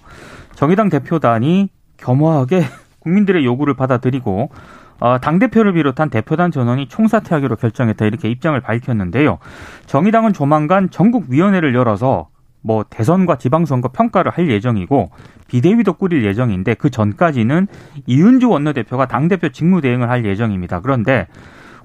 정의당 0.55 0.88
대표단이 0.88 1.68
겸허하게 1.96 2.64
국민들의 3.00 3.44
요구를 3.44 3.74
받아들이고 3.74 4.50
어, 4.98 5.18
당대표를 5.18 5.74
비롯한 5.74 6.11
대표단 6.11 6.50
전원이 6.50 6.88
총사퇴하기로 6.88 7.56
결정했다 7.56 8.04
이렇게 8.06 8.30
입장을 8.30 8.59
밝혔는데요. 8.61 9.38
정의당은 9.87 10.32
조만간 10.32 10.90
전국위원회를 10.90 11.74
열어서 11.74 12.28
뭐 12.62 12.85
대선과 12.88 13.37
지방선거 13.37 13.88
평가를 13.88 14.32
할 14.32 14.50
예정이고 14.50 15.11
비대위도 15.46 15.92
꾸릴 15.94 16.24
예정인데 16.24 16.74
그 16.74 16.90
전까지는 16.90 17.68
이윤주 18.06 18.48
원내대표가 18.48 19.06
당대표 19.06 19.50
직무대행을 19.50 20.11
할 20.11 20.24
예정입니다. 20.24 20.80
그런데 20.80 21.28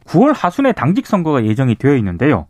9월 0.06 0.34
하순에 0.36 0.72
당직 0.72 1.06
선거가 1.06 1.46
예정이 1.46 1.76
되어 1.76 1.96
있는데요. 1.98 2.48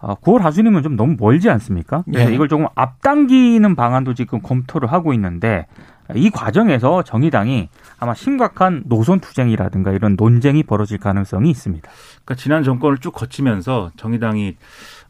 어, 0.00 0.14
9월 0.14 0.38
하순이면 0.40 0.84
좀 0.84 0.94
너무 0.94 1.16
멀지 1.18 1.50
않습니까? 1.50 2.04
그래서 2.04 2.30
예. 2.30 2.34
이걸 2.34 2.48
조금 2.48 2.66
앞당기는 2.76 3.74
방안도 3.74 4.14
지금 4.14 4.40
검토를 4.40 4.92
하고 4.92 5.12
있는데 5.12 5.66
이 6.14 6.30
과정에서 6.30 7.02
정의당이 7.02 7.68
아마 7.98 8.14
심각한 8.14 8.82
노선 8.86 9.20
투쟁이라든가 9.20 9.92
이런 9.92 10.16
논쟁이 10.18 10.62
벌어질 10.62 10.98
가능성이 10.98 11.50
있습니다. 11.50 11.88
그러니까 12.24 12.34
지난 12.34 12.62
정권을 12.62 12.98
쭉 12.98 13.12
거치면서 13.12 13.90
정의당이 13.96 14.56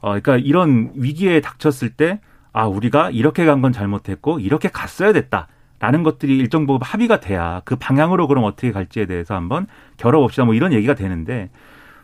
어 0.00 0.08
그러니까 0.08 0.36
이런 0.36 0.90
위기에 0.94 1.40
닥쳤을 1.40 1.90
때 1.90 2.20
아 2.52 2.66
우리가 2.66 3.10
이렇게 3.10 3.44
간 3.44 3.60
건 3.62 3.72
잘못했고 3.72 4.40
이렇게 4.40 4.68
갔어야 4.68 5.12
됐다 5.12 5.48
라는 5.80 6.02
것들이 6.02 6.36
일정 6.38 6.66
부분 6.66 6.84
합의가 6.84 7.20
돼야 7.20 7.60
그 7.64 7.76
방향으로 7.76 8.26
그럼 8.26 8.44
어떻게 8.44 8.72
갈지에 8.72 9.06
대해서 9.06 9.34
한번 9.34 9.66
겨뤄봅시다 9.96 10.44
뭐 10.44 10.54
이런 10.54 10.72
얘기가 10.72 10.94
되는데 10.94 11.50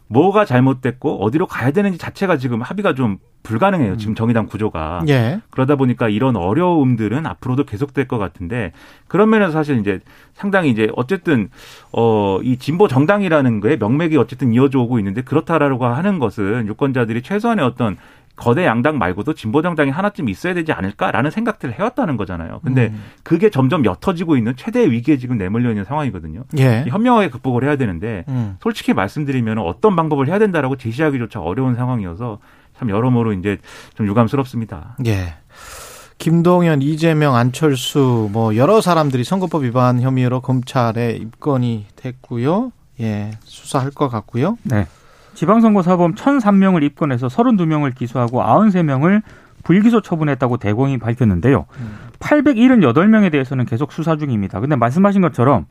뭐가 0.08 0.44
잘못됐고 0.44 1.24
어디로 1.24 1.46
가야 1.46 1.70
되는지 1.70 1.98
자체가 1.98 2.36
지금 2.36 2.60
합의가 2.62 2.94
좀 2.94 3.18
불가능해요. 3.42 3.96
지금 3.98 4.14
정의당 4.14 4.46
구조가. 4.46 5.02
예. 5.08 5.40
그러다 5.50 5.76
보니까 5.76 6.08
이런 6.08 6.34
어려움들은 6.36 7.26
앞으로도 7.26 7.64
계속될 7.64 8.08
것 8.08 8.16
같은데 8.18 8.72
그런 9.06 9.28
면에서 9.30 9.52
사실 9.52 9.78
이제 9.78 10.00
상당히 10.32 10.70
이제 10.70 10.90
어쨌든 10.96 11.50
어 11.92 12.40
이 12.42 12.56
진보 12.58 12.88
정당이라는 12.88 13.60
거에 13.60 13.76
명맥이 13.76 14.16
어쨌든 14.16 14.52
이어져 14.52 14.80
오고 14.80 14.98
있는데 14.98 15.22
그렇다라고 15.22 15.86
하는 15.86 16.18
것은 16.18 16.66
유권자들이 16.68 17.22
최소한의 17.22 17.64
어떤 17.64 17.96
거대 18.36 18.66
양당 18.66 18.98
말고도 18.98 19.34
진보 19.34 19.62
정당이 19.62 19.90
하나쯤 19.90 20.28
있어야 20.28 20.54
되지 20.54 20.72
않을까라는 20.72 21.30
생각들을 21.30 21.74
해왔다는 21.78 22.16
거잖아요. 22.16 22.60
근데 22.64 22.88
음. 22.88 23.04
그게 23.22 23.48
점점 23.48 23.84
옅어지고 23.84 24.36
있는 24.36 24.56
최대의 24.56 24.90
위기에 24.90 25.18
지금 25.18 25.38
내몰려 25.38 25.70
있는 25.70 25.84
상황이거든요. 25.84 26.44
예. 26.58 26.84
현명하게 26.88 27.30
극복을 27.30 27.64
해야 27.64 27.76
되는데 27.76 28.24
음. 28.28 28.56
솔직히 28.60 28.92
말씀드리면 28.92 29.58
어떤 29.58 29.94
방법을 29.94 30.26
해야 30.28 30.38
된다라고 30.38 30.76
제시하기조차 30.76 31.40
어려운 31.40 31.76
상황이어서 31.76 32.38
참 32.76 32.90
여러모로 32.90 33.32
이제 33.34 33.58
좀 33.94 34.06
유감스럽습니다. 34.06 34.96
예. 35.06 35.34
김동연, 36.18 36.82
이재명, 36.82 37.36
안철수 37.36 38.28
뭐 38.32 38.56
여러 38.56 38.80
사람들이 38.80 39.24
선거법 39.24 39.62
위반 39.64 40.00
혐의로 40.00 40.40
검찰에 40.40 41.12
입건이 41.12 41.86
됐고요. 41.96 42.72
예. 43.00 43.30
수사할 43.44 43.90
것 43.90 44.08
같고요. 44.08 44.58
네. 44.62 44.86
지방선거 45.34 45.82
사범 45.82 46.14
1,003명을 46.14 46.82
입건해서 46.84 47.28
32명을 47.28 47.94
기소하고 47.94 48.42
93명을 48.42 49.22
불기소 49.64 50.00
처분했다고 50.02 50.58
대공이 50.58 50.98
밝혔는데요. 50.98 51.66
878명에 52.20 53.32
대해서는 53.32 53.64
계속 53.64 53.92
수사 53.92 54.16
중입니다. 54.16 54.60
근데 54.60 54.76
말씀하신 54.76 55.22
것처럼 55.22 55.66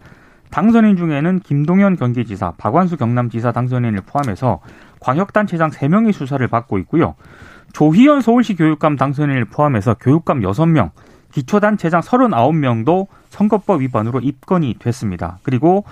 당선인 0.49 0.97
중에는 0.97 1.39
김동연 1.39 1.95
경기지사, 1.95 2.53
박완수 2.57 2.97
경남지사 2.97 3.51
당선인을 3.51 4.01
포함해서 4.05 4.59
광역단체장 4.99 5.71
3명이 5.71 6.11
수사를 6.11 6.45
받고 6.47 6.77
있고요. 6.79 7.15
조희연 7.73 8.21
서울시 8.21 8.55
교육감 8.55 8.95
당선인을 8.97 9.45
포함해서 9.45 9.95
교육감 9.95 10.41
6명, 10.41 10.91
기초단체장 11.31 12.01
39명도 12.01 13.07
선거법 13.29 13.81
위반으로 13.81 14.19
입건이 14.19 14.75
됐습니다. 14.77 15.39
그리고 15.41 15.83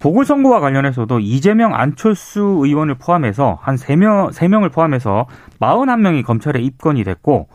보궐선거와 0.00 0.60
관련해서도 0.60 1.20
이재명, 1.20 1.74
안철수 1.74 2.60
의원을 2.62 2.96
포함해서 2.96 3.58
한 3.60 3.76
3명, 3.76 4.32
3명을 4.32 4.72
포함해서 4.72 5.26
41명이 5.60 6.24
검찰에 6.24 6.60
입건이 6.60 7.04
됐고, 7.04 7.48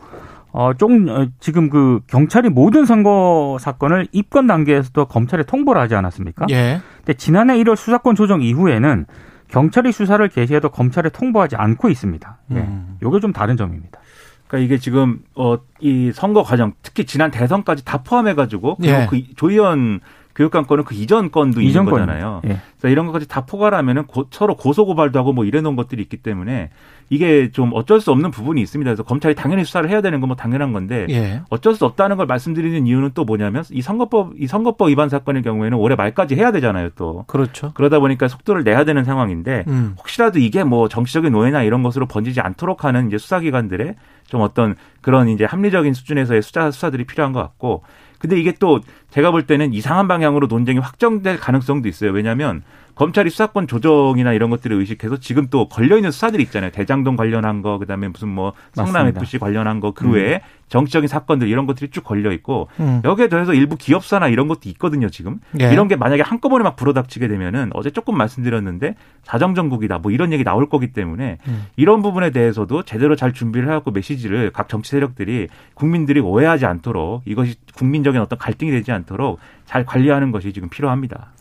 어, 0.52 0.72
좀, 0.74 1.08
어, 1.08 1.26
지금 1.40 1.70
그 1.70 2.00
경찰이 2.08 2.50
모든 2.50 2.84
선거 2.84 3.56
사건을 3.60 4.08
입건 4.12 4.46
단계에서도 4.46 5.06
검찰에 5.06 5.44
통보를 5.44 5.80
하지 5.80 5.94
않았습니까? 5.94 6.46
예. 6.50 6.80
근데 6.98 7.14
지난해 7.14 7.56
1월 7.58 7.76
수사권 7.76 8.14
조정 8.16 8.42
이후에는 8.42 9.06
경찰이 9.48 9.92
수사를 9.92 10.26
개시해도 10.28 10.68
검찰에 10.70 11.08
통보하지 11.10 11.56
않고 11.56 11.88
있습니다. 11.88 12.38
예. 12.52 12.56
음. 12.56 12.98
요게 13.02 13.20
좀 13.20 13.32
다른 13.32 13.56
점입니다. 13.56 14.00
그러니까 14.46 14.66
이게 14.66 14.78
지금 14.78 15.20
어 15.34 15.56
이 15.82 16.12
선거 16.14 16.44
과정 16.44 16.72
특히 16.82 17.04
지난 17.04 17.32
대선까지 17.32 17.84
다 17.84 17.98
포함해 18.04 18.34
가지고 18.34 18.76
예. 18.84 19.08
그 19.10 19.20
조희연 19.34 19.98
교육감 20.34 20.66
건은 20.66 20.84
그 20.84 20.94
이전 20.94 21.30
건도 21.30 21.60
이전 21.60 21.82
있는 21.82 21.90
건. 21.92 22.00
거잖아요. 22.06 22.40
예. 22.44 22.58
그래서 22.78 22.88
이런 22.88 23.06
것까지 23.06 23.28
다 23.28 23.44
포괄하면은 23.44 24.06
고- 24.06 24.26
서로 24.30 24.56
고소 24.56 24.86
고발도 24.86 25.18
하고 25.18 25.32
뭐 25.32 25.44
이래 25.44 25.60
놓은 25.60 25.76
것들이 25.76 26.00
있기 26.02 26.16
때문에 26.18 26.70
이게 27.10 27.50
좀 27.52 27.70
어쩔 27.74 28.00
수 28.00 28.10
없는 28.10 28.30
부분이 28.30 28.60
있습니다. 28.62 28.88
그래서 28.88 29.02
검찰이 29.02 29.34
당연히 29.34 29.64
수사를 29.64 29.88
해야 29.90 30.00
되는 30.00 30.20
건 30.20 30.28
뭐 30.28 30.36
당연한 30.36 30.72
건데 30.72 31.06
예. 31.10 31.42
어쩔 31.50 31.74
수 31.74 31.84
없다는 31.84 32.16
걸 32.16 32.24
말씀드리는 32.26 32.86
이유는 32.86 33.10
또 33.12 33.24
뭐냐면 33.24 33.64
이 33.70 33.82
선거법 33.82 34.32
이 34.38 34.46
선거법 34.46 34.88
위반 34.88 35.08
사건의 35.10 35.42
경우에는 35.42 35.76
올해 35.76 35.94
말까지 35.96 36.34
해야 36.36 36.50
되잖아요. 36.52 36.88
또 36.96 37.24
그렇죠. 37.26 37.72
그러다 37.74 37.98
보니까 37.98 38.28
속도를 38.28 38.64
내야 38.64 38.84
되는 38.84 39.04
상황인데 39.04 39.64
음. 39.68 39.94
혹시라도 39.98 40.38
이게 40.38 40.64
뭐 40.64 40.88
정치적인 40.88 41.34
오해나 41.34 41.62
이런 41.62 41.82
것으로 41.82 42.06
번지지 42.06 42.40
않도록 42.40 42.84
하는 42.84 43.08
이제 43.08 43.18
수사기관들의 43.18 43.94
좀 44.26 44.40
어떤 44.40 44.76
그런 45.02 45.28
이제 45.28 45.44
합리적인 45.44 45.92
수준에서의 45.92 46.40
수사 46.40 46.70
수사들이 46.70 47.04
필요한 47.04 47.32
것 47.32 47.40
같고 47.40 47.82
근데 48.22 48.38
이게 48.38 48.52
또 48.52 48.80
제가 49.10 49.32
볼 49.32 49.48
때는 49.48 49.74
이상한 49.74 50.06
방향으로 50.06 50.46
논쟁이 50.46 50.78
확정될 50.78 51.40
가능성도 51.40 51.88
있어요. 51.88 52.12
왜냐하면 52.12 52.62
검찰이 52.94 53.30
수사권 53.30 53.66
조정이나 53.66 54.32
이런 54.32 54.50
것들을 54.50 54.76
의식해서 54.76 55.18
지금 55.18 55.46
또 55.48 55.68
걸려 55.68 55.96
있는 55.96 56.10
수사들이 56.10 56.42
있잖아요. 56.44 56.70
대장동 56.70 57.16
관련한 57.16 57.62
거, 57.62 57.78
그다음에 57.78 58.08
무슨 58.08 58.28
뭐 58.28 58.52
성남 58.74 58.92
맞습니다. 58.92 59.20
FC 59.20 59.38
관련한 59.38 59.80
거 59.80 59.92
그 59.94 60.10
외에 60.10 60.40
정치적인 60.68 61.06
사건들 61.06 61.48
이런 61.48 61.66
것들이 61.66 61.90
쭉 61.90 62.02
걸려 62.02 62.32
있고 62.32 62.68
음. 62.80 63.02
여기에 63.04 63.28
더해서 63.28 63.52
일부 63.52 63.76
기업사나 63.76 64.28
이런 64.28 64.48
것도 64.48 64.68
있거든요. 64.70 65.10
지금 65.10 65.38
예. 65.60 65.70
이런 65.70 65.86
게 65.86 65.96
만약에 65.96 66.22
한꺼번에 66.22 66.64
막 66.64 66.76
불어닥치게 66.76 67.28
되면은 67.28 67.70
어제 67.74 67.90
조금 67.90 68.16
말씀드렸는데 68.16 68.94
사정정국이다 69.22 69.98
뭐 69.98 70.10
이런 70.10 70.32
얘기 70.32 70.44
나올 70.44 70.68
거기 70.68 70.92
때문에 70.92 71.38
음. 71.46 71.66
이런 71.76 72.00
부분에 72.00 72.30
대해서도 72.30 72.84
제대로 72.84 73.16
잘 73.16 73.34
준비를 73.34 73.68
해갖고 73.68 73.90
메시지를 73.90 74.50
각 74.50 74.68
정치 74.70 74.92
세력들이 74.92 75.48
국민들이 75.74 76.20
오해하지 76.20 76.64
않도록 76.64 77.22
이것이 77.26 77.56
국민적인 77.74 78.20
어떤 78.20 78.38
갈등이 78.38 78.70
되지 78.70 78.92
않도록 78.92 79.38
잘 79.66 79.84
관리하는 79.84 80.32
것이 80.32 80.54
지금 80.54 80.70
필요합니다. 80.70 81.32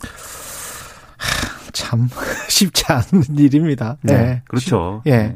참 1.82 2.08
쉽지 2.48 2.86
않은 2.88 3.24
일입니다. 3.38 3.98
네, 4.04 4.14
예. 4.14 4.42
그렇죠. 4.48 5.02
예. 5.08 5.36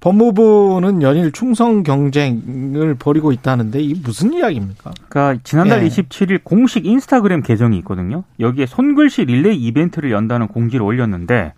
법무부는 0.00 1.02
연일 1.02 1.30
충성 1.32 1.82
경쟁을 1.82 2.94
벌이고 2.94 3.30
있다는데 3.30 3.80
이 3.80 3.94
무슨 4.02 4.32
이야기입니까? 4.32 4.90
그러니까 5.08 5.42
지난달 5.44 5.84
예. 5.84 5.88
27일 5.88 6.42
공식 6.42 6.86
인스타그램 6.86 7.42
계정이 7.42 7.76
있거든요. 7.78 8.24
여기에 8.40 8.66
손글씨 8.66 9.26
릴레이 9.26 9.56
이벤트를 9.56 10.10
연다는 10.10 10.48
공지를 10.48 10.84
올렸는데 10.84 11.52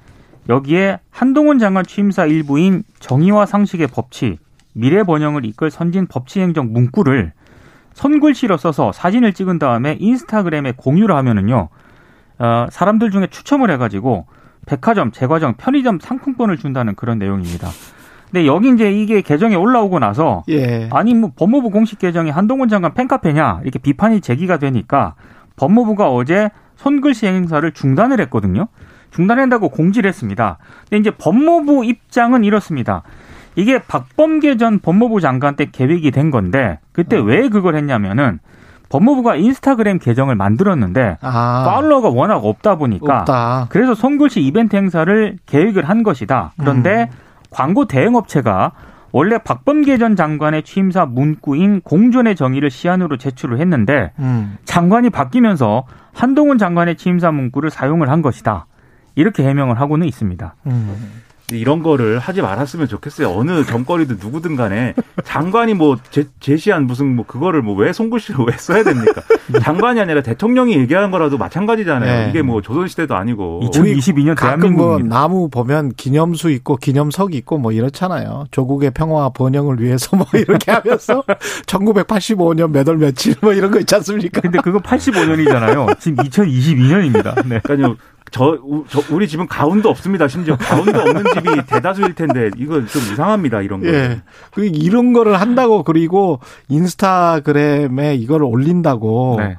여기에 0.48 0.98
한동훈 1.10 1.58
장관 1.60 1.86
취임사 1.86 2.26
일부인 2.26 2.82
정의와 2.98 3.46
상식의 3.46 3.86
법치, 3.86 4.38
미래 4.72 5.04
번영을 5.04 5.46
이끌 5.46 5.70
선진 5.70 6.06
법치 6.06 6.40
행정 6.40 6.72
문구를 6.72 7.32
손글씨로 7.94 8.56
써서 8.56 8.90
사진을 8.90 9.32
찍은 9.32 9.60
다음에 9.60 9.96
인스타그램에 10.00 10.72
공유를 10.76 11.14
하면은요. 11.14 11.68
어, 12.44 12.66
사람들 12.70 13.10
중에 13.10 13.28
추첨을 13.28 13.70
해가지고 13.70 14.26
백화점, 14.66 15.12
제과점, 15.12 15.54
편의점 15.56 15.98
상품권을 15.98 16.58
준다는 16.58 16.94
그런 16.94 17.18
내용입니다. 17.18 17.68
근데 18.30 18.46
여기 18.46 18.68
이제 18.70 18.92
이게 18.92 19.22
계정에 19.22 19.54
올라오고 19.54 19.98
나서 19.98 20.42
예. 20.48 20.88
아니 20.92 21.14
뭐 21.14 21.32
법무부 21.36 21.70
공식 21.70 21.98
계정이 21.98 22.30
한동훈 22.30 22.68
장관 22.68 22.92
팬카페냐 22.94 23.60
이렇게 23.62 23.78
비판이 23.78 24.20
제기가 24.20 24.58
되니까 24.58 25.14
법무부가 25.56 26.10
어제 26.10 26.50
손글씨 26.76 27.26
행사를 27.26 27.70
중단을 27.72 28.20
했거든요. 28.22 28.66
중단한다고 29.10 29.68
공지를 29.68 30.08
했습니다. 30.08 30.58
근데 30.88 30.98
이제 30.98 31.10
법무부 31.12 31.84
입장은 31.84 32.42
이렇습니다. 32.42 33.02
이게 33.54 33.78
박범계 33.78 34.56
전 34.56 34.80
법무부 34.80 35.20
장관 35.20 35.54
때 35.54 35.66
계획이 35.70 36.10
된 36.10 36.32
건데 36.32 36.80
그때 36.90 37.16
왜 37.16 37.48
그걸 37.48 37.76
했냐면은 37.76 38.40
법무부가 38.88 39.36
인스타그램 39.36 39.98
계정을 39.98 40.34
만들었는데 40.36 41.18
아. 41.20 41.64
팔로워가 41.66 42.10
워낙 42.10 42.36
없다 42.44 42.76
보니까 42.76 43.20
없다. 43.20 43.66
그래서 43.70 43.94
손글씨 43.94 44.40
이벤트 44.40 44.76
행사를 44.76 45.36
계획을 45.46 45.88
한 45.88 46.02
것이다. 46.02 46.52
그런데 46.58 47.08
음. 47.10 47.16
광고 47.50 47.86
대행업체가 47.86 48.72
원래 49.12 49.38
박범계 49.38 49.98
전 49.98 50.16
장관의 50.16 50.64
취임사 50.64 51.06
문구인 51.06 51.80
공존의 51.82 52.34
정의를 52.34 52.70
시안으로 52.70 53.16
제출을 53.16 53.60
했는데 53.60 54.10
음. 54.18 54.58
장관이 54.64 55.10
바뀌면서 55.10 55.84
한동훈 56.12 56.58
장관의 56.58 56.96
취임사 56.96 57.30
문구를 57.30 57.70
사용을 57.70 58.10
한 58.10 58.22
것이다. 58.22 58.66
이렇게 59.14 59.44
해명을 59.44 59.80
하고는 59.80 60.06
있습니다. 60.06 60.56
음. 60.66 61.22
이런 61.52 61.82
거를 61.82 62.18
하지 62.18 62.40
말았으면 62.40 62.88
좋겠어요. 62.88 63.28
어느 63.30 63.64
정거리든 63.64 64.16
누구든 64.20 64.56
간에 64.56 64.94
장관이 65.24 65.74
뭐 65.74 65.96
제, 66.10 66.24
제시한 66.40 66.86
무슨 66.86 67.14
뭐 67.16 67.26
그거를 67.26 67.60
뭐왜 67.62 67.92
송글씨로 67.92 68.44
왜 68.44 68.52
써야 68.56 68.82
됩니까? 68.82 69.20
장관이 69.62 70.00
아니라 70.00 70.22
대통령이 70.22 70.74
얘기한 70.76 71.10
거라도 71.10 71.36
마찬가지잖아요. 71.36 72.24
네. 72.24 72.30
이게 72.30 72.40
뭐 72.42 72.62
조선시대도 72.62 73.14
아니고. 73.14 73.60
2022년 73.64 74.34
가끔 74.34 74.74
뭐. 74.74 74.98
나무 74.98 75.48
보면 75.50 75.92
기념수 75.96 76.50
있고 76.50 76.76
기념석 76.76 77.34
있고 77.34 77.58
뭐 77.58 77.72
이렇잖아요. 77.72 78.44
조국의 78.50 78.92
평화 78.92 79.28
번영을 79.28 79.80
위해서 79.80 80.16
뭐 80.16 80.26
이렇게 80.34 80.70
하면서 80.72 81.22
1985년 81.66 82.70
몇 82.70 82.84
월 82.88 82.98
며칠 82.98 83.34
뭐 83.40 83.52
이런 83.52 83.70
거 83.70 83.78
있지 83.80 83.94
않습니까? 83.94 84.40
근데 84.40 84.58
그거 84.62 84.78
85년이잖아요. 84.78 85.98
지금 86.00 86.24
2022년입니다. 86.24 87.46
네. 87.46 87.60
그러니까요. 87.62 87.96
저, 88.34 88.58
우- 88.64 88.84
저 88.88 89.00
우리 89.14 89.28
집은 89.28 89.46
가운도 89.46 89.88
없습니다. 89.90 90.26
심지어 90.26 90.56
가운도 90.56 90.98
없는 90.98 91.22
집이 91.34 91.66
대다수일 91.70 92.14
텐데 92.16 92.50
이거 92.56 92.84
좀 92.84 93.00
이상합니다. 93.12 93.60
이런 93.62 93.80
거. 93.80 93.86
예. 93.86 94.22
그 94.52 94.64
이런 94.66 95.12
거를 95.12 95.40
한다고 95.40 95.84
그리고 95.84 96.40
인스타그램에 96.68 98.16
이걸 98.16 98.42
올린다고 98.42 99.36
네. 99.38 99.56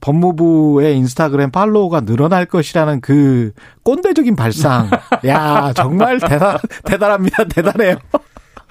법무부의 0.00 0.96
인스타그램 0.96 1.50
팔로우가 1.50 2.00
늘어날 2.02 2.46
것이라는 2.46 3.02
그 3.02 3.52
꼰대적인 3.82 4.36
발상. 4.36 4.88
야, 5.26 5.72
정말 5.74 6.18
대단, 6.18 6.56
대단합니다. 6.84 7.44
대단해요. 7.44 7.96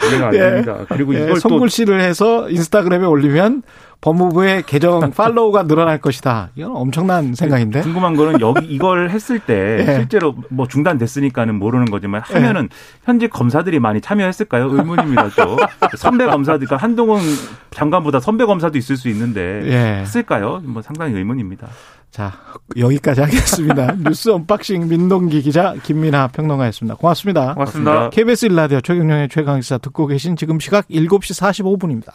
이해가 0.10 0.28
안 0.28 0.34
예. 0.34 0.40
됩니다. 0.40 0.78
그리고 0.90 1.14
예, 1.16 1.20
이걸 1.24 1.34
또 1.36 1.40
손글씨를 1.40 2.02
해서 2.02 2.50
인스타그램에 2.50 3.06
올리면 3.06 3.64
법무부의 4.02 4.64
계정 4.64 5.12
팔로우가 5.16 5.64
늘어날 5.64 6.00
것이다. 6.00 6.50
이건 6.56 6.76
엄청난 6.76 7.34
생각인데. 7.34 7.82
궁금한 7.82 8.16
거는 8.16 8.42
여기 8.42 8.66
이걸 8.66 9.10
했을 9.10 9.40
때 9.40 9.78
예. 9.88 9.96
실제로 9.96 10.36
뭐 10.50 10.68
중단됐으니까는 10.68 11.56
모르는 11.56 11.86
거지만 11.86 12.22
하면은 12.26 12.70
현직 13.06 13.30
검사들이 13.30 13.80
많이 13.80 14.02
참여했을까요? 14.02 14.70
의문입니다. 14.70 15.30
또 15.38 15.58
선배 15.98 16.26
검사들, 16.26 16.68
그러니까 16.68 16.84
한동훈 16.84 17.22
장관보다 17.72 18.20
선배 18.20 18.46
검사도 18.46 18.78
있을 18.78 18.98
수 18.98 19.08
있는데 19.10 19.62
예. 19.66 20.02
했을까요? 20.02 20.62
뭐 20.66 20.82
상당히 20.82 21.14
의문입니다. 21.16 21.68
자, 22.14 22.32
여기까지 22.78 23.22
하겠습니다. 23.22 23.96
뉴스 23.98 24.30
언박싱 24.30 24.88
민동기 24.88 25.42
기자 25.42 25.74
김민아 25.82 26.28
평론가였습니다. 26.28 26.96
고맙습니다. 26.96 27.56
고맙습니다. 27.56 28.12
KBS 28.12 28.46
일라디오 28.46 28.82
최경영의 28.82 29.30
최강시사 29.30 29.80
듣고 29.80 30.06
계신 30.06 30.36
지금 30.36 30.60
시각 30.60 30.88
7시 30.90 31.42
45분입니다. 31.42 32.12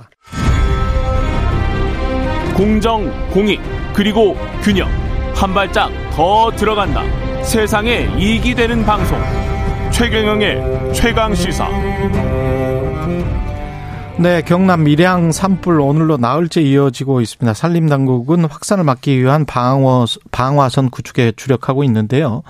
공정, 2.57 3.11
공익, 3.31 3.61
그리고 3.93 4.37
균형. 4.63 4.89
한 5.35 5.53
발짝 5.53 5.91
더 6.13 6.53
들어간다. 6.53 7.03
세상에 7.43 8.09
이익이 8.17 8.55
되는 8.55 8.85
방송. 8.85 9.19
최경영의 9.91 10.95
최강 10.95 11.35
시사. 11.35 11.69
네, 14.21 14.43
경남 14.43 14.83
밀양 14.83 15.31
산불 15.31 15.81
오늘로 15.81 16.17
나흘째 16.17 16.61
이어지고 16.61 17.21
있습니다. 17.21 17.55
산림 17.55 17.89
당국은 17.89 18.47
확산을 18.47 18.83
막기 18.83 19.17
위한 19.21 19.45
방어, 19.47 20.07
방화선 20.33 20.91
구축에 20.91 21.33
주력하고 21.33 21.85
있는데요. 21.85 22.43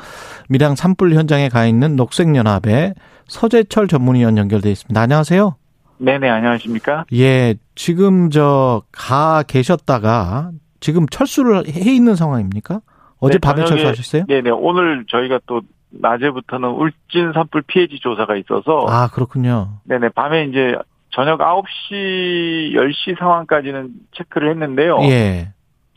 밀양 0.49 0.77
산불 0.77 1.13
현장에 1.15 1.51
가 1.51 1.67
있는 1.67 1.95
녹색연합의 1.95 2.95
서재철 3.27 3.87
전문위원 3.87 4.39
연결돼 4.39 4.71
있습니다. 4.71 4.99
안녕하세요. 4.99 5.57
네 5.99 6.19
네, 6.19 6.31
안녕하십니까? 6.31 7.05
예, 7.13 7.57
지금 7.75 8.31
저 8.31 8.83
가 8.93 9.43
계셨다가 9.47 10.53
지금 10.81 11.07
철수를 11.07 11.67
해 11.69 11.93
있는 11.93 12.15
상황입니까? 12.17 12.81
어제 13.21 13.35
네, 13.35 13.39
밤에 13.41 13.65
저녁에- 13.65 13.69
철수하셨어요? 13.69 14.25
네 14.29 14.41
네, 14.41 14.49
오늘 14.51 15.05
저희가 15.09 15.41
또 15.47 15.61
낮에부터는 15.91 16.69
울진 16.71 17.33
산불 17.35 17.63
피해지 17.67 17.99
조사가 18.01 18.37
있어서, 18.37 18.87
아, 18.89 19.09
그렇군요. 19.09 19.81
네네, 19.85 20.11
밤에 20.11 20.45
이제 20.45 20.77
저녁 21.11 21.41
9시, 21.41 22.73
10시 22.75 23.19
상황까지는 23.19 23.91
체크를 24.13 24.51
했는데요. 24.51 24.99
예. 25.03 25.53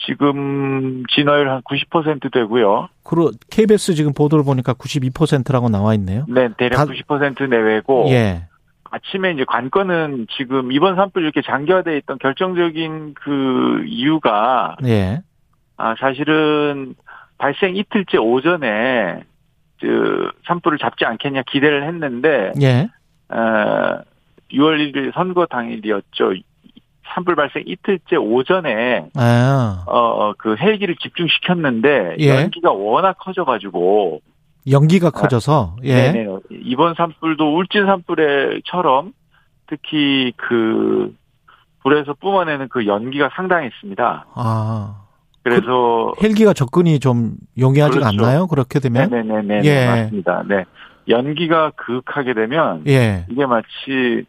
지금 0.06 1.04
진화율 1.14 1.50
한 1.50 1.62
90% 1.62 2.32
되고요. 2.34 2.88
그리고 3.04 3.32
KBS 3.52 3.94
지금 3.94 4.14
보도를 4.14 4.44
보니까 4.44 4.74
92%라고 4.74 5.70
나와 5.70 5.94
있네요. 5.96 6.26
네, 6.28 6.50
대략 6.58 6.78
다- 6.78 6.86
90% 6.86 7.48
내외고, 7.50 8.06
예. 8.10 8.48
아침에 8.90 9.32
이제 9.32 9.46
관건은 9.48 10.28
지금 10.38 10.72
이번 10.72 10.96
산불 10.96 11.24
이렇게 11.24 11.42
장기화돼 11.42 11.98
있던 12.00 12.18
결정적인 12.20 13.14
그 13.14 13.84
이유가, 13.86 14.76
예. 14.86 15.22
아, 15.78 15.96
사실은 16.00 16.96
발생 17.38 17.76
이틀째 17.76 18.18
오전에 18.18 19.24
그 19.80 20.32
산불을 20.48 20.78
잡지 20.80 21.06
않겠냐 21.06 21.44
기대를 21.48 21.88
했는데 21.88 22.52
예. 22.62 22.90
어, 23.30 24.00
6월 24.54 24.94
1일 24.94 25.14
선거 25.14 25.46
당일이었죠. 25.46 26.34
산불 27.14 27.36
발생 27.36 27.64
이틀째 27.66 28.16
오전에 28.16 29.06
아, 29.16 29.84
어그 29.86 30.56
헬기를 30.58 30.96
집중시켰는데 30.96 32.16
예. 32.20 32.30
연기가 32.30 32.72
워낙 32.72 33.18
커져가지고 33.20 34.22
연기가 34.70 35.10
커져서, 35.10 35.78
예. 35.84 35.94
아, 35.94 36.12
네네. 36.12 36.28
이번 36.52 36.94
산불도 36.96 37.58
울진 37.58 37.86
산불에처럼 37.86 39.14
특히 39.68 40.32
그 40.38 41.14
불에서 41.82 42.14
뿜어내는 42.14 42.70
그 42.70 42.86
연기가 42.86 43.30
상당했습니다. 43.34 44.26
아. 44.36 45.02
그래서 45.44 46.14
헬기가 46.22 46.54
접근이 46.54 47.00
좀 47.00 47.34
용이하지가 47.58 48.12
그렇죠. 48.12 48.24
않나요? 48.24 48.48
그렇게 48.48 48.80
되면? 48.80 49.10
네네네네 49.10 49.62
예. 49.64 49.88
맞습니다. 49.88 50.44
네 50.48 50.66
연기가 51.08 51.72
그윽하게 51.76 52.36
되면 52.36 52.84
예. 52.88 53.26
이게 53.28 53.46
마치 53.48 54.26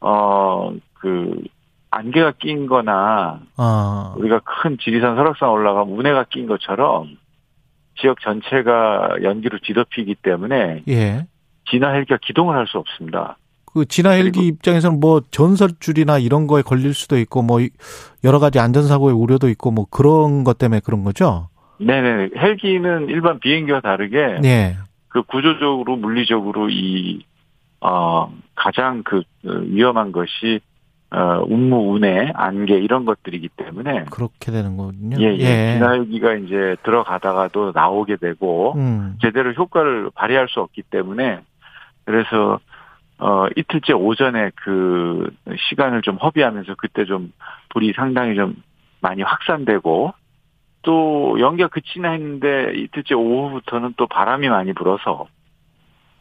어 0.00 0.72
그 1.00 1.42
안개가 1.90 2.32
낀 2.38 2.66
거나 2.66 3.40
아, 3.56 4.14
우리가 4.18 4.40
큰 4.44 4.76
지리산 4.80 5.16
설악산 5.16 5.48
올라가면 5.48 5.96
운해가 5.96 6.24
낀 6.30 6.46
것처럼 6.46 7.16
지역 8.00 8.20
전체가 8.20 9.16
연기로 9.22 9.58
뒤덮이기 9.62 10.16
때문에 10.16 10.82
예. 10.88 11.26
진화 11.70 11.90
헬기가 11.90 12.18
기동을 12.22 12.56
할 12.56 12.66
수 12.66 12.78
없습니다. 12.78 13.38
그 13.72 13.84
진화 13.86 14.10
헬기 14.10 14.46
입장에서는 14.46 15.00
뭐 15.00 15.20
전설줄이나 15.30 16.18
이런 16.18 16.46
거에 16.46 16.62
걸릴 16.62 16.94
수도 16.94 17.18
있고 17.18 17.42
뭐 17.42 17.60
여러 18.24 18.38
가지 18.38 18.58
안전사고의 18.58 19.14
우려도 19.14 19.48
있고 19.50 19.70
뭐 19.70 19.86
그런 19.90 20.44
것 20.44 20.58
때문에 20.58 20.80
그런 20.80 21.04
거죠? 21.04 21.48
네네 21.78 22.30
헬기는 22.36 23.08
일반 23.08 23.38
비행기와 23.40 23.80
다르게 23.80 24.40
예. 24.44 24.76
그 25.08 25.22
구조적으로 25.22 25.96
물리적으로 25.96 26.68
이 26.70 27.24
어, 27.80 28.32
가장 28.58 29.02
그 29.04 29.18
어, 29.46 29.50
위험한 29.64 30.12
것이 30.12 30.60
어, 31.10 31.42
운무, 31.46 31.94
운해, 31.94 32.32
안개 32.34 32.74
이런 32.74 33.06
것들이기 33.06 33.48
때문에 33.56 34.04
그렇게 34.10 34.52
되는 34.52 34.76
거군요. 34.76 35.16
예, 35.20 35.36
예. 35.38 35.74
진화헬기가 35.74 36.34
이제 36.34 36.76
들어가다가도 36.82 37.72
나오게 37.74 38.16
되고 38.16 38.74
음. 38.76 39.16
제대로 39.22 39.52
효과를 39.52 40.10
발휘할 40.14 40.48
수 40.48 40.60
없기 40.60 40.82
때문에 40.82 41.40
그래서 42.04 42.60
어 43.18 43.46
이틀째 43.56 43.94
오전에 43.94 44.50
그 44.56 45.30
시간을 45.70 46.02
좀 46.02 46.16
허비하면서 46.16 46.74
그때 46.76 47.04
좀 47.04 47.32
불이 47.70 47.94
상당히 47.96 48.36
좀 48.36 48.54
많이 49.00 49.22
확산되고 49.22 50.12
또 50.82 51.36
연기가 51.40 51.68
그치나 51.68 52.10
했는데 52.10 52.72
이틀째 52.74 53.14
오후부터는 53.14 53.94
또 53.96 54.06
바람이 54.06 54.48
많이 54.48 54.72
불어서 54.72 55.26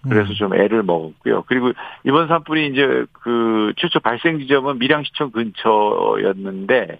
그래서 0.04 0.32
음. 0.32 0.36
좀 0.36 0.54
애를 0.54 0.84
먹었고요. 0.84 1.44
그리고 1.48 1.72
이번 2.04 2.28
산불이 2.28 2.68
이제 2.68 3.06
그 3.12 3.74
최초 3.78 4.00
발생 4.00 4.40
지점은 4.40 4.80
밀양시청 4.80 5.32
근처였는데 5.32 7.00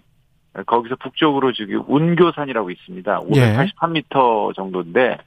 거기서 0.66 0.96
북쪽으로 0.96 1.54
지금 1.54 1.84
운교산이라고 1.88 2.72
있습니다. 2.72 3.22
예. 3.36 3.56
583m 3.56 4.56
정도인데 4.56 5.18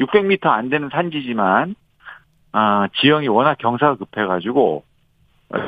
600m 0.00 0.46
안 0.46 0.70
되는 0.70 0.88
산지지만 0.90 1.74
아 2.52 2.88
지형이 3.00 3.28
워낙 3.28 3.58
경사가 3.58 3.96
급해가지고 3.96 4.84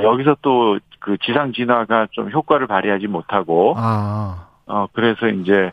여기서 0.03 0.37
또 0.42 0.79
그 1.01 1.16
지상 1.23 1.53
진화가 1.53 2.09
좀 2.12 2.31
효과를 2.31 2.66
발휘하지 2.66 3.09
못하고 3.09 3.75
아. 3.77 4.46
어 4.66 4.87
그래서 4.92 5.27
이제 5.27 5.73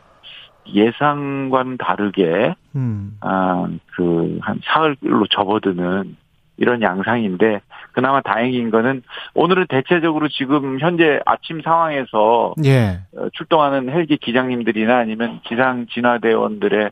예상과는 0.74 1.78
다르게 1.78 2.56
음. 2.76 3.18
아, 3.22 3.68
그, 3.96 4.38
한 4.42 4.60
사흘로 4.64 5.28
접어드는 5.30 6.16
이런 6.58 6.82
양상인데, 6.82 7.62
그나마 7.92 8.22
다행인 8.22 8.72
거는, 8.72 9.04
오늘은 9.36 9.68
대체적으로 9.70 10.28
지금 10.28 10.80
현재 10.80 11.20
아침 11.26 11.62
상황에서 11.62 12.54
예. 12.66 13.00
어, 13.16 13.30
출동하는 13.34 13.90
헬기 13.90 14.18
기장님들이나 14.18 14.98
아니면 14.98 15.40
지상 15.48 15.86
진화대원들의 15.88 16.90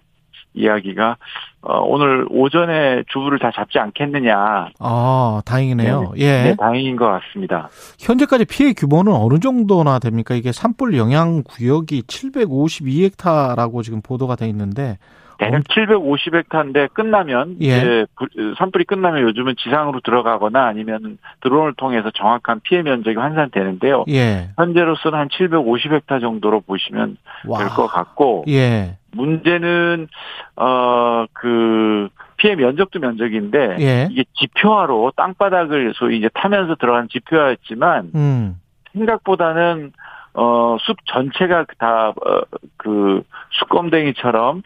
이야기가, 0.56 1.18
어, 1.62 1.80
오늘 1.82 2.26
오전에 2.30 3.04
주부를 3.08 3.40
다 3.40 3.52
잡지 3.54 3.80
않겠느냐. 3.80 4.70
아, 4.80 5.42
다행이네요. 5.46 6.14
예. 6.18 6.44
네, 6.44 6.56
다행인 6.56 6.96
것 6.96 7.08
같습니다. 7.08 7.70
현재까지 8.00 8.46
피해 8.46 8.74
규모는 8.74 9.12
어느 9.14 9.40
정도나 9.40 10.00
됩니까? 10.00 10.36
이게 10.36 10.52
산불 10.52 10.98
영향 10.98 11.44
구역이 11.44 12.04
752헥타라고 12.04 13.84
지금 13.84 14.02
보도가 14.02 14.36
돼 14.36 14.48
있는데 14.50 14.98
대략 15.38 15.64
750헥타인데 15.64 16.94
끝나면 16.94 17.58
예. 17.62 17.66
이제 17.66 18.06
불- 18.16 18.56
산불이 18.58 18.86
끝나면 18.86 19.22
요즘은 19.24 19.56
지상으로 19.58 20.00
들어가거나 20.02 20.66
아니면 20.66 21.18
드론을 21.42 21.74
통해서 21.76 22.10
정확한 22.12 22.62
피해 22.64 22.82
면적이 22.82 23.18
환산되는데요. 23.18 24.06
예. 24.10 24.50
현재로서는 24.58 25.18
한 25.20 25.28
750헥타 25.30 26.22
정도로 26.22 26.62
보시면 26.62 27.18
와. 27.48 27.60
될것 27.60 27.90
같고 27.92 28.46
예. 28.48 28.98
문제는 29.12 30.08
어그 30.56 32.10
피해 32.38 32.56
면적도 32.56 33.00
면적인데 33.00 33.78
예. 33.80 34.08
이게 34.12 34.26
지표화로 34.34 35.14
땅바닥을 35.16 35.94
소위 35.96 36.18
이제 36.18 36.30
타면서 36.34 36.76
들어간 36.76 37.08
지표화였지만 37.10 38.12
음. 38.16 38.60
생각보다는 38.94 39.92
어 40.34 40.78
숲 40.82 40.98
전체가 41.06 41.66
다그 41.78 43.24
숯검댕이처럼 43.52 44.58
어, 44.58 44.62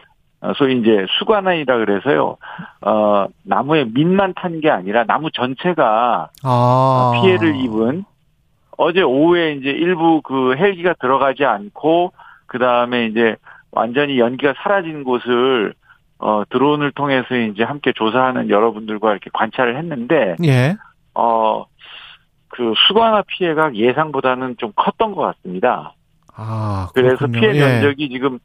소위 0.56 0.80
이제 0.80 1.06
수관이라 1.18 1.78
그래서요. 1.78 2.38
어 2.82 3.28
나무에 3.44 3.86
밑만 3.86 4.34
탄 4.36 4.60
게 4.62 4.70
아니라 4.70 5.04
나무 5.06 5.30
전체가 5.32 6.30
아. 6.44 7.12
피해를 7.16 7.56
입은 7.56 8.06
어제 8.78 9.02
오후에 9.02 9.54
이제 9.54 9.70
일부 9.70 10.22
그 10.22 10.56
헬기가 10.56 10.94
들어가지 11.00 11.46
않고 11.46 12.14
그 12.46 12.58
다음에 12.60 13.06
이제 13.08 13.36
완전히 13.72 14.18
연기가 14.20 14.54
사라진 14.64 15.04
곳을 15.04 15.74
어 16.20 16.44
드론을 16.50 16.92
통해서 16.94 17.36
이제 17.36 17.64
함께 17.64 17.92
조사하는 17.94 18.50
여러분들과 18.50 19.12
이렇게 19.12 19.30
관찰을 19.34 19.78
했는데 19.78 20.36
예. 20.44 20.76
어 21.14 21.66
그 22.52 22.74
수거하나 22.88 23.24
피해가 23.28 23.76
예상보다는 23.76 24.56
좀 24.58 24.74
컸던 24.76 25.14
것 25.14 25.22
같습니다. 25.22 25.94
아, 26.36 26.90
그래서. 26.94 27.28
피해 27.28 27.54
예. 27.56 27.60
면적이 27.60 28.10
지금 28.10 28.40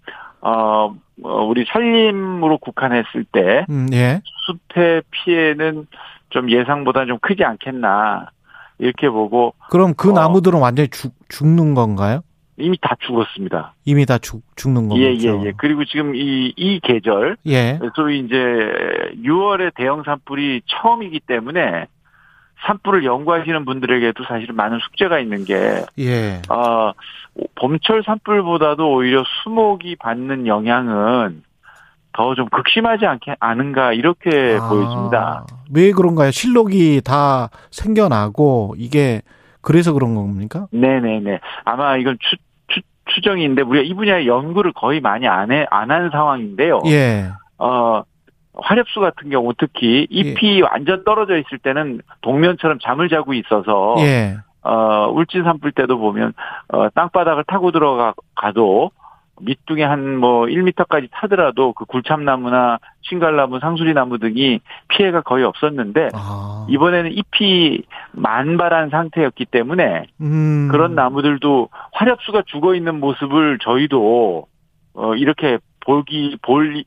어 0.44 0.94
어, 1.22 1.44
우리 1.44 1.64
산림으로 1.66 2.59
국한했을 2.59 3.24
때 3.33 3.64
음, 3.70 3.88
예. 3.92 4.20
숲의 4.46 5.02
피해는 5.11 5.87
좀 6.30 6.50
예상보다 6.50 7.07
좀 7.07 7.18
크지 7.20 7.44
않겠나 7.44 8.30
이렇게 8.78 9.09
보고 9.09 9.54
그럼 9.70 9.94
그 9.96 10.11
어. 10.11 10.12
나무들은 10.12 10.61
완전히 10.61 10.88
죽, 10.88 11.14
죽는 11.28 11.74
건가요? 11.74 12.20
이미 12.57 12.76
다 12.80 12.94
죽었습니다. 13.00 13.74
이미 13.85 14.07
다 14.07 14.18
죽, 14.18 14.42
죽는 14.54 14.88
거죠. 14.88 15.00
예, 15.00 15.14
예, 15.14 15.46
예. 15.46 15.52
그리고 15.57 15.85
지금 15.85 16.14
이, 16.14 16.52
이 16.57 16.78
계절, 16.80 17.37
예. 17.48 17.80
소위 17.96 18.20
이제 18.20 18.37
6월에 18.37 19.74
대형 19.74 20.04
산불이 20.04 20.62
처음이기 20.66 21.20
때문에 21.26 21.87
산불을 22.67 23.05
연구하시는 23.05 23.64
분들에게도 23.64 24.25
사실은 24.25 24.57
많은 24.57 24.79
숙제가 24.81 25.19
있는 25.19 25.45
게, 25.45 25.85
예. 25.99 26.40
어, 26.49 26.93
봄철 27.57 28.03
산불보다도 28.05 28.93
오히려 28.95 29.25
수목이 29.43 29.97
받는 29.97 30.47
영향은 30.47 31.43
더 32.12 32.35
좀 32.37 32.49
극심하지 32.49 33.07
않게, 33.07 33.35
않은가, 33.40 33.93
이렇게 33.93 34.57
아, 34.61 34.69
보여집니다. 34.69 35.47
왜 35.75 35.90
그런가요? 35.90 36.31
실록이 36.31 37.01
다 37.05 37.49
생겨나고 37.73 38.77
이게 38.79 39.21
그래서 39.61 39.93
그런 39.93 40.14
겁니까? 40.14 40.69
네네네. 40.71 41.40
아마 41.64 41.97
이건 41.97 42.17
추, 42.21 42.37
추, 42.69 42.81
추정인데, 43.07 43.62
우리가 43.62 43.85
이 43.85 43.95
분야의 43.95 44.27
연구를 44.29 44.73
거의 44.75 45.01
많이 45.01 45.27
안 45.27 45.51
해, 45.51 45.67
안 45.71 45.90
한 45.90 46.11
상황인데요. 46.11 46.83
예. 46.87 47.31
어, 47.59 48.03
화렵수 48.57 49.01
같은 49.01 49.31
경우 49.31 49.53
특히 49.57 50.07
잎이 50.11 50.62
완전 50.62 51.05
떨어져 51.05 51.37
있을 51.37 51.59
때는 51.59 52.01
동면처럼 52.21 52.79
잠을 52.83 53.09
자고 53.09 53.35
있어서 53.35 53.97
예. 53.99 54.37
어, 54.62 55.11
울진 55.12 55.45
산불 55.45 55.73
때도 55.73 55.99
보면 55.99 56.33
어, 56.69 56.88
땅바닥을 56.90 57.45
타고 57.47 57.71
들어가도 57.71 58.90
밑둥에 59.40 59.83
한 59.83 60.17
뭐 60.17 60.47
1m까지 60.47 61.09
타더라도 61.11 61.73
그 61.73 61.85
굴참나무나 61.85 62.79
신갈나무, 63.03 63.59
상수리나무 63.61 64.19
등이 64.19 64.61
피해가 64.88 65.23
거의 65.23 65.45
없었는데 65.45 66.11
아. 66.14 66.67
이번에는 66.71 67.11
잎이 67.12 67.83
만발한 68.12 68.90
상태였기 68.90 69.47
때문에 69.47 70.07
음. 70.21 70.69
그런 70.71 70.95
나무들도 70.95 71.69
화렵수가 71.93 72.43
죽어 72.47 72.75
있는 72.75 73.01
모습을 73.01 73.59
저희도 73.61 74.47
어, 74.95 75.14
이렇게 75.17 75.59
보기 75.85 76.38
볼 76.42 76.85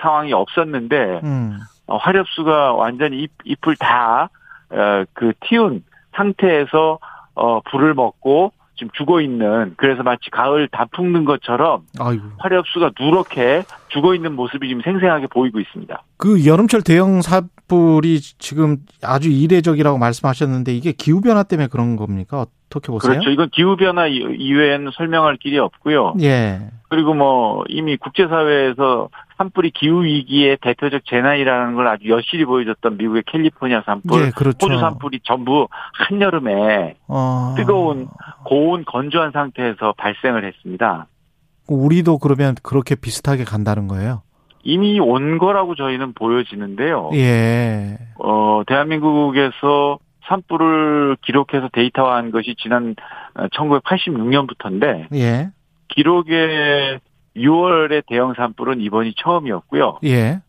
상황이 0.00 0.32
없었는데 0.32 1.20
음. 1.24 1.58
어, 1.86 1.96
화렵수가 1.96 2.74
완전히 2.74 3.22
잎, 3.22 3.30
잎을 3.44 3.76
다, 3.76 4.28
어, 4.70 5.04
그, 5.12 5.32
틔운 5.40 5.84
상태에서, 6.14 6.98
어, 7.34 7.60
불을 7.60 7.94
먹고, 7.94 8.52
지금 8.76 8.90
죽어 8.94 9.20
있는, 9.20 9.74
그래서 9.76 10.02
마치 10.02 10.28
가을 10.30 10.68
다 10.68 10.86
품는 10.90 11.24
것처럼, 11.24 11.82
아이고. 11.98 12.22
화렵수가 12.38 12.92
누렇게 12.98 13.62
죽어 13.96 14.14
있는 14.14 14.34
모습이 14.36 14.68
지금 14.68 14.82
생생하게 14.82 15.26
보이고 15.28 15.58
있습니다. 15.58 16.02
그 16.18 16.44
여름철 16.46 16.82
대형 16.82 17.22
산불이 17.22 18.20
지금 18.38 18.76
아주 19.02 19.30
이례적이라고 19.30 19.96
말씀하셨는데 19.98 20.74
이게 20.74 20.92
기후 20.92 21.20
변화 21.22 21.42
때문에 21.42 21.68
그런 21.68 21.96
겁니까? 21.96 22.44
어떻게 22.68 22.92
보세요? 22.92 23.12
그렇죠. 23.12 23.30
이건 23.30 23.48
기후 23.50 23.76
변화 23.76 24.06
이- 24.06 24.16
이외에는 24.38 24.90
설명할 24.94 25.36
길이 25.38 25.58
없고요. 25.58 26.14
예. 26.20 26.60
그리고 26.88 27.14
뭐, 27.14 27.64
이미 27.68 27.96
국제사회에서 27.96 29.08
산불이 29.38 29.70
기후 29.72 30.04
위기의 30.04 30.56
대표적 30.60 31.02
재난이라는 31.06 31.74
걸 31.74 31.88
아주 31.88 32.08
여실히 32.08 32.44
보여줬던 32.44 32.96
미국의 32.96 33.24
캘리포니아 33.26 33.82
산불, 33.84 34.26
예, 34.26 34.30
그렇죠. 34.30 34.66
호주 34.66 34.78
산불이 34.78 35.20
전부 35.24 35.66
한여름에 35.94 36.94
어. 37.08 37.54
뜨거운 37.56 38.08
고온 38.44 38.84
건조한 38.84 39.32
상태에서 39.32 39.94
발생을 39.98 40.44
했습니다. 40.44 41.06
우리도 41.68 42.18
그러면 42.18 42.54
그렇게 42.62 42.94
비슷하게 42.94 43.44
간다는 43.44 43.88
거예요. 43.88 44.22
이미 44.62 44.98
온 44.98 45.38
거라고 45.38 45.74
저희는 45.76 46.12
보여지는데요. 46.14 47.10
예. 47.14 47.98
어, 48.18 48.62
대한민국에서 48.66 49.98
산불을 50.26 51.18
기록해서 51.22 51.68
데이터화한 51.72 52.32
것이 52.32 52.56
지난 52.58 52.96
1986년부터인데 53.52 55.06
예. 55.14 55.50
기록의 55.88 56.98
6월의 57.36 58.02
대형 58.08 58.34
산불은 58.34 58.80
이번이 58.80 59.14
처음이었고요. 59.22 60.00
예. 60.04 60.40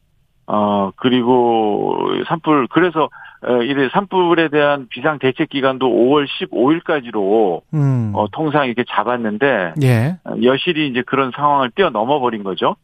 어, 0.47 0.91
그리고 0.95 1.95
산불 2.27 2.67
그래서 2.71 3.10
어, 3.43 3.62
이 3.62 3.73
산불에 3.93 4.50
대한 4.50 4.88
비상 4.89 5.19
대책 5.19 5.50
기간도 5.50 5.88
5월 5.88 6.26
15일까지로 6.28 7.62
음. 7.73 8.12
어, 8.15 8.28
통상 8.32 8.65
이렇게 8.65 8.84
잡았는데 8.89 9.73
예. 9.84 10.17
어, 10.23 10.36
여실히 10.43 10.88
이제 10.88 11.04
그런 11.06 11.32
상황을 11.36 11.71
뛰어넘어 11.76 12.19
버린 12.19 12.43
거죠. 12.43 12.76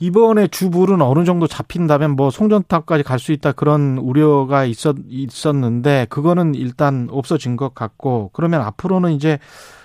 이번에 0.00 0.48
주불은 0.48 1.00
어느 1.00 1.24
정도 1.24 1.46
잡힌다면 1.46 2.16
뭐 2.16 2.28
송전탑까지 2.28 3.04
갈 3.04 3.18
수 3.18 3.32
있다 3.32 3.52
그런 3.52 3.96
우려가 3.96 4.64
있었 4.64 4.96
있었는데 5.08 6.06
그거는 6.10 6.54
일단 6.54 7.08
없어진 7.10 7.56
것 7.56 7.74
같고 7.74 8.30
그러면 8.34 8.60
앞으로는 8.60 9.12
이제 9.12 9.38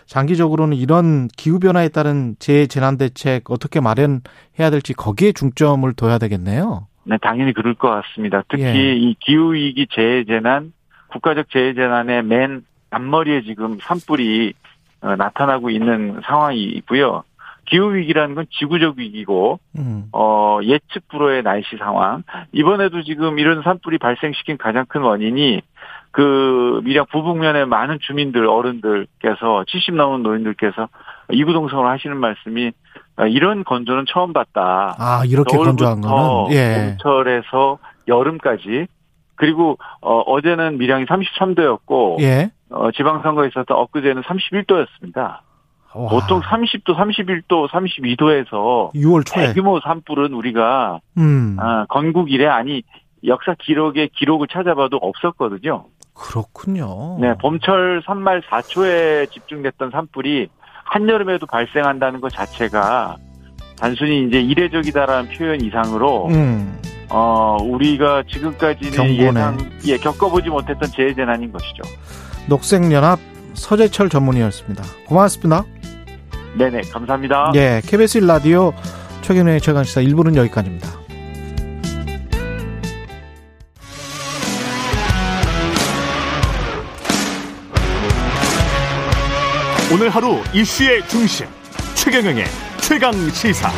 장기적으로는 0.08 0.76
이런 0.76 1.28
기후 1.38 1.60
변화에 1.60 1.88
따른 1.90 2.36
재재난 2.40 2.98
대책 2.98 3.50
어떻게 3.52 3.80
마련해야 3.80 4.72
될지 4.72 4.94
거기에 4.94 5.32
중점을 5.32 5.94
둬야 5.94 6.18
되겠네요. 6.18 6.89
네, 7.10 7.18
당연히 7.18 7.54
그럴 7.54 7.74
것 7.74 7.90
같습니다. 7.90 8.44
특히 8.48 8.64
예. 8.64 8.94
이 8.94 9.16
기후위기 9.20 9.88
재해재난, 9.90 10.74
국가적 11.08 11.50
재해재난의 11.50 12.22
맨 12.22 12.64
앞머리에 12.92 13.42
지금 13.42 13.80
산불이 13.82 14.54
어, 15.02 15.16
나타나고 15.16 15.72
있는 15.72 16.22
상황이고요. 16.24 17.24
기후위기라는 17.66 18.36
건 18.36 18.46
지구적 18.52 19.00
위기고, 19.00 19.60
음. 19.78 20.06
어, 20.12 20.60
예측 20.62 21.08
불허의 21.08 21.42
날씨 21.42 21.78
상황. 21.78 22.24
이번에도 22.52 23.02
지금 23.02 23.40
이런 23.40 23.64
산불이 23.64 23.98
발생시킨 23.98 24.58
가장 24.58 24.86
큰 24.88 25.02
원인이 25.02 25.62
그 26.12 26.82
밀양 26.84 27.08
부북면의 27.12 27.66
많은 27.66 27.98
주민들, 28.02 28.46
어른들께서 28.48 29.66
70 29.66 29.96
넘은 29.96 30.22
노인들께서 30.22 30.90
이구동성을 31.32 31.88
하시는 31.88 32.18
말씀이 32.18 32.68
어, 32.68 32.72
이런 33.28 33.64
건조는 33.64 34.06
처음 34.08 34.34
봤다. 34.34 34.96
아 34.98 35.24
이렇게 35.26 35.58
건조한 35.58 36.02
거는 36.02 36.52
예. 36.54 36.96
봄철에서 36.98 37.80
여름까지 38.08 38.88
그리고 39.36 39.78
어, 40.02 40.20
어제는 40.20 40.78
밀양이 40.78 41.06
33도였고 41.06 42.22
예. 42.22 42.52
어, 42.70 42.92
지방선거에 42.92 43.48
있었던 43.48 43.78
엊그제는 43.78 44.22
31도였습니다. 44.24 45.40
와, 45.96 46.10
보통 46.10 46.40
30도, 46.42 46.96
31도, 46.96 47.68
32도에서 47.70 48.94
6월 48.94 49.26
초에 49.26 49.48
대규모 49.48 49.80
산불은 49.80 50.34
우리가 50.34 51.00
음. 51.18 51.58
아, 51.60 51.86
건국 51.90 52.32
이래 52.32 52.46
아니 52.46 52.84
역사 53.26 53.56
기록의 53.58 54.10
기록을 54.10 54.48
찾아봐도 54.48 54.98
없었거든요. 54.98 55.86
그렇군요. 56.14 57.18
네, 57.20 57.34
봄철 57.40 58.04
3말 58.06 58.44
4초에 58.44 59.32
집중됐던 59.32 59.92
산불이 59.92 60.50
한여름에도 60.90 61.46
발생한다는 61.46 62.20
것 62.20 62.32
자체가 62.34 63.16
단순히 63.78 64.26
이제 64.28 64.42
이례적이다라는 64.42 65.30
표현 65.32 65.62
이상으로 65.62 66.28
음. 66.28 66.80
어 67.10 67.58
우리가 67.62 68.24
지금까지는 68.28 68.92
경고네. 68.92 69.28
예상 69.28 69.58
예 69.86 69.98
겪어보지 69.98 70.50
못했던 70.50 70.90
재해재난인 70.90 71.52
것이죠. 71.52 71.84
녹색연합 72.48 73.20
서재철 73.54 74.10
전문의였습니다. 74.10 74.84
고맙습니다. 75.08 75.64
네네 76.58 76.82
감사합니다. 76.92 77.52
예, 77.56 77.82
KBS 77.86 78.22
1라디오 78.22 78.74
최경영의 79.22 79.62
최강시사 79.62 80.02
1부는 80.02 80.36
여기까지입니다. 80.36 80.88
오늘 89.92 90.10
하루 90.10 90.38
이슈의 90.54 91.08
중심 91.08 91.48
최경영의 91.96 92.46
최강 92.80 93.12
시사. 93.32 93.72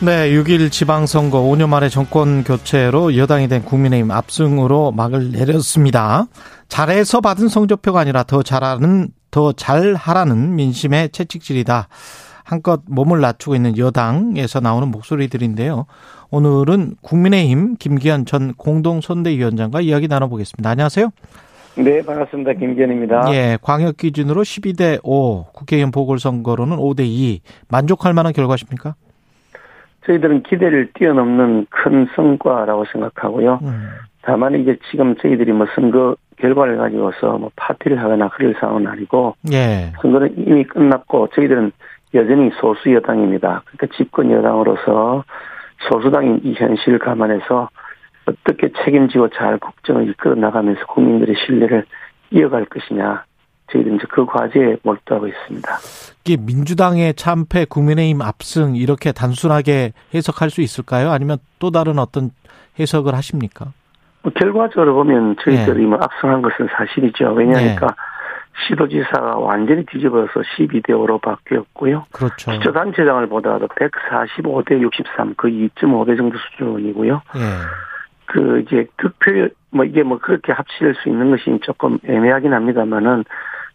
네, 0.00 0.30
6일 0.30 0.72
지방선거 0.72 1.42
5년 1.42 1.68
만에 1.68 1.90
정권 1.90 2.42
교체로 2.42 3.18
여당이 3.18 3.48
된 3.48 3.66
국민의힘 3.66 4.10
압승으로 4.10 4.92
막을 4.92 5.32
내렸습니다. 5.32 6.26
잘해서 6.68 7.20
받은 7.20 7.48
성적표가 7.48 8.00
아니라 8.00 8.22
더 8.22 8.42
잘하는, 8.42 9.10
더 9.30 9.52
잘하라는 9.52 10.56
민심의 10.56 11.10
채찍질이다. 11.10 11.88
한껏 12.44 12.80
몸을 12.86 13.20
낮추고 13.20 13.54
있는 13.54 13.76
여당에서 13.76 14.60
나오는 14.60 14.88
목소리들인데요. 14.88 15.84
오늘은 16.30 16.94
국민의힘 17.02 17.76
김기현 17.78 18.24
전 18.24 18.54
공동선대위원장과 18.54 19.82
이야기 19.82 20.08
나눠보겠습니다. 20.08 20.70
안녕하세요. 20.70 21.10
네, 21.78 22.02
반갑습니다. 22.02 22.54
김기현입니다. 22.54 23.32
예, 23.32 23.56
광역 23.62 23.96
기준으로 23.96 24.42
12대 24.42 24.98
5, 25.04 25.44
국회의원 25.52 25.92
보궐선거로는 25.92 26.76
5대 26.76 27.00
2. 27.04 27.40
만족할 27.70 28.14
만한 28.14 28.32
결과십니까? 28.32 28.94
저희들은 30.06 30.42
기대를 30.42 30.90
뛰어넘는 30.94 31.66
큰 31.70 32.08
성과라고 32.16 32.84
생각하고요. 32.92 33.60
음. 33.62 33.88
다만 34.22 34.54
이제 34.60 34.76
지금 34.90 35.14
저희들이 35.16 35.52
뭐 35.52 35.66
선거 35.74 36.16
결과를 36.38 36.78
가지고서 36.78 37.38
뭐 37.38 37.50
파티를 37.56 38.00
하거나 38.00 38.28
그럴 38.28 38.54
상황은 38.58 38.86
아니고 38.86 39.36
예. 39.52 39.92
선거는 40.02 40.34
이미 40.36 40.64
끝났고 40.64 41.28
저희들은 41.34 41.72
여전히 42.14 42.50
소수 42.60 42.92
여당입니다. 42.92 43.62
그러니까 43.64 43.96
집권 43.96 44.30
여당으로서 44.30 45.24
소수당인 45.88 46.40
이 46.42 46.54
현실을 46.54 46.98
감안해서 46.98 47.68
어떻게 48.28 48.70
책임지고 48.84 49.30
잘 49.30 49.58
국정을 49.58 50.08
이끌어 50.10 50.34
나가면서 50.34 50.84
국민들의 50.86 51.34
신뢰를 51.46 51.84
이어갈 52.30 52.66
것이냐 52.66 53.24
저희들은 53.72 53.96
이제 53.96 54.06
그 54.10 54.24
과제에 54.26 54.76
몰두하고 54.82 55.28
있습니다. 55.28 55.68
이게 56.24 56.36
민주당의 56.40 57.14
참패, 57.14 57.66
국민의힘 57.66 58.22
압승 58.22 58.76
이렇게 58.76 59.12
단순하게 59.12 59.92
해석할 60.14 60.50
수 60.50 60.62
있을까요? 60.62 61.10
아니면 61.10 61.38
또 61.58 61.70
다른 61.70 61.98
어떤 61.98 62.30
해석을 62.78 63.14
하십니까? 63.14 63.72
뭐 64.22 64.32
결과적으로 64.32 64.94
보면 64.94 65.36
저희들이 65.44 65.82
네. 65.82 65.86
뭐 65.86 65.98
압승한 66.00 66.42
것은 66.42 66.68
사실이죠. 66.76 67.32
왜냐하니까 67.32 67.88
시도지사가 68.66 69.36
완전히 69.36 69.84
뒤집어서 69.86 70.40
12대 70.56 70.88
5로 70.88 71.20
바뀌었고요. 71.20 72.06
그렇죠. 72.12 72.50
기초단체장을 72.50 73.26
보더라도 73.28 73.68
145대 73.68 74.80
63, 74.80 75.34
그 75.36 75.48
2.5배 75.48 76.16
정도 76.16 76.36
수준이고요. 76.38 77.22
예. 77.36 77.40
그 78.28 78.60
이제 78.60 78.86
득표 78.98 79.48
뭐 79.70 79.84
이게 79.84 80.02
뭐 80.02 80.18
그렇게 80.18 80.52
합칠 80.52 80.94
수 81.02 81.08
있는 81.08 81.30
것이 81.30 81.58
조금 81.62 81.98
애매하긴 82.04 82.52
합니다만은 82.52 83.24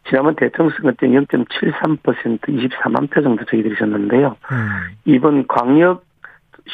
지난번 0.07 0.35
대통령 0.35 0.75
선거 0.75 0.91
때 0.91 1.07
0.73% 1.07 2.39
24만 2.41 3.09
표 3.09 3.21
정도 3.21 3.45
저희들이 3.45 3.75
졌는데요. 3.77 4.35
음. 4.51 4.97
이번 5.05 5.47
광역 5.47 6.05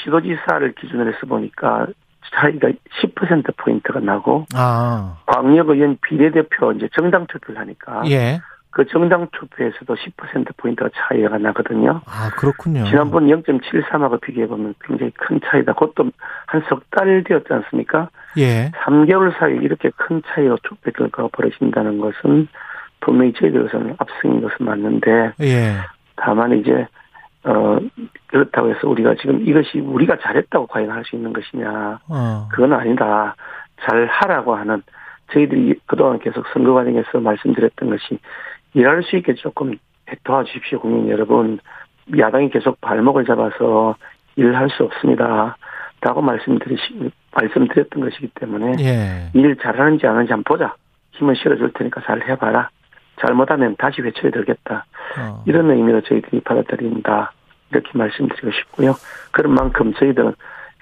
시도지사를 0.03 0.73
기준으로 0.73 1.13
해서 1.13 1.25
보니까 1.27 1.87
차이가 2.35 2.69
10% 3.01 3.55
포인트가 3.57 3.99
나고 3.99 4.45
아. 4.53 5.17
광역의원 5.25 5.97
비례대표 6.01 6.73
이제 6.73 6.89
정당 6.97 7.25
투표를 7.27 7.59
하니까 7.61 8.03
예. 8.07 8.39
그 8.71 8.85
정당 8.87 9.27
투표에서도 9.31 9.95
10% 9.95 10.55
포인트가 10.57 10.89
차이가 10.93 11.37
나거든요. 11.39 12.01
아, 12.05 12.29
그렇군요. 12.37 12.85
지난번 12.85 13.25
0.73하고 13.27 14.21
비교해 14.21 14.45
보면 14.47 14.75
굉장히 14.83 15.11
큰 15.17 15.39
차이다. 15.43 15.73
그것도 15.73 16.11
한 16.45 16.61
석 16.69 16.81
달 16.91 17.23
되었지 17.23 17.51
않습니까? 17.51 18.09
예. 18.37 18.71
3개월 18.83 19.37
사이에 19.39 19.57
이렇게 19.61 19.89
큰 19.95 20.21
차이로 20.27 20.57
투표 20.63 20.91
결과가 20.91 21.29
벌어진다는 21.31 21.99
것은 21.99 22.47
분명히 23.01 23.33
저희들로서는 23.33 23.95
압승인 23.97 24.41
것은 24.41 24.65
맞는데 24.65 25.31
예. 25.41 25.75
다만 26.15 26.57
이제 26.59 26.85
어 27.45 27.79
그렇다고 28.27 28.69
해서 28.69 28.87
우리가 28.89 29.15
지금 29.15 29.41
이것이 29.47 29.79
우리가 29.79 30.17
잘했다고 30.21 30.67
과연 30.67 30.91
할 30.91 31.03
수 31.05 31.15
있는 31.15 31.31
것이냐 31.33 31.99
어. 32.09 32.47
그건 32.51 32.73
아니다. 32.73 33.35
잘 33.87 34.05
하라고 34.07 34.55
하는 34.55 34.83
저희들이 35.31 35.79
그동안 35.85 36.19
계속 36.19 36.45
선거 36.53 36.73
과정에서 36.73 37.19
말씀드렸던 37.19 37.89
것이 37.91 38.19
일할 38.73 39.03
수 39.03 39.15
있게 39.17 39.33
조금 39.35 39.75
도와주십시오 40.23 40.79
국민 40.79 41.09
여러분 41.09 41.59
야당이 42.17 42.49
계속 42.49 42.79
발목을 42.81 43.25
잡아서 43.25 43.95
일을 44.35 44.55
할수 44.55 44.83
없습니다. 44.83 45.57
라고 46.01 46.21
말씀드리시, 46.21 47.11
말씀드렸던 47.33 48.01
것이기 48.01 48.29
때문에 48.35 48.75
예. 48.79 49.29
일 49.33 49.57
잘하는지 49.57 50.07
안 50.07 50.15
하는지 50.15 50.31
한번 50.31 50.43
보자. 50.57 50.73
힘을 51.11 51.35
실어줄 51.35 51.73
테니까 51.73 52.01
잘 52.05 52.25
해봐라. 52.27 52.69
잘못하면 53.19 53.75
다시 53.77 54.01
회초리 54.01 54.31
들겠다. 54.31 54.85
어. 55.19 55.43
이런 55.45 55.69
의미로 55.69 55.99
저희들이 56.01 56.39
받아들인다. 56.41 57.33
이렇게 57.71 57.89
말씀드리고 57.93 58.49
싶고요. 58.51 58.93
그런 59.31 59.53
만큼 59.53 59.93
저희들은 59.93 60.33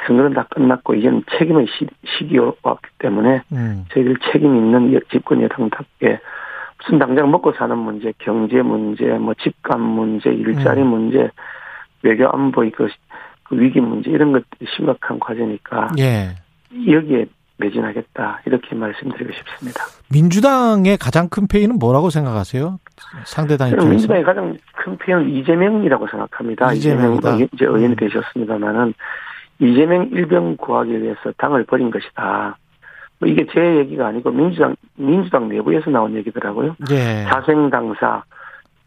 선거는 0.06 0.34
다 0.36 0.46
끝났고 0.52 0.94
이제는 0.94 1.24
책임의 1.40 1.66
시, 1.68 1.88
시기가 2.06 2.52
왔기 2.62 2.88
때문에 3.00 3.42
음. 3.54 3.86
저희들 3.92 4.18
책임 4.32 4.56
있는 4.56 4.94
여- 4.94 5.00
집권 5.12 5.42
여당답게 5.42 6.20
무슨 6.80 7.00
당장 7.00 7.30
먹고 7.32 7.54
사는 7.54 7.78
문제, 7.78 8.14
경제 8.20 8.62
문제, 8.62 9.06
뭐 9.06 9.34
집값 9.36 9.80
문제, 9.80 10.30
일자리 10.30 10.82
음. 10.82 10.88
문제, 10.88 11.30
외교 12.04 12.30
안보 12.30 12.64
이거 12.64 12.88
그 13.44 13.60
위기 13.60 13.80
문제 13.80 14.12
이런 14.12 14.32
것들이 14.32 14.70
심각한 14.76 15.20
과제니까 15.20 15.90
예. 16.00 16.36
여기에 16.90 17.26
매진하겠다 17.58 18.42
이렇게 18.46 18.76
말씀드리고 18.76 19.32
싶습니다. 19.32 19.84
민주당의 20.12 20.98
가장 20.98 21.28
큰 21.30 21.48
페이는 21.48 21.80
뭐라고 21.80 22.10
생각하세요? 22.10 22.80
상대당 23.26 23.70
입장에서. 23.70 23.90
민주당의 23.90 24.24
가장 24.24 24.58
큰 24.76 24.98
피해는 24.98 25.30
이재명이라고 25.30 26.08
생각합니다. 26.08 26.72
이재명이다. 26.74 27.30
이재명 27.30 27.50
이제 27.52 27.66
의원이 27.66 27.86
음. 27.88 27.96
되셨습니다만은 27.96 28.94
이재명 29.60 30.10
일병 30.12 30.58
구하기 30.58 31.02
위해서 31.02 31.32
당을 31.38 31.66
버린 31.66 31.90
것이다. 31.90 32.58
뭐 33.20 33.30
이게 33.30 33.46
제 33.52 33.78
얘기가 33.78 34.08
아니고 34.08 34.32
민주당 34.32 34.76
민주당 34.96 35.50
내부에서 35.50 35.90
나온 35.90 36.16
얘기더라고요. 36.16 36.76
예. 36.92 37.26
자생 37.30 37.70
당사 37.70 38.24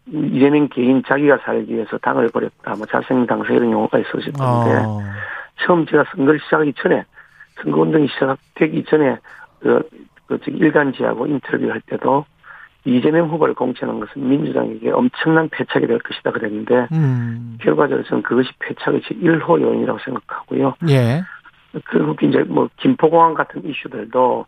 이재명 0.06 0.68
개인 0.68 1.02
자기가 1.06 1.38
살기 1.44 1.74
위해서 1.74 1.98
당을 1.98 2.28
버렸다. 2.28 2.76
뭐 2.76 2.86
자생 2.86 3.26
당사 3.26 3.52
이런 3.52 3.72
용어가 3.72 3.98
있었는데 3.98 4.40
어. 4.40 5.00
처음 5.64 5.86
제가 5.86 6.04
선거를 6.14 6.40
시작하기 6.40 6.74
전에 6.76 7.04
선거 7.62 7.80
운동이 7.80 8.08
시작되기 8.08 8.84
전에 8.84 9.18
그, 9.60 9.82
그 10.26 10.38
일간지하고 10.46 11.26
인터뷰할 11.26 11.80
때도 11.82 12.24
이재명 12.84 13.28
후보를 13.28 13.54
공천한 13.54 14.00
것은 14.00 14.26
민주당에게 14.26 14.90
엄청난 14.90 15.48
패착이 15.50 15.86
될 15.86 15.98
것이다 15.98 16.30
그랬는데 16.30 16.88
음. 16.92 17.58
결과적으로 17.60 18.06
저는 18.06 18.22
그것이 18.22 18.48
패착의 18.58 19.02
제 19.06 19.14
1호 19.16 19.60
요인이라고 19.60 19.98
생각하고요. 19.98 20.74
예. 20.88 21.22
그리고 21.84 22.14
이제 22.22 22.42
뭐 22.44 22.68
김포공항 22.76 23.34
같은 23.34 23.64
이슈들도 23.64 24.46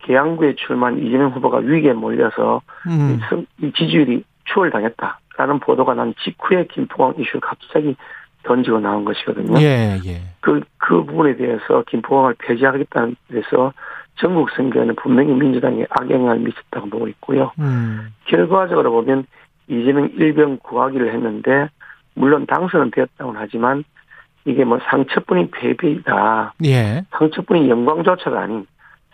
계양구에 0.00 0.54
출마한 0.56 0.98
이재명 0.98 1.30
후보가 1.30 1.58
위기에 1.58 1.92
몰려서 1.92 2.62
음. 2.86 3.20
이 3.62 3.72
지지율이 3.72 4.24
추월당했다라는 4.44 5.60
보도가 5.60 5.94
난 5.94 6.14
직후에 6.22 6.66
김포공항 6.66 7.14
이슈를 7.18 7.40
갑자기 7.40 7.96
던지고 8.42 8.80
나온 8.80 9.04
것이거든요. 9.04 9.58
예, 9.60 9.98
예. 10.04 10.20
그, 10.40 10.60
그 10.78 11.04
부분에 11.04 11.36
대해서 11.36 11.82
김포공항을 11.88 12.34
폐지하겠다는 12.38 13.16
데서 13.28 13.72
전국 14.16 14.50
선거에는 14.50 14.94
분명히 14.96 15.32
민주당이 15.32 15.86
악영향을 15.88 16.38
미쳤다고 16.40 16.88
보고 16.88 17.08
있고요. 17.08 17.52
음. 17.58 18.14
결과적으로 18.26 18.92
보면 18.92 19.26
이재명 19.66 20.10
일병 20.14 20.58
구하기를 20.62 21.12
했는데 21.14 21.68
물론 22.14 22.46
당선은 22.46 22.90
되었다고는 22.92 23.40
하지만 23.40 23.84
이게 24.44 24.64
뭐 24.64 24.78
상처뿐인 24.90 25.50
패배이다. 25.50 26.54
예. 26.64 27.04
상처뿐인 27.18 27.68
영광조차가 27.68 28.40
아닌 28.42 28.66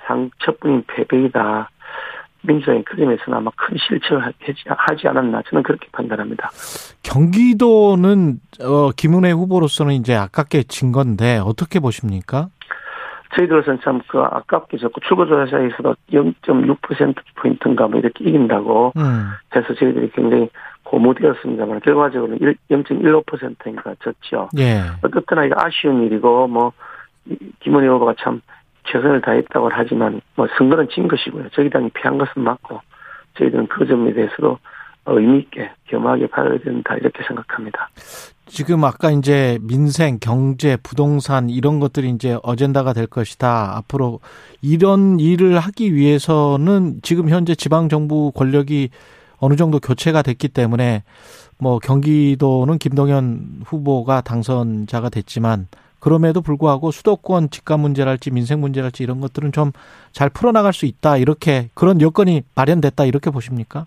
상처뿐인 0.06 0.84
패배이다. 0.88 1.70
민주당이 2.42 2.82
그 2.84 2.96
점에서는 2.96 3.36
아마 3.38 3.50
큰 3.54 3.76
하지- 4.18 4.64
하지 4.66 5.08
않았나 5.08 5.42
저는 5.48 5.62
그렇게 5.62 5.86
판단합니다. 5.92 6.50
경기도는 7.02 8.40
어 8.62 8.90
김은혜 8.96 9.30
후보로서는 9.32 9.92
이제 9.94 10.14
아깝게 10.14 10.62
진 10.64 10.90
건데 10.90 11.38
어떻게 11.44 11.80
보십니까? 11.80 12.48
저희들로서는 13.36 13.78
참 13.84 14.00
그 14.08 14.18
아깝게 14.20 14.78
졌고 14.78 15.00
출구조사에서도 15.06 15.94
0.6%포인트인가 16.12 17.86
뭐 17.88 18.00
이렇게 18.00 18.24
이긴다고 18.24 18.92
음. 18.96 19.28
해서 19.54 19.74
저희들이 19.78 20.10
굉장히 20.14 20.48
고무되었습니다만 20.90 21.80
결과적으로는 21.80 22.38
0.15%인가 22.70 23.94
졌죠. 24.02 24.48
예. 24.58 24.80
어떻거나 25.02 25.44
이거 25.44 25.54
아쉬운 25.58 26.02
일이고 26.04 26.48
뭐 26.48 26.72
이- 27.26 27.36
김은혜 27.60 27.86
후보가 27.88 28.14
참 28.20 28.40
최선을 28.90 29.20
다했다고 29.20 29.68
하지만 29.72 30.20
뭐 30.34 30.48
선거는 30.58 30.88
진 30.92 31.06
것이고요. 31.06 31.48
저희 31.52 31.70
당이 31.70 31.90
피한 31.90 32.18
것은 32.18 32.42
맞고 32.42 32.80
저희들은 33.38 33.68
그 33.68 33.86
점에 33.86 34.12
대해서도 34.12 34.58
의미 35.06 35.38
있게 35.40 35.70
겸허하게 35.86 36.26
받아야 36.26 36.58
된다 36.58 36.96
이렇게 36.96 37.22
생각합니다. 37.26 37.88
지금 38.46 38.82
아까 38.84 39.12
이제 39.12 39.58
민생, 39.62 40.18
경제, 40.20 40.76
부동산 40.82 41.48
이런 41.48 41.78
것들이 41.78 42.10
이제 42.10 42.36
어젠다가 42.42 42.92
될 42.92 43.06
것이다. 43.06 43.76
앞으로 43.76 44.18
이런 44.60 45.20
일을 45.20 45.58
하기 45.60 45.94
위해서는 45.94 46.98
지금 47.02 47.28
현재 47.28 47.54
지방 47.54 47.88
정부 47.88 48.32
권력이 48.32 48.90
어느 49.40 49.56
정도 49.56 49.80
교체가 49.80 50.22
됐기 50.22 50.48
때문에 50.48 51.02
뭐 51.58 51.78
경기도는 51.78 52.78
김동연 52.78 53.62
후보가 53.64 54.20
당선자가 54.22 55.08
됐지만 55.10 55.66
그럼에도 55.98 56.40
불구하고 56.40 56.90
수도권 56.90 57.50
집값 57.50 57.78
문제랄지 57.80 58.30
민생 58.30 58.60
문제랄지 58.60 59.02
이런 59.02 59.20
것들은 59.20 59.52
좀 59.52 59.72
잘 60.12 60.28
풀어나갈 60.28 60.72
수 60.72 60.86
있다. 60.86 61.16
이렇게 61.18 61.68
그런 61.74 62.00
여건이 62.00 62.42
마련됐다. 62.56 63.04
이렇게 63.04 63.30
보십니까? 63.30 63.86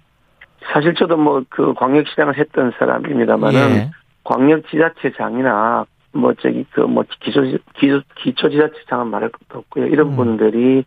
사실 0.71 0.93
저도 0.95 1.17
뭐 1.17 1.43
그 1.49 1.73
광역시장을 1.73 2.37
했던 2.37 2.71
사람입니다만은 2.79 3.59
예. 3.75 3.91
광역지자체장이나 4.23 5.85
뭐 6.13 6.33
저기 6.41 6.65
그 6.71 6.81
뭐 6.81 7.03
기초 7.19 7.41
기초 7.79 8.01
기초지자체장은 8.23 9.07
말할 9.07 9.29
것도 9.29 9.59
없고요. 9.59 9.87
이런 9.87 10.09
음. 10.11 10.15
분들이 10.15 10.85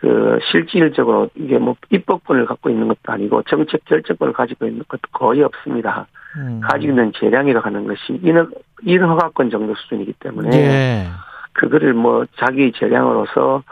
그 0.00 0.38
실질적으로 0.50 1.28
이게 1.34 1.58
뭐 1.58 1.74
입법권을 1.90 2.46
갖고 2.46 2.70
있는 2.70 2.88
것도 2.88 2.98
아니고 3.06 3.42
정책 3.44 3.84
결정권을 3.84 4.32
가지고 4.32 4.66
있는 4.66 4.84
것도 4.86 5.02
거의 5.12 5.42
없습니다. 5.42 6.06
음. 6.36 6.60
가지고 6.62 6.92
있는 6.92 7.12
재량이라고 7.18 7.66
하는 7.66 7.86
것이 7.86 8.20
인허 8.22 8.46
인허가권 8.82 9.50
정도 9.50 9.74
수준이기 9.74 10.14
때문에 10.20 10.56
예. 10.56 11.06
그거를 11.52 11.94
뭐 11.94 12.26
자기 12.36 12.70
재량으로서 12.72 13.62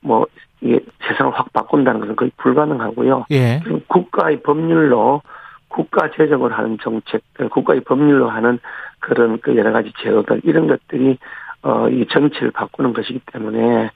뭐 0.00 0.26
이게 0.60 0.80
세상을 1.06 1.32
확 1.34 1.52
바꾼다는 1.52 2.00
것은 2.00 2.16
거의 2.16 2.30
불가능하고요. 2.38 3.26
예. 3.32 3.60
국가의 3.88 4.40
법률로 4.42 5.20
국가 5.68 6.08
재정을 6.12 6.52
하는 6.52 6.78
정책들, 6.82 7.48
국가의 7.50 7.80
법률로 7.80 8.30
하는 8.30 8.58
그런 9.00 9.38
그 9.40 9.56
여러 9.56 9.72
가지 9.72 9.92
제도들 10.02 10.40
이런 10.44 10.66
것들이 10.66 11.18
어 11.62 11.88
이 11.88 12.06
정치를 12.10 12.50
바꾸는 12.50 12.92
것이기 12.92 13.20
때문에 13.32 13.90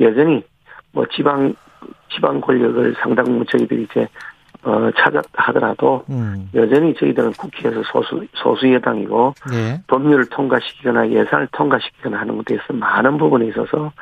여전히 0.00 0.42
뭐 0.94 1.04
지방 1.14 1.54
지방 2.14 2.40
권력을 2.40 2.94
상당 3.00 3.26
부분 3.26 3.44
저희들이 3.50 3.86
이제 3.90 4.08
어 4.62 4.90
찾았다 4.96 5.28
하더라도 5.30 6.04
음. 6.08 6.48
여전히 6.54 6.94
저희들은 6.94 7.32
국회에서 7.32 7.82
소수 7.92 8.26
소수 8.32 8.72
여당이고 8.72 9.34
예. 9.52 9.82
법률을 9.88 10.26
통과시키거나 10.30 11.10
예산을 11.10 11.48
통과시키거나 11.52 12.18
하는 12.18 12.38
것에 12.38 12.54
있어서 12.54 12.72
많은 12.72 13.18
부분에 13.18 13.48
있어서 13.48 13.92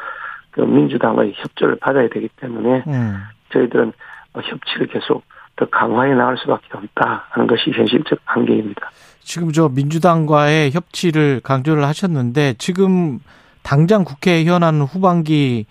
그 0.53 0.61
민주당의 0.61 1.33
협조를 1.35 1.77
받아야 1.81 2.09
되기 2.09 2.29
때문에 2.37 2.85
음. 2.87 3.23
저희들은 3.53 3.93
어, 4.35 4.41
협치를 4.41 4.87
계속 4.87 5.25
더 5.57 5.67
강화해 5.67 6.15
나갈 6.15 6.39
수밖에 6.39 6.67
없다 6.73 7.27
하는 7.31 7.47
것이 7.47 7.71
현실적 7.71 8.19
한계입니다. 8.25 8.91
지금 9.21 9.51
저 9.53 9.69
민주당과의 9.69 10.71
협치를 10.73 11.41
강조를 11.43 11.85
하셨는데 11.85 12.55
지금 12.59 13.19
당장 13.63 14.05
국회에 14.05 14.45
현안 14.45 14.81
후반기 14.83 15.67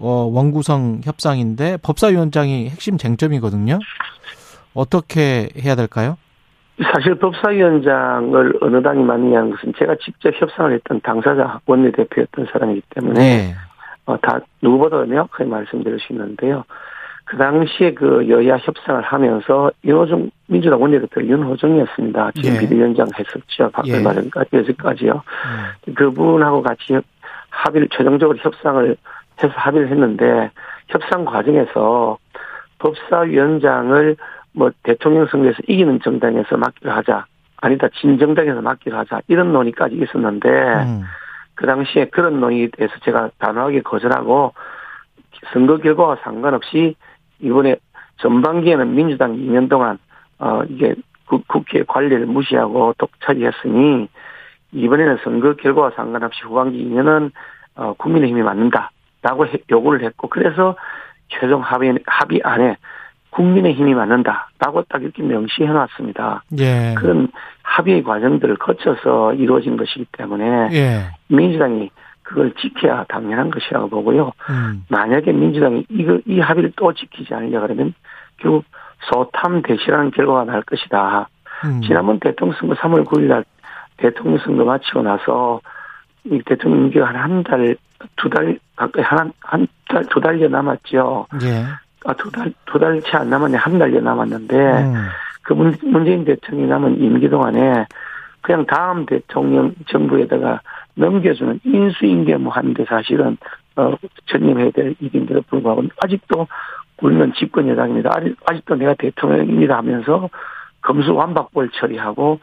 어, 0.00 0.28
원구성 0.32 1.00
협상인데 1.04 1.78
법사위원장이 1.82 2.68
핵심 2.68 2.98
쟁점이거든요. 2.98 3.78
어떻게 4.74 5.48
해야 5.62 5.74
될까요? 5.76 6.16
사실 6.92 7.14
법사위원장을 7.16 8.58
어느 8.60 8.82
당이 8.82 9.04
맡느냐는 9.04 9.50
것은 9.52 9.74
제가 9.78 9.94
직접 10.04 10.34
협상을 10.34 10.72
했던 10.72 11.00
당사자 11.02 11.60
원내대표였던 11.66 12.46
사람이기 12.52 12.82
때문에 12.90 13.20
네. 13.20 13.54
어, 14.06 14.16
다 14.18 14.40
누구보다 14.60 15.04
명확하게 15.04 15.44
말씀드릴 15.44 16.00
수 16.00 16.12
있는데요. 16.12 16.64
그 17.24 17.38
당시에 17.38 17.94
그 17.94 18.28
여야 18.28 18.56
협상을 18.58 19.00
하면서 19.00 19.70
윤호중 19.84 20.30
민주당 20.46 20.82
원내대표 20.82 21.22
윤호중이었습니다. 21.22 22.32
지금 22.34 22.54
예. 22.54 22.58
비대위원장 22.60 23.06
했었죠. 23.18 23.64
예. 23.64 23.70
박근 23.70 24.02
마련까지 24.02 24.48
여기까지요. 24.52 25.12
음. 25.86 25.94
그분하고 25.94 26.62
같이 26.62 26.98
합의를 27.48 27.88
최종적으로 27.96 28.36
협상을 28.42 28.96
해서 29.42 29.52
합의를 29.56 29.88
했는데 29.88 30.50
협상 30.88 31.24
과정에서 31.24 32.18
법사위원장을 32.78 34.16
뭐 34.52 34.70
대통령 34.82 35.26
선거에서 35.26 35.58
이기는 35.66 36.00
정당에서 36.00 36.56
맡기로 36.56 36.92
하자 36.92 37.26
아니다 37.60 37.88
진정당에서 38.00 38.60
맡기로 38.60 38.96
하자 38.98 39.20
이런 39.28 39.52
논의까지 39.52 39.96
있었는데 39.96 40.48
음. 40.48 41.02
그 41.54 41.66
당시에 41.66 42.06
그런 42.06 42.40
논의에 42.40 42.68
대해서 42.76 42.94
제가 43.04 43.30
단호하게 43.38 43.82
거절하고 43.82 44.52
선거 45.52 45.78
결과와 45.78 46.16
상관없이 46.22 46.94
이번에 47.40 47.76
전반기에는 48.18 48.94
민주당 48.94 49.34
2년 49.36 49.68
동안 49.68 49.98
어 50.38 50.62
이게 50.68 50.94
국- 51.26 51.46
국회 51.48 51.82
관리를 51.84 52.26
무시하고 52.26 52.94
독차지했으니 52.98 54.08
이번에는 54.72 55.18
선거 55.24 55.54
결과와 55.54 55.90
상관없이 55.96 56.42
후반기 56.44 56.84
2년은 56.84 57.30
어 57.76 57.94
국민의힘이 57.98 58.42
맞는다 58.42 58.90
라고 59.24 59.46
해- 59.46 59.58
요구를 59.70 60.04
했고 60.04 60.28
그래서 60.28 60.76
최종 61.28 61.62
합의 61.62 61.98
합의 62.06 62.40
안에 62.44 62.76
국민의 63.30 63.72
힘이 63.72 63.94
맞는다라고 63.94 64.82
딱 64.88 65.02
이렇게 65.02 65.22
명시해 65.22 65.68
놨습니다. 65.72 66.44
예. 66.58 66.94
그런 66.96 67.28
합의 67.62 68.04
과정들을 68.04 68.56
거쳐서 68.58 69.32
이루어진 69.34 69.76
것이기 69.76 70.06
때문에 70.12 70.68
예. 70.72 71.00
민주당이 71.28 71.90
그걸 72.22 72.54
지켜야 72.54 73.04
당연한 73.08 73.50
것이라고 73.50 73.88
보고요. 73.88 74.32
음. 74.50 74.84
만약에 74.88 75.32
민주당이 75.32 75.86
이거 75.88 76.20
이 76.26 76.38
합의를 76.38 76.72
또 76.76 76.92
지키지 76.92 77.34
않으려 77.34 77.60
그러면 77.62 77.94
결국 78.36 78.64
소탐 79.10 79.62
대시라는 79.62 80.10
결과가 80.12 80.44
날 80.44 80.62
것이다. 80.62 81.28
음. 81.64 81.80
지난번 81.82 82.20
대통령 82.20 82.56
선거 82.58 82.74
3월 82.76 83.04
9일 83.04 83.22
날 83.28 83.44
대통령 83.96 84.38
선거 84.38 84.64
마치고 84.64 85.02
나서 85.02 85.60
이 86.24 86.40
대통령 86.46 86.84
임기가 86.84 87.06
한한 87.06 87.42
달, 87.42 87.76
두 88.16 88.28
달 88.28 88.58
가까이 88.76 89.02
한, 89.04 89.32
한 89.40 89.66
달, 89.88 90.04
두 90.06 90.20
달여 90.20 90.48
남았죠. 90.48 91.26
예. 91.42 91.64
아, 92.06 92.12
두 92.14 92.30
달, 92.30 92.52
두 92.66 92.78
달 92.78 93.00
채 93.02 93.16
안 93.16 93.30
남았네. 93.30 93.56
한 93.56 93.78
달여 93.78 94.00
남았는데, 94.00 94.56
음. 94.56 94.94
그 95.42 95.52
문, 95.52 95.74
문재인 95.82 96.24
대통령이 96.24 96.68
남은 96.68 97.00
임기 97.00 97.28
동안에 97.28 97.86
그냥 98.40 98.66
다음 98.66 99.06
대통령 99.06 99.74
정부에다가 99.88 100.60
넘겨주는 100.94 101.60
인수인계무하는데 101.64 102.84
사실은 102.86 103.36
어 103.76 103.94
전념해야 104.26 104.70
될 104.70 104.94
일인데도 105.00 105.42
불구하고 105.48 105.82
아직도 106.02 106.46
우리는 107.02 107.32
집권 107.34 107.68
여당입니다. 107.68 108.10
아직, 108.14 108.36
아직도 108.46 108.76
내가 108.76 108.94
대통령입니다 108.94 109.76
하면서 109.78 110.28
검수 110.82 111.14
완박벌 111.14 111.70
처리하고 111.70 112.38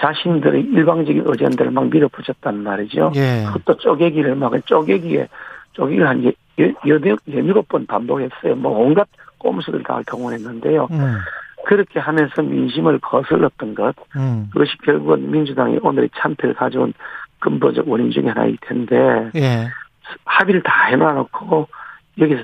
자신들의 0.00 0.62
일방적인 0.62 1.24
의견들을 1.26 1.70
막 1.70 1.88
밀어붙였단 1.90 2.62
말이죠. 2.62 3.12
예. 3.16 3.44
그것도 3.46 3.78
쪼개기를 3.78 4.34
막 4.34 4.52
쪼개기에 4.64 5.28
쪼개기를 5.72 6.08
한 6.08 6.24
여, 6.24 6.30
여, 6.58 6.72
여덟, 6.88 7.62
번 7.68 7.86
반복했어요. 7.86 8.56
뭐 8.56 8.78
온갖 8.78 9.06
꼼수를 9.38 9.82
다 9.82 10.00
동원했는데요. 10.06 10.88
음. 10.90 11.16
그렇게 11.66 12.00
하면서 12.00 12.42
민심을 12.42 12.98
거슬렀던 13.00 13.74
것, 13.74 13.94
음. 14.16 14.48
그것이 14.52 14.76
결국은 14.78 15.30
민주당이 15.30 15.78
오늘의 15.82 16.08
참패를 16.16 16.54
가져온 16.54 16.94
근본적 17.38 17.88
원인 17.88 18.10
중에 18.10 18.28
하나일 18.28 18.56
텐데, 18.62 19.30
예. 19.36 19.68
합의를 20.24 20.62
다 20.62 20.86
해놔놓고, 20.86 21.68
여기서 22.18 22.42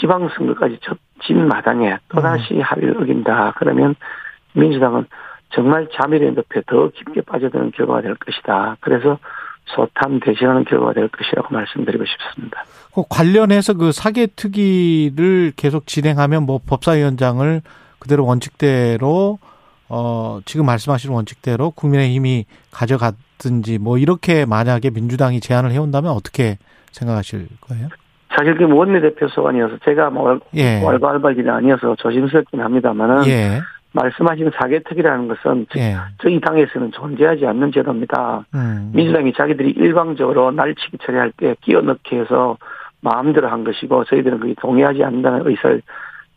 지방선거까지 0.00 0.78
첫, 0.82 0.98
진 1.22 1.48
마당에 1.48 1.96
또다시 2.08 2.60
합의를 2.60 3.02
어긴다. 3.02 3.54
그러면 3.56 3.94
민주당은 4.52 5.06
정말 5.56 5.88
자멸의 5.94 6.32
늪에 6.32 6.60
더 6.66 6.90
깊게 6.90 7.22
빠져드는 7.22 7.72
결과가 7.72 8.02
될 8.02 8.14
것이다. 8.14 8.76
그래서 8.80 9.18
소탐 9.64 10.20
대신하는 10.20 10.64
결과가 10.64 10.92
될 10.92 11.08
것이라고 11.08 11.48
말씀드리고 11.52 12.04
싶습니다. 12.04 12.62
그 12.94 13.02
관련해서 13.08 13.74
그 13.74 13.90
사개 13.90 14.28
특위를 14.36 15.52
계속 15.56 15.86
진행하면 15.86 16.44
뭐 16.44 16.60
법사위원장을 16.64 17.62
그대로 17.98 18.26
원칙대로 18.26 19.38
어 19.88 20.40
지금 20.44 20.66
말씀하신 20.66 21.10
원칙대로 21.10 21.70
국민의힘이 21.70 22.44
가져갔든지 22.70 23.78
뭐 23.78 23.96
이렇게 23.98 24.44
만약에 24.44 24.90
민주당이 24.90 25.40
제안을 25.40 25.70
해온다면 25.70 26.12
어떻게 26.12 26.58
생각하실 26.92 27.48
거예요? 27.62 27.88
사실 28.36 28.56
그 28.56 28.64
원내대표 28.70 29.28
소관이어서 29.28 29.78
제가 29.84 30.10
뭐 30.10 30.38
예. 30.54 30.82
왈가왈부할일이 30.82 31.48
아니어서 31.48 31.96
조심스럽긴 31.96 32.60
합니다만은 32.60 33.26
예. 33.26 33.60
말씀하신 33.96 34.50
사개특위라는 34.54 35.28
것은 35.28 35.66
예. 35.76 35.96
저희 36.18 36.38
당에서는 36.40 36.92
존재하지 36.92 37.46
않는 37.46 37.72
제도입니다. 37.72 38.44
음. 38.54 38.92
민주당이 38.94 39.32
자기들이 39.32 39.70
일방적으로 39.70 40.50
날치기 40.50 40.98
처리할 41.02 41.32
때 41.36 41.56
끼어넣게 41.62 42.20
해서 42.20 42.58
마음대로 43.00 43.48
한 43.48 43.64
것이고 43.64 44.04
저희들은 44.04 44.40
그게 44.40 44.54
동의하지 44.60 45.02
않는다는 45.02 45.46
의사를 45.46 45.82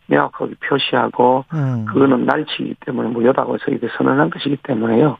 명확하게 0.06 0.54
표시하고 0.66 1.44
음. 1.52 1.84
그거는 1.86 2.24
날치기 2.24 2.76
때문에 2.86 3.10
무효다고 3.10 3.58
저희들이 3.58 3.92
선언한 3.96 4.30
것이기 4.30 4.56
때문에요. 4.62 5.18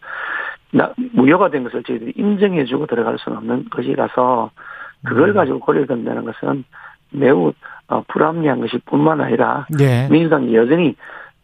나, 0.73 0.93
무효가 1.13 1.51
된 1.51 1.65
것을 1.65 1.83
저희들이 1.83 2.15
인정해주고 2.17 2.87
들어갈 2.87 3.19
수는 3.19 3.39
없는 3.39 3.69
것이라서 3.71 4.51
그걸 5.05 5.31
음. 5.31 5.35
가지고 5.35 5.61
고려를 5.61 5.87
된다는 5.87 6.25
것은 6.25 6.65
매우 7.11 7.53
어, 7.89 8.05
불합리한 8.07 8.61
것이 8.61 8.79
뿐만 8.87 9.21
아니라 9.21 9.67
예. 9.81 10.09
민주당이 10.09 10.55
여전히 10.55 10.95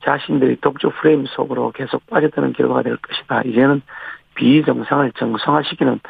자신들의 0.07 0.59
독주 0.61 0.91
프레임 1.01 1.27
속으로 1.27 1.73
계속 1.73 2.07
빠져드는 2.07 2.53
결과가 2.53 2.83
될 2.83 2.97
것이다. 2.97 3.43
이제는 3.43 3.83
비정상을 4.37 5.13
정상화시키는 5.19 6.01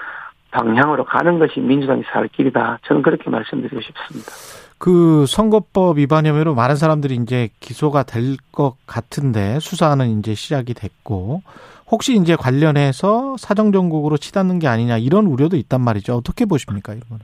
방향으로 0.50 1.04
가는 1.04 1.38
것이 1.38 1.60
민주당이 1.60 2.02
살 2.12 2.28
길이다. 2.28 2.78
저는 2.86 3.02
그렇게 3.02 3.28
말씀드리고 3.30 3.80
싶습니다. 3.80 4.30
그 4.78 5.24
선거법 5.26 5.96
위반 5.98 6.26
혐의로 6.26 6.54
많은 6.54 6.76
사람들이 6.76 7.14
이제 7.16 7.48
기소가 7.60 8.02
될 8.02 8.36
것 8.52 8.76
같은데 8.86 9.58
수사는 9.60 10.18
이제 10.18 10.34
시작이 10.34 10.74
됐고 10.74 11.42
혹시 11.90 12.16
이제 12.16 12.36
관련해서 12.36 13.36
사정정국으로 13.38 14.16
치닫는 14.18 14.58
게 14.58 14.66
아니냐 14.66 14.98
이런 14.98 15.26
우려도 15.26 15.56
있단 15.56 15.80
말이죠. 15.80 16.14
어떻게 16.16 16.44
보십니까 16.44 16.92
이거는? 16.94 17.20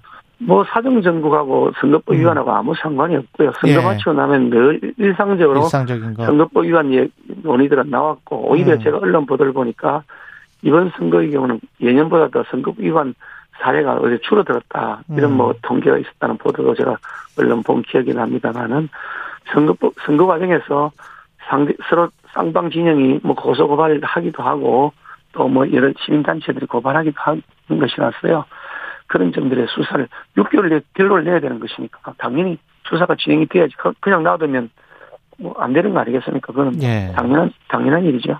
뭐 0.46 0.64
사정정국하고 0.64 1.72
선거법 1.80 2.14
음. 2.14 2.20
위반하고 2.20 2.50
아무 2.50 2.74
상관이 2.74 3.16
없고요. 3.16 3.52
선거 3.60 3.80
예. 3.80 3.84
마치고 3.84 4.12
나면 4.12 4.50
늘 4.50 4.80
일상적으로 4.98 5.60
일상적인 5.62 6.14
거. 6.14 6.24
선거법 6.26 6.64
위반 6.64 6.92
예- 6.94 7.08
논의들은 7.42 7.90
나왔고 7.90 8.50
오히려 8.50 8.74
음. 8.74 8.80
제가 8.80 8.98
언론 8.98 9.26
보도를 9.26 9.52
보니까 9.52 10.02
이번 10.62 10.90
선거의 10.96 11.30
경우는 11.30 11.60
예년보다 11.80 12.28
더 12.28 12.44
선거법 12.50 12.80
위반 12.80 13.14
사례가 13.60 13.98
어제 14.00 14.18
줄어들었다 14.22 15.02
이런 15.10 15.32
음. 15.32 15.36
뭐 15.36 15.54
통계가 15.62 15.98
있었다는 15.98 16.38
보도도 16.38 16.74
제가 16.74 16.96
언론 17.38 17.62
본 17.62 17.82
기억이 17.82 18.12
납니다만은 18.12 18.88
선거법 19.52 19.94
선거 20.04 20.26
과정에서 20.26 20.90
상대 21.48 21.74
서로 21.88 22.08
쌍방 22.32 22.70
진영이 22.70 23.20
뭐 23.22 23.34
고소 23.34 23.68
고발을 23.68 24.00
하기도 24.02 24.42
하고 24.42 24.92
또뭐 25.32 25.72
여러 25.72 25.92
시민 25.98 26.22
단체들이 26.22 26.66
고발하기도 26.66 27.16
하는 27.18 27.42
것이라서요. 27.68 28.44
그런 29.12 29.30
점들의 29.32 29.66
수사를 29.68 30.08
6개월 30.38 30.70
내에 30.70 30.80
결론을 30.94 31.24
내야 31.24 31.38
되는 31.38 31.60
것이니까 31.60 32.14
당연히 32.16 32.56
수사가 32.88 33.14
진행이 33.16 33.46
돼야지 33.48 33.74
그- 33.78 33.92
그냥 34.00 34.22
놔두면 34.22 34.70
뭐 35.38 35.54
안 35.58 35.72
되는 35.74 35.92
거 35.92 36.00
아니겠습니까? 36.00 36.52
그건 36.52 36.82
예. 36.82 37.12
당연한 37.14 37.52
당연한 37.68 38.04
일이죠. 38.04 38.38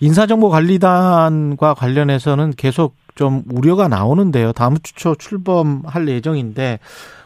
인사정보관리단과 0.00 1.74
관련해서는 1.74 2.52
계속 2.56 2.94
좀 3.14 3.42
우려가 3.52 3.88
나오는데요. 3.88 4.52
다음 4.52 4.76
주 4.82 4.94
초 4.94 5.14
출범할 5.14 6.08
예정인데 6.08 6.78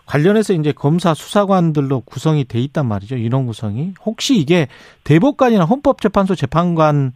관련해서 0.07 0.53
이제 0.55 0.73
검사 0.73 1.15
수사관들로 1.15 2.01
구성이 2.01 2.45
돼 2.45 2.59
있단 2.61 2.87
말이죠. 2.87 3.17
인원 3.17 3.47
구성이 3.47 3.93
혹시 4.05 4.37
이게 4.39 4.69
대법관이나 5.05 5.65
헌법재판소 5.65 6.35
재판관 6.35 7.13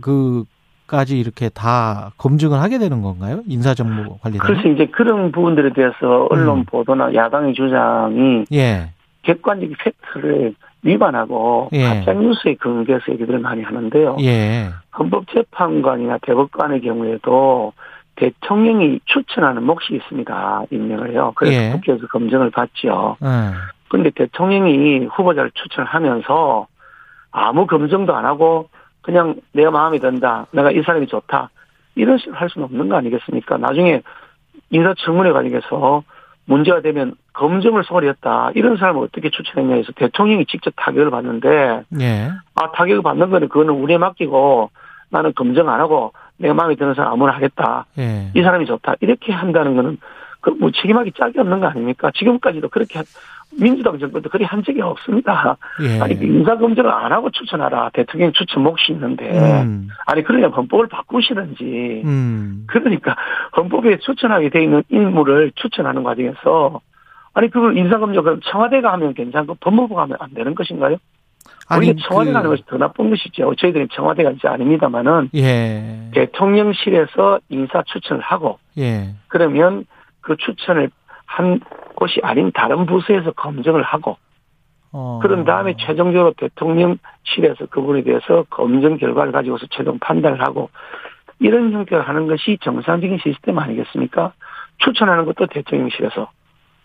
그 0.00 0.44
까지 0.92 1.18
이렇게 1.18 1.48
다 1.48 2.12
검증을 2.18 2.60
하게 2.60 2.78
되는 2.78 3.00
건가요? 3.00 3.40
인사정보 3.48 4.18
관리단. 4.18 4.46
그래서 4.46 4.68
이제 4.68 4.84
그런 4.86 5.32
부분들에 5.32 5.72
대해서 5.72 6.28
언론 6.30 6.58
음. 6.58 6.64
보도나 6.66 7.14
야당의 7.14 7.54
주장이 7.54 8.44
예. 8.52 8.90
객관적인 9.22 9.74
팩트를 9.78 10.54
위반하고 10.82 11.70
예. 11.72 11.82
가짜 11.82 12.12
뉴스에 12.12 12.56
근거해서 12.56 13.10
얘기들을 13.10 13.38
많이 13.38 13.62
하는데요. 13.62 14.18
예. 14.20 14.68
헌법재판관이나 14.98 16.18
대법관의 16.20 16.82
경우에도 16.82 17.72
대통령이 18.16 19.00
추천하는 19.06 19.62
몫이 19.62 19.94
있습니다. 19.94 20.64
임명을요. 20.70 21.32
그래서 21.36 21.56
예. 21.56 21.70
국회에서 21.70 22.06
검증을 22.08 22.50
받죠. 22.50 23.16
음. 23.22 23.52
그런데 23.88 24.10
대통령이 24.10 25.06
후보자를 25.06 25.52
추천하면서 25.54 26.66
아무 27.30 27.66
검증도 27.66 28.14
안 28.14 28.26
하고 28.26 28.68
그냥 29.02 29.36
내가 29.52 29.70
마음에 29.70 29.98
든다. 29.98 30.46
내가 30.52 30.70
이 30.70 30.82
사람이 30.82 31.06
좋다. 31.08 31.50
이런 31.94 32.18
식으로 32.18 32.36
할 32.36 32.48
수는 32.48 32.64
없는 32.66 32.88
거 32.88 32.96
아니겠습니까? 32.96 33.58
나중에 33.58 34.02
인사청문회 34.70 35.32
관련해서 35.32 36.04
문제가 36.46 36.80
되면 36.80 37.14
검증을 37.34 37.84
소홀히 37.84 38.08
했다. 38.08 38.50
이런 38.54 38.76
사람을 38.76 39.02
어떻게 39.04 39.30
추천했냐 39.30 39.76
해서 39.76 39.92
대통령이 39.94 40.46
직접 40.46 40.72
타격을 40.76 41.10
받는데 41.10 41.82
예. 42.00 42.30
아, 42.54 42.70
타격을 42.72 43.02
받는 43.02 43.30
거는 43.30 43.48
그거는 43.48 43.74
우리에 43.74 43.98
맡기고 43.98 44.70
나는 45.10 45.32
검증 45.34 45.68
안 45.68 45.80
하고 45.80 46.12
내가 46.38 46.54
마음에 46.54 46.74
드는 46.74 46.94
사람 46.94 47.12
아무나 47.12 47.32
하겠다. 47.34 47.86
예. 47.98 48.30
이 48.34 48.42
사람이 48.42 48.66
좋다. 48.66 48.94
이렇게 49.00 49.32
한다는 49.32 49.76
거는 49.76 49.98
그뭐 50.40 50.70
책임하기 50.72 51.12
짝이 51.12 51.38
없는 51.38 51.60
거 51.60 51.66
아닙니까? 51.66 52.10
지금까지도 52.14 52.68
그렇게 52.70 52.98
한- 52.98 53.06
민주당 53.60 53.98
정권도 53.98 54.28
그리 54.30 54.44
한 54.44 54.62
적이 54.62 54.80
없습니다. 54.82 55.56
예. 55.82 56.00
아니 56.00 56.18
그 56.18 56.24
인사 56.24 56.56
검증을 56.56 56.90
안 56.90 57.12
하고 57.12 57.30
추천하라. 57.30 57.90
대통령 57.92 58.32
추천 58.32 58.62
몫이 58.62 58.92
있는데 58.92 59.30
음. 59.62 59.88
아니 60.06 60.22
그러냐 60.22 60.48
헌법을 60.48 60.88
바꾸시든지 60.88 62.02
음. 62.04 62.64
그러니까 62.66 63.16
헌법에 63.56 63.98
추천하게 63.98 64.50
돼 64.50 64.62
있는 64.64 64.82
인물을 64.88 65.52
추천하는 65.56 66.02
과정에서 66.02 66.80
아니 67.34 67.50
그걸 67.50 67.76
인사검증을 67.76 68.40
청와대가 68.44 68.92
하면 68.94 69.14
괜찮고 69.14 69.56
법무부가 69.60 70.02
하면 70.02 70.16
안 70.20 70.30
되는 70.34 70.54
것인가요? 70.54 70.96
우리가 71.76 71.94
청와대가 72.06 72.38
하는 72.40 72.50
것이 72.50 72.62
더 72.66 72.76
나쁜 72.76 73.10
것이죠. 73.10 73.54
저희들은 73.56 73.88
청와대가 73.92 74.30
이제 74.30 74.48
아닙니다만은 74.48 75.30
예. 75.34 76.10
대통령실에서 76.12 77.40
인사 77.48 77.82
추천을 77.86 78.22
하고 78.22 78.58
예. 78.78 79.14
그러면 79.28 79.86
그 80.20 80.36
추천을 80.36 80.90
한 81.24 81.60
곳이 82.02 82.18
아닌 82.24 82.50
다른 82.52 82.84
부서에서 82.84 83.30
검증을 83.30 83.82
하고 83.84 84.16
어. 84.90 85.20
그런 85.22 85.44
다음에 85.44 85.76
최종적으로 85.78 86.32
대통령실에서 86.36 87.66
그분에 87.70 88.02
대해서 88.02 88.44
검증 88.50 88.98
결과를 88.98 89.30
가지고서 89.30 89.66
최종 89.70 90.00
판단을 90.00 90.42
하고 90.42 90.68
이런 91.38 91.70
형태로 91.70 92.02
하는 92.02 92.26
것이 92.26 92.58
정상적인 92.60 93.18
시스템 93.22 93.58
아니겠습니까? 93.60 94.32
추천하는 94.78 95.26
것도 95.26 95.46
대통령실에서 95.46 96.28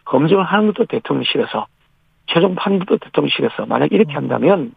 검증을 0.06 0.44
하는 0.44 0.68
것도 0.68 0.86
대통령실에서 0.86 1.66
최종 2.28 2.54
판단도 2.54 2.98
대통령실에서 2.98 3.66
만약 3.66 3.92
이렇게 3.92 4.14
한다면 4.14 4.74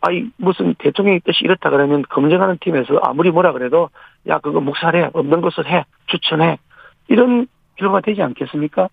아이 0.00 0.30
무슨 0.36 0.74
대통령의 0.74 1.20
뜻이 1.20 1.44
이렇다 1.44 1.70
그러면 1.70 2.02
검증하는 2.02 2.58
팀에서 2.60 2.98
아무리 3.04 3.30
뭐라 3.30 3.52
그래도 3.52 3.90
야 4.26 4.40
그거 4.40 4.60
묵살해 4.60 5.10
없는 5.12 5.42
것을 5.42 5.66
해 5.70 5.84
추천해 6.06 6.58
이런 7.06 7.46
결과가 7.76 8.00
되지 8.00 8.20
않겠습니까? 8.20 8.88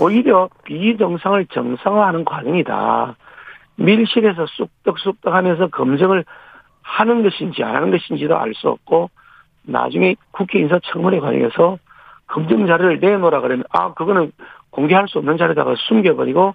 오히려 0.00 0.48
비정상을 0.64 1.46
정상화하는 1.46 2.24
과정이다. 2.24 3.16
밀실에서 3.76 4.46
쑥떡쑥떡 4.46 5.34
하면서 5.34 5.68
검증을 5.68 6.24
하는 6.82 7.22
것인지 7.22 7.62
안 7.62 7.76
하는 7.76 7.90
것인지도 7.90 8.36
알 8.36 8.54
수 8.54 8.68
없고 8.68 9.10
나중에 9.62 10.16
국회 10.32 10.58
인사청문회 10.58 11.20
과정에서 11.20 11.78
검증 12.26 12.66
자료를 12.66 13.00
내놓으라 13.00 13.40
그러면 13.40 13.64
아 13.70 13.92
그거는 13.92 14.32
공개할 14.70 15.08
수 15.08 15.18
없는 15.18 15.36
자료다가 15.36 15.74
숨겨버리고 15.76 16.54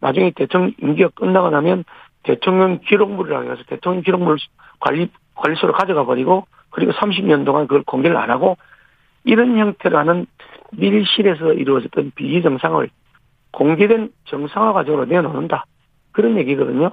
나중에 0.00 0.32
대통령 0.34 0.72
임기가 0.80 1.10
끝나고 1.14 1.50
나면 1.50 1.84
대통령 2.22 2.78
기록물이라고 2.80 3.52
해서 3.52 3.62
대통령 3.66 4.02
기록물 4.02 4.38
관리 4.80 5.10
관리소로 5.34 5.72
가져가 5.74 6.04
버리고 6.04 6.46
그리고 6.70 6.92
30년 6.92 7.44
동안 7.44 7.66
그걸 7.66 7.82
공개를 7.82 8.16
안 8.16 8.30
하고 8.30 8.56
이런 9.24 9.58
형태로 9.58 9.98
하는 9.98 10.26
밀실에서 10.72 11.52
이루어졌던 11.52 12.12
비정상을 12.14 12.88
공개된 13.52 14.10
정상화 14.24 14.72
과정으로 14.72 15.06
내놓는다. 15.06 15.64
그런 16.12 16.36
얘기거든요. 16.38 16.92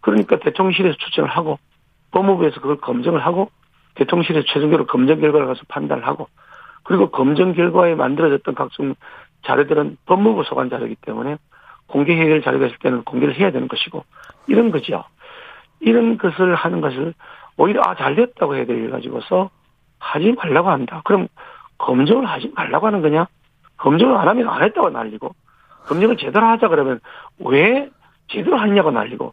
그러니까 0.00 0.38
대통령실에서 0.38 0.96
추천을 0.96 1.28
하고 1.28 1.58
법무부에서 2.12 2.60
그걸 2.60 2.76
검증을 2.76 3.24
하고 3.24 3.50
대통령실에서 3.94 4.46
최종적으로 4.46 4.86
검증 4.86 5.20
결과를 5.20 5.46
가서 5.46 5.60
판단을 5.68 6.06
하고 6.06 6.28
그리고 6.82 7.10
검증 7.10 7.52
결과에 7.52 7.94
만들어졌던 7.94 8.54
각종 8.54 8.94
자료들은 9.44 9.98
법무부 10.06 10.44
소관 10.44 10.70
자료이기 10.70 10.96
때문에 11.02 11.36
공개해야 11.86 12.26
될 12.26 12.42
자료가 12.42 12.66
있을 12.66 12.78
때는 12.78 13.04
공개를 13.04 13.34
해야 13.34 13.50
되는 13.50 13.68
것이고 13.68 14.04
이런 14.46 14.70
거죠. 14.70 15.04
이런 15.80 16.18
것을 16.18 16.54
하는 16.54 16.80
것을 16.80 17.14
오히려 17.56 17.82
아 17.84 17.94
잘됐다고 17.94 18.54
해야 18.56 18.64
될 18.64 18.90
가지고서 18.90 19.50
하지 19.98 20.32
말라고 20.32 20.70
한다. 20.70 21.02
그럼 21.04 21.28
검증을 21.86 22.26
하지 22.26 22.50
말라고 22.54 22.86
하는 22.86 23.02
거냐? 23.02 23.26
검증을 23.78 24.16
안 24.16 24.28
하면 24.28 24.48
안 24.48 24.62
했다고 24.62 24.90
날리고 24.90 25.34
검증을 25.86 26.16
제대로 26.18 26.46
하자 26.46 26.68
그러면 26.68 27.00
왜 27.38 27.88
제대로 28.28 28.58
하느냐고 28.58 28.90
날리고 28.90 29.32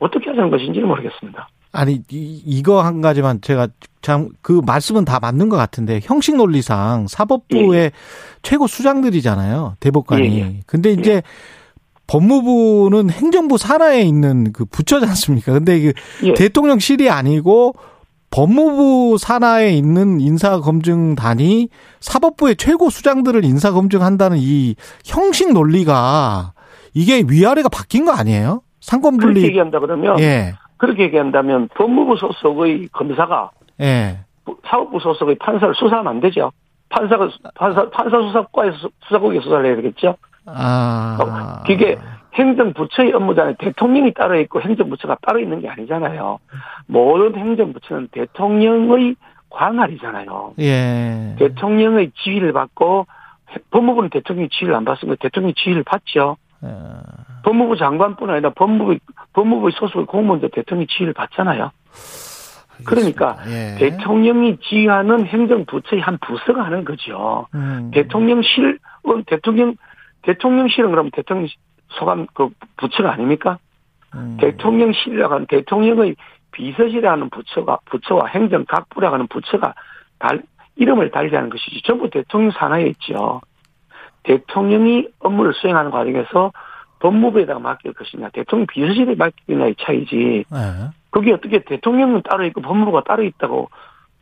어떻게 0.00 0.30
하자는 0.30 0.50
것인지는 0.50 0.86
모르겠습니다. 0.86 1.48
아니 1.72 2.02
이, 2.10 2.42
이거 2.46 2.82
한 2.82 3.00
가지만 3.00 3.40
제가 3.40 3.68
참 4.00 4.28
그 4.42 4.60
말씀은 4.64 5.04
다 5.04 5.18
맞는 5.20 5.48
것 5.48 5.56
같은데 5.56 6.00
형식 6.02 6.36
논리상 6.36 7.06
사법부의 7.08 7.92
최고 8.42 8.66
수장들이잖아요 8.66 9.76
대법관이. 9.80 10.38
예, 10.38 10.40
예. 10.40 10.60
근데 10.66 10.92
이제 10.92 11.22
법무부는 12.06 13.10
행정부 13.10 13.58
산하에 13.58 14.02
있는 14.02 14.52
그 14.52 14.64
부처지 14.64 15.04
않습니까? 15.06 15.52
근데 15.52 15.80
그 15.80 15.92
예. 16.24 16.34
대통령실이 16.34 17.10
아니고 17.10 17.74
법무부 18.30 19.16
산하에 19.18 19.70
있는 19.70 20.20
인사검증단이 20.20 21.68
사법부의 22.00 22.56
최고 22.56 22.90
수장들을 22.90 23.44
인사검증한다는 23.44 24.38
이 24.40 24.74
형식 25.04 25.52
논리가 25.52 26.52
이게 26.94 27.24
위아래가 27.28 27.68
바뀐 27.68 28.04
거 28.04 28.12
아니에요? 28.12 28.60
그렇게 28.60 28.62
상권분리. 28.80 29.42
얘기한다 29.44 29.80
그러면 29.80 30.18
예, 30.20 30.54
그렇게 30.76 31.04
얘기한다면 31.04 31.68
법무부 31.74 32.16
소속의 32.16 32.88
검사가 32.92 33.50
예. 33.80 34.20
사법부 34.66 34.98
소속의 35.00 35.36
판사를 35.38 35.74
수사하면 35.74 36.08
안 36.08 36.20
되죠. 36.20 36.50
판사가 36.88 37.28
판사 37.54 37.88
판사 37.90 38.18
수사과에서 38.20 38.76
수사국에 39.06 39.40
수사를 39.40 39.66
해야 39.66 39.76
되겠죠. 39.76 40.16
아. 40.46 41.62
이게 41.68 41.98
행정부처의 42.34 43.12
업무단에 43.12 43.54
대통령이 43.58 44.12
따로 44.14 44.38
있고 44.40 44.60
행정부처가 44.60 45.18
따로 45.22 45.40
있는 45.40 45.60
게 45.60 45.68
아니잖아요. 45.68 46.38
모든 46.86 47.36
행정부처는 47.36 48.08
대통령의 48.12 49.16
관할이잖아요. 49.50 50.54
예. 50.58 51.34
대통령의 51.38 52.12
지휘를 52.22 52.52
받고 52.52 53.06
법무부는 53.70 54.10
대통령의 54.10 54.50
지휘를 54.50 54.74
안 54.74 54.84
받습니다. 54.84 55.18
대통령의 55.22 55.54
지휘를 55.54 55.82
받죠. 55.84 56.36
어, 56.60 57.00
법무부 57.44 57.76
장관뿐 57.76 58.30
아니라 58.30 58.50
법무부 58.50 58.98
법무부의 59.32 59.72
소속의 59.76 60.06
공무원도 60.06 60.48
대통령의 60.48 60.86
지휘를 60.88 61.14
받잖아요. 61.14 61.70
그러니까 62.84 63.36
예. 63.48 63.76
대통령이 63.78 64.58
지휘하는 64.60 65.26
행정부처의 65.26 66.02
한 66.02 66.18
부서가 66.18 66.64
하는 66.64 66.84
거죠. 66.84 67.46
음. 67.54 67.90
대통령실은 67.92 68.78
대통령 69.26 69.74
대통령실은 70.22 70.90
그럼 70.90 71.10
대통령 71.10 71.48
소관 71.90 72.26
그 72.34 72.48
부처가 72.76 73.12
아닙니까? 73.12 73.58
음. 74.14 74.36
대통령실이라고 74.40 75.34
하는 75.34 75.46
대통령의 75.46 76.16
비서실이라고 76.52 77.12
하는 77.12 77.30
부처가 77.30 77.78
부처와 77.86 78.26
행정각부라고 78.26 79.14
하는 79.14 79.26
부처가 79.28 79.74
달 80.18 80.42
이름을 80.76 81.10
달리하는 81.10 81.50
것이지 81.50 81.82
전부 81.84 82.08
대통령 82.08 82.50
산하에 82.52 82.86
있죠. 82.88 83.40
대통령이 84.22 85.08
업무를 85.18 85.52
수행하는 85.54 85.90
과정에서 85.90 86.52
법무부에다가 87.00 87.60
맡길 87.60 87.92
것이냐 87.92 88.30
대통령 88.30 88.66
비서실에 88.66 89.14
맡기냐의 89.14 89.76
차이지 89.78 90.44
예. 90.52 90.90
그게 91.10 91.32
어떻게 91.32 91.60
대통령은 91.60 92.22
따로 92.28 92.44
있고 92.46 92.60
법무부가 92.60 93.02
따로 93.04 93.22
있다고 93.22 93.70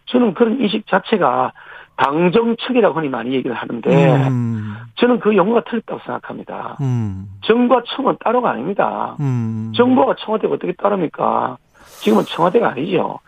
저는 0.07 0.35
그런 0.35 0.61
인식 0.61 0.87
자체가 0.87 1.53
당 1.97 2.31
정책이라고 2.33 2.99
흔히 2.99 3.09
많이 3.09 3.35
얘기를 3.35 3.55
하는데 3.57 4.29
음. 4.29 4.75
저는 4.97 5.19
그 5.21 5.35
용어가 5.35 5.63
틀렸다고 5.65 6.01
생각합니다. 6.05 6.77
음. 6.81 7.27
정부와 7.45 7.83
청은 7.95 8.17
따로가 8.23 8.51
아닙니다. 8.51 9.17
음. 9.21 9.73
정부와 9.75 10.15
청와대가 10.19 10.55
어떻게 10.55 10.73
따릅니까? 10.73 11.57
지금은 12.01 12.25
청와대가 12.25 12.71
아니죠. 12.71 13.19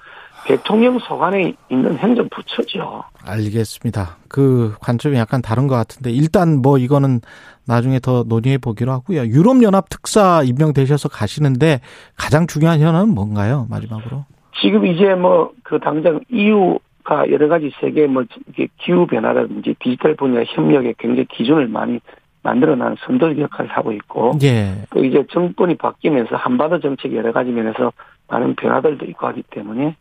대통령 0.47 0.99
소관에 0.99 1.53
있는 1.71 1.99
행정부처죠. 1.99 3.03
알겠습니다. 3.27 4.17
그 4.29 4.75
관점이 4.81 5.17
약간 5.17 5.43
다른 5.43 5.67
것 5.67 5.75
같은데 5.75 6.11
일단 6.11 6.63
뭐 6.63 6.79
이거는 6.79 7.21
나중에 7.67 7.99
더 8.01 8.25
논의해 8.27 8.57
보기로 8.59 8.93
하고요. 8.93 9.27
유럽연합 9.27 9.89
특사 9.91 10.43
임명되셔서 10.45 11.09
가시는데 11.09 11.81
가장 12.17 12.47
중요한 12.47 12.81
현안은 12.81 13.15
뭔가요? 13.15 13.67
마지막으로. 13.69 14.25
지금 14.61 14.87
이제 14.87 15.15
뭐 15.15 15.53
그 15.69 15.79
당장 15.79 16.21
EU 16.31 16.79
가 17.09 17.31
여러 17.31 17.49
가지 17.49 17.73
세계 17.81 18.07
뭐 18.07 18.23
이게 18.49 18.69
기후 18.77 19.07
변화라든지 19.07 19.75
디지털 19.79 20.15
분야 20.15 20.43
협력의 20.45 20.95
굉장히 20.99 21.25
기준을 21.25 21.67
많이 21.69 22.01
만들어내는 22.43 22.97
선도 23.01 23.39
역할을 23.39 23.71
하고 23.71 23.93
있고 23.93 24.33
예. 24.43 24.85
또 24.91 25.03
이제 25.03 25.25
정권이 25.31 25.77
바뀌면서 25.77 26.37
한반도 26.37 26.81
정책 26.81 27.15
여러 27.15 27.33
가지 27.33 27.51
면에서 27.51 27.95
많은 28.29 28.57
변화들도 28.57 29.07
있고 29.07 29.27
하기 29.29 29.43
때문에 29.51 29.97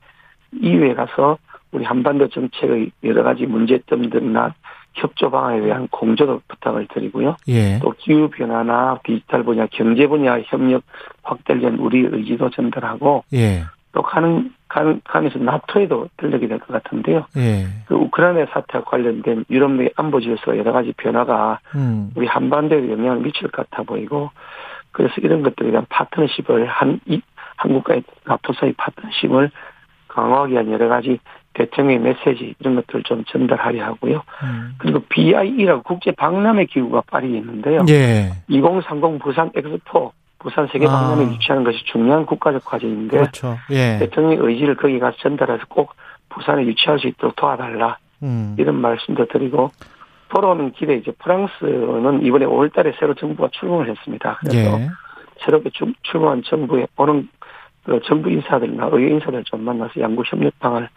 EU에 0.61 0.95
가서 0.95 1.37
우리 1.71 1.85
한반도 1.85 2.27
정책의 2.27 2.91
여러 3.05 3.23
가지 3.23 3.45
문제점들이나 3.45 4.53
협조 4.93 5.31
방안에 5.31 5.61
대한 5.61 5.87
공조도 5.87 6.41
부탁을 6.49 6.87
드리고요. 6.93 7.37
예. 7.47 7.79
또 7.79 7.93
기후 7.97 8.29
변화나 8.29 8.99
디지털 9.05 9.43
분야, 9.43 9.65
경제 9.71 10.07
분야 10.07 10.41
협력 10.41 10.83
확대를 11.23 11.61
위한 11.61 11.79
우리 11.79 11.99
의지도 11.99 12.49
전달하고 12.49 13.23
예. 13.31 13.63
또 13.97 14.03
가는 14.03 14.51
가면서 14.67 15.39
나토에도 15.39 16.09
들르게 16.17 16.47
될 16.47 16.59
것 16.59 16.67
같은데요. 16.67 17.25
예. 17.35 17.65
그 17.87 17.95
우크라이나 17.95 18.45
사태와 18.51 18.83
관련된 18.83 19.45
유럽 19.49 19.71
내 19.71 19.89
안보 19.95 20.19
지에서 20.21 20.55
여러 20.55 20.71
가지 20.71 20.93
변화가 20.95 21.59
음. 21.73 22.11
우리 22.15 22.27
한반도에 22.27 22.91
영향을 22.91 23.21
미칠 23.21 23.49
것 23.49 23.67
같아 23.67 23.81
보이고 23.81 24.29
그래서 24.91 25.15
이런 25.17 25.41
것들에 25.41 25.71
대한 25.71 25.87
파트너십을 25.89 26.67
한 26.67 26.99
이, 27.07 27.19
한국과의 27.55 28.03
나토 28.25 28.53
사이 28.53 28.71
파트너십을 28.73 29.49
강화하기 30.09 30.53
위한 30.53 30.71
여러 30.71 30.87
가지 30.89 31.17
대통령의 31.53 31.99
메시지 31.99 32.53
이런 32.59 32.75
것들을 32.75 33.01
좀 33.03 33.23
전달하려 33.25 33.83
하고요. 33.83 34.21
음. 34.43 34.75
그리고 34.77 34.99
BIE라고 35.09 35.81
국제 35.81 36.11
박람회 36.11 36.65
기구가 36.65 37.01
파리에 37.07 37.35
있는데요. 37.39 37.79
예. 37.89 38.29
2030 38.47 39.17
부산 39.23 39.49
엑스포 39.55 40.11
부산 40.39 40.67
세계 40.67 40.85
박람회 40.87 41.25
아. 41.25 41.31
유치하는 41.31 41.63
것이 41.63 41.83
중요한 41.85 42.25
국가적 42.25 42.63
과제인데 42.65 43.17
그렇죠. 43.17 43.57
예. 43.71 43.97
대통령의 43.99 44.37
의지를 44.39 44.75
거기 44.75 44.99
가서 44.99 45.17
전달해서 45.17 45.63
꼭 45.67 45.95
부산에 46.29 46.65
유치할 46.65 46.99
수 46.99 47.07
있도록 47.07 47.35
도와달라 47.35 47.97
음. 48.23 48.55
이런 48.57 48.75
말씀도 48.81 49.25
드리고 49.27 49.71
돌아오는 50.29 50.71
길에 50.73 50.95
이제 50.95 51.11
프랑스는 51.19 52.23
이번에 52.23 52.45
5월달에 52.45 52.99
새로 52.99 53.13
정부가 53.13 53.49
출범을 53.53 53.89
했습니다. 53.89 54.37
그래서 54.41 54.79
예. 54.79 54.89
새롭게 55.45 55.69
출- 55.71 55.93
출범한 56.03 56.43
정부에 56.43 56.87
오는 56.97 57.29
그 57.85 57.99
정부 58.05 58.29
인사들이나 58.29 58.89
의회 58.91 59.11
인사들 59.11 59.43
좀 59.45 59.61
만나서 59.63 60.01
양국 60.01 60.29
협력 60.29 60.57
방안을 60.59 60.89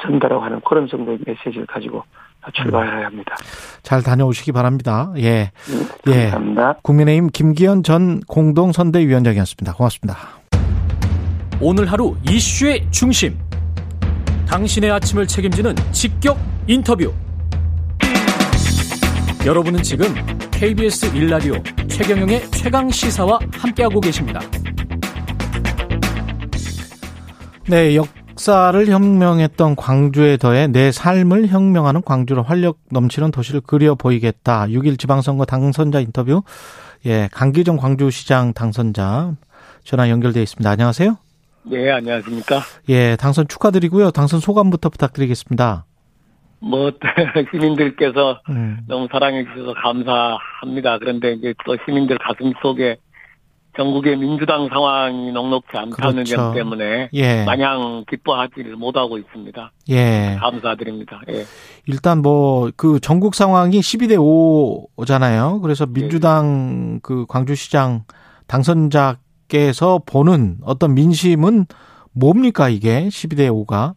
전달하고 0.00 0.42
하는 0.42 0.60
그런 0.62 0.88
정도의 0.88 1.18
메시지를 1.24 1.66
가지고 1.66 2.02
출발해야 2.50 3.06
합니다. 3.06 3.36
잘 3.82 4.02
다녀오시기 4.02 4.52
바랍니다. 4.52 5.12
예. 5.18 5.52
음, 5.68 5.88
예. 6.08 6.30
감사합니다. 6.30 6.74
국민의힘 6.82 7.30
김기현 7.30 7.82
전 7.82 8.20
공동선대위원장이었습니다. 8.26 9.74
고맙습니다. 9.74 10.16
오늘 11.60 11.90
하루 11.90 12.16
이슈의 12.28 12.86
중심. 12.90 13.38
당신의 14.48 14.90
아침을 14.90 15.26
책임지는 15.26 15.74
직격 15.92 16.38
인터뷰. 16.66 17.12
여러분은 19.46 19.82
지금 19.82 20.06
KBS 20.50 21.16
일라디오 21.16 21.54
최경영의 21.88 22.50
최강 22.50 22.90
시사와 22.90 23.40
함께하고 23.52 24.00
계십니다. 24.00 24.40
네, 27.66 27.96
역 27.96 28.06
사를 28.36 28.86
혁명했던 28.86 29.76
광주에 29.76 30.36
더해 30.36 30.66
내 30.66 30.90
삶을 30.90 31.48
혁명하는 31.48 32.02
광주로 32.02 32.42
활력 32.42 32.78
넘치는 32.90 33.30
도시를 33.30 33.60
그려 33.60 33.94
보이겠다. 33.94 34.66
6일 34.66 34.98
지방선거 34.98 35.44
당선자 35.44 36.00
인터뷰. 36.00 36.42
예, 37.06 37.28
강기정 37.32 37.76
광주시장 37.76 38.52
당선자 38.52 39.32
전화 39.84 40.08
연결돼 40.08 40.42
있습니다. 40.42 40.68
안녕하세요. 40.68 41.16
네, 41.64 41.90
안녕하십니까. 41.90 42.60
예, 42.88 43.16
당선 43.16 43.46
축하드리고요. 43.48 44.10
당선 44.10 44.40
소감부터 44.40 44.88
부탁드리겠습니다. 44.88 45.84
뭐, 46.60 46.92
시민들께서 47.50 48.40
음, 48.48 48.78
너무 48.86 49.08
사랑해 49.10 49.44
주셔서 49.44 49.74
감사합니다. 49.74 50.98
그런데 50.98 51.32
이제 51.32 51.54
또 51.66 51.76
시민들 51.84 52.18
가슴 52.18 52.52
속에 52.62 52.96
전국의 53.76 54.16
민주당 54.16 54.68
상황이 54.68 55.32
녹록지 55.32 55.76
않다는 55.76 56.24
그렇죠. 56.24 56.36
점 56.36 56.54
때문에 56.54 57.08
예, 57.14 57.44
마냥 57.44 58.04
기뻐하지를 58.08 58.76
못하고 58.76 59.16
있습니다. 59.16 59.72
예. 59.88 60.36
감사드립니다. 60.40 61.22
예. 61.30 61.44
일단 61.86 62.20
뭐 62.20 62.70
그 62.76 63.00
전국 63.00 63.34
상황이 63.34 63.80
12대 63.80 64.16
5잖아요. 64.96 65.62
그래서 65.62 65.86
민주당 65.86 67.00
그 67.02 67.26
광주시장 67.26 68.04
당선자께서 68.46 70.00
보는 70.06 70.58
어떤 70.64 70.94
민심은 70.94 71.66
뭡니까 72.12 72.68
이게 72.68 73.08
12대 73.08 73.48
5가? 73.50 73.94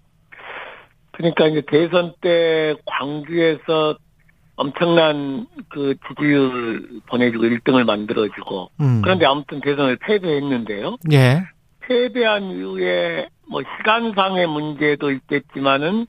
그러니까 1.12 1.48
이제 1.48 1.64
대선 1.70 2.14
때 2.22 2.76
광주에서 2.86 3.98
엄청난 4.56 5.48
그 5.70 5.96
지지율 6.08 7.02
보내주고 7.08 7.44
1등을 7.46 7.84
만들어주고 7.84 8.72
음. 8.82 9.02
그런데 9.04 9.26
아무튼 9.26 9.60
대선을 9.62 9.98
패배했는데요. 9.98 10.98
예. 11.12 11.44
패배한 11.82 12.52
이후에 12.52 13.28
뭐 13.50 13.62
시간상의 13.78 14.48
문제도 14.48 15.12
있겠지만은 15.12 16.08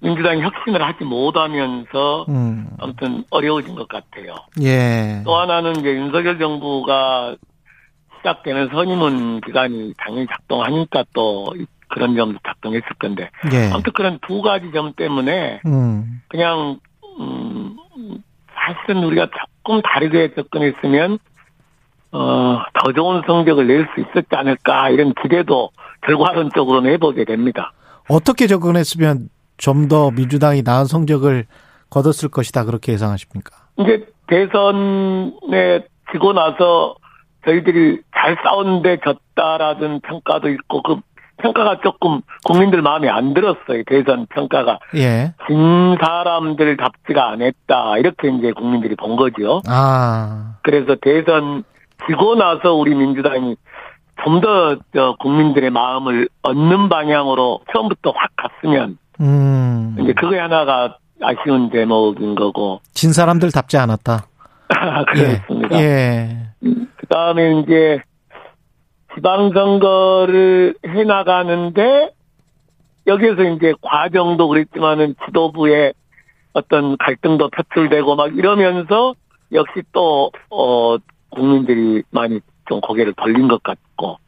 민주당이 0.00 0.40
혁신을 0.40 0.82
하지 0.82 1.04
못하면서 1.04 2.24
음. 2.30 2.68
아무튼 2.78 3.24
어려워진 3.30 3.74
것 3.74 3.86
같아요. 3.86 4.34
예. 4.62 5.22
또 5.24 5.36
하나는 5.36 5.76
이제 5.76 5.90
윤석열 5.94 6.38
정부가 6.38 7.36
시작되는 8.18 8.68
선임원 8.68 9.40
기간이 9.42 9.94
당연히 9.98 10.26
작동하니까 10.26 11.04
또 11.12 11.54
그런 11.88 12.16
점도 12.16 12.38
작동했을 12.46 12.86
건데 12.98 13.30
예. 13.52 13.70
아무튼 13.70 13.92
그런 13.92 14.18
두 14.26 14.40
가지 14.40 14.70
점 14.72 14.94
때문에 14.94 15.60
음. 15.66 16.22
그냥 16.28 16.78
음 17.20 17.76
사실은 18.54 19.04
우리가 19.04 19.28
조금 19.62 19.80
다르게 19.82 20.34
접근했으면 20.34 21.18
어 22.12 22.58
더 22.82 22.92
좋은 22.92 23.22
성적을 23.26 23.66
낼 23.66 23.86
수 23.94 24.00
있었지 24.00 24.26
않을까 24.30 24.88
이런 24.90 25.12
기대도 25.22 25.70
결과론적으로는 26.02 26.90
해보게 26.92 27.24
됩니다. 27.24 27.72
어떻게 28.08 28.46
접근했으면 28.46 29.28
좀 29.58 29.88
더 29.88 30.10
민주당이 30.10 30.62
나은 30.62 30.86
성적을 30.86 31.44
거뒀을 31.90 32.30
것이다 32.30 32.64
그렇게 32.64 32.92
예상하십니까? 32.92 33.50
이제 33.78 34.06
대선에 34.26 35.84
지고 36.12 36.32
나서 36.32 36.94
저희들이 37.44 38.00
잘 38.14 38.36
싸웠는데 38.42 38.98
졌다라는 39.04 40.00
평가도 40.00 40.48
있고 40.50 40.82
그 40.82 40.96
평가가 41.40 41.80
조금 41.82 42.20
국민들 42.44 42.82
마음에 42.82 43.08
안 43.08 43.34
들었어요. 43.34 43.82
대선 43.86 44.26
평가가 44.30 44.78
예. 44.94 45.34
진 45.46 45.96
사람들 46.00 46.76
답지가 46.76 47.30
않았다 47.30 47.98
이렇게 47.98 48.28
이제 48.28 48.52
국민들이 48.52 48.94
본 48.96 49.16
거죠. 49.16 49.62
아. 49.68 50.56
그래서 50.62 50.96
대선 51.00 51.64
지고 52.06 52.34
나서 52.34 52.74
우리 52.74 52.94
민주당이 52.94 53.56
좀 54.24 54.40
더 54.40 54.76
국민들의 55.18 55.70
마음을 55.70 56.28
얻는 56.42 56.88
방향으로 56.88 57.60
처음부터 57.72 58.12
확 58.14 58.30
갔으면 58.36 58.98
음. 59.20 59.96
이제 59.98 60.12
그게 60.12 60.38
하나가 60.38 60.96
아쉬운 61.22 61.70
대목인 61.70 62.34
거고 62.34 62.80
진 62.92 63.12
사람들 63.12 63.50
답지 63.52 63.76
않았다. 63.76 64.26
그렇습니다. 65.12 65.80
예. 65.80 66.36
그 66.60 67.06
다음에 67.08 67.60
이제 67.60 68.02
지방선거를 69.14 70.74
해나가는데 70.86 72.10
여기에서 73.06 73.42
이제 73.44 73.74
과정도 73.80 74.48
그랬지만은 74.48 75.14
지도부의 75.26 75.94
어떤 76.52 76.96
갈등도 76.98 77.50
표출되고 77.50 78.16
막 78.16 78.36
이러면서 78.36 79.14
역시 79.52 79.82
또, 79.92 80.30
어, 80.50 80.96
국민들이 81.30 82.02
많이 82.10 82.40
좀 82.68 82.80
고개를 82.80 83.14
돌린 83.14 83.48
것 83.48 83.62
같고, 83.62 84.18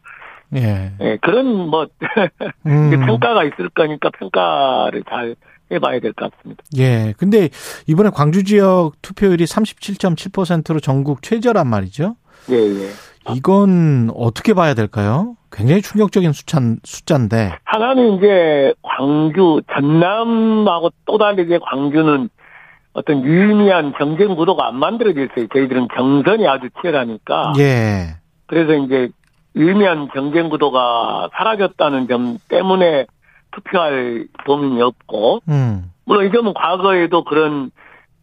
예. 0.54 0.92
예, 1.00 1.16
그런 1.20 1.46
뭐, 1.68 1.86
음. 2.66 2.90
평가가 3.06 3.44
있을 3.44 3.68
거니까 3.70 4.10
평가를 4.10 5.02
잘 5.08 5.34
해봐야 5.70 6.00
될 6.00 6.12
것 6.12 6.30
같습니다. 6.32 6.62
예. 6.76 7.14
근데 7.16 7.48
이번에 7.86 8.10
광주 8.10 8.44
지역 8.44 8.92
투표율이 9.00 9.44
37.7%로 9.44 10.80
전국 10.80 11.22
최저란 11.22 11.66
말이죠. 11.68 12.16
예, 12.50 12.56
예. 12.56 12.88
이건 13.30 14.10
어떻게 14.16 14.54
봐야 14.54 14.74
될까요? 14.74 15.36
굉장히 15.50 15.82
충격적인 15.82 16.32
숫자, 16.32 16.58
숫자인데. 16.82 17.52
하나는 17.64 18.16
이제 18.16 18.74
광주, 18.82 19.60
전남하고 19.72 20.90
또 21.04 21.18
다르게 21.18 21.58
광주는 21.58 22.28
어떤 22.94 23.24
유의미한 23.24 23.92
경쟁 23.92 24.34
구도가 24.34 24.66
안 24.66 24.76
만들어져 24.76 25.22
있어요. 25.22 25.46
저희들은 25.52 25.88
경선이 25.88 26.46
아주 26.46 26.68
치열하니까. 26.80 27.54
예. 27.58 28.16
그래서 28.46 28.74
이제 28.74 29.08
유의미한 29.56 30.08
경쟁 30.08 30.48
구도가 30.48 31.30
사라졌다는 31.34 32.08
점 32.08 32.38
때문에 32.48 33.06
투표할 33.52 34.26
도움이 34.44 34.80
없고, 34.80 35.40
음. 35.48 35.90
물론 36.04 36.26
이 36.26 36.32
점은 36.32 36.54
과거에도 36.54 37.24
그런 37.24 37.70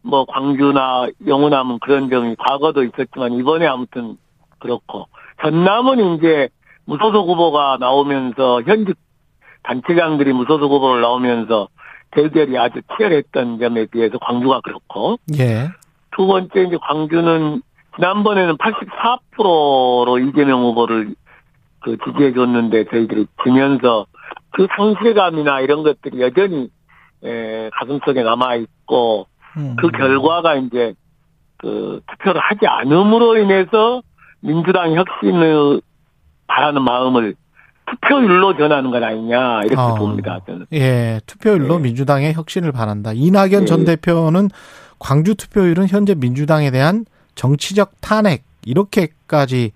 뭐 0.02 0.24
광주나 0.24 1.08
영호남은 1.26 1.78
그런 1.80 2.08
점이 2.10 2.36
과거도 2.36 2.82
있었지만 2.84 3.32
이번에 3.34 3.66
아무튼 3.66 4.16
그렇고 4.60 5.08
전남은 5.42 6.16
이제 6.16 6.48
무소속 6.84 7.28
후보가 7.28 7.78
나오면서 7.80 8.62
현직 8.62 8.96
단체장들이 9.62 10.32
무소속 10.32 10.70
후보를 10.70 11.02
나오면서 11.02 11.68
대결이 12.12 12.58
아주 12.58 12.80
치열했던 12.96 13.58
점에 13.58 13.86
비해서 13.86 14.18
광주가 14.18 14.60
그렇고 14.60 15.18
예. 15.38 15.68
두 16.16 16.26
번째 16.26 16.62
이제 16.62 16.76
광주는 16.80 17.62
지난번에는 17.96 18.56
84%로 18.56 20.18
이재명 20.18 20.62
후보를 20.62 21.14
그 21.80 21.96
지지해 22.04 22.32
줬는데 22.32 22.84
저희들이 22.86 23.26
지면서 23.44 24.06
그 24.50 24.66
상실감이나 24.76 25.60
이런 25.60 25.82
것들이 25.82 26.20
여전히 26.20 26.68
에, 27.22 27.70
가슴속에 27.74 28.22
남아 28.22 28.56
있고 28.56 29.26
음. 29.56 29.76
그 29.76 29.88
결과가 29.90 30.56
이제 30.56 30.94
그 31.58 32.00
투표를 32.10 32.40
하지 32.40 32.66
않음으로 32.66 33.36
인해서 33.38 34.02
민주당 34.40 34.94
혁신을 34.94 35.80
바라는 36.46 36.82
마음을 36.82 37.34
투표율로 37.86 38.56
전하는 38.56 38.90
건 38.90 39.02
아니냐 39.02 39.60
이렇게 39.64 39.80
어. 39.80 39.94
봅니다 39.94 40.40
저는. 40.46 40.66
예, 40.72 41.20
투표율로 41.26 41.76
네. 41.76 41.82
민주당의 41.82 42.34
혁신을 42.34 42.72
바란다. 42.72 43.12
이낙연 43.14 43.66
전 43.66 43.84
네. 43.84 43.96
대표는 43.96 44.48
광주 44.98 45.34
투표율은 45.34 45.88
현재 45.88 46.14
민주당에 46.14 46.70
대한 46.70 47.04
정치적 47.34 47.92
탄핵 48.00 48.44
이렇게까지 48.64 49.72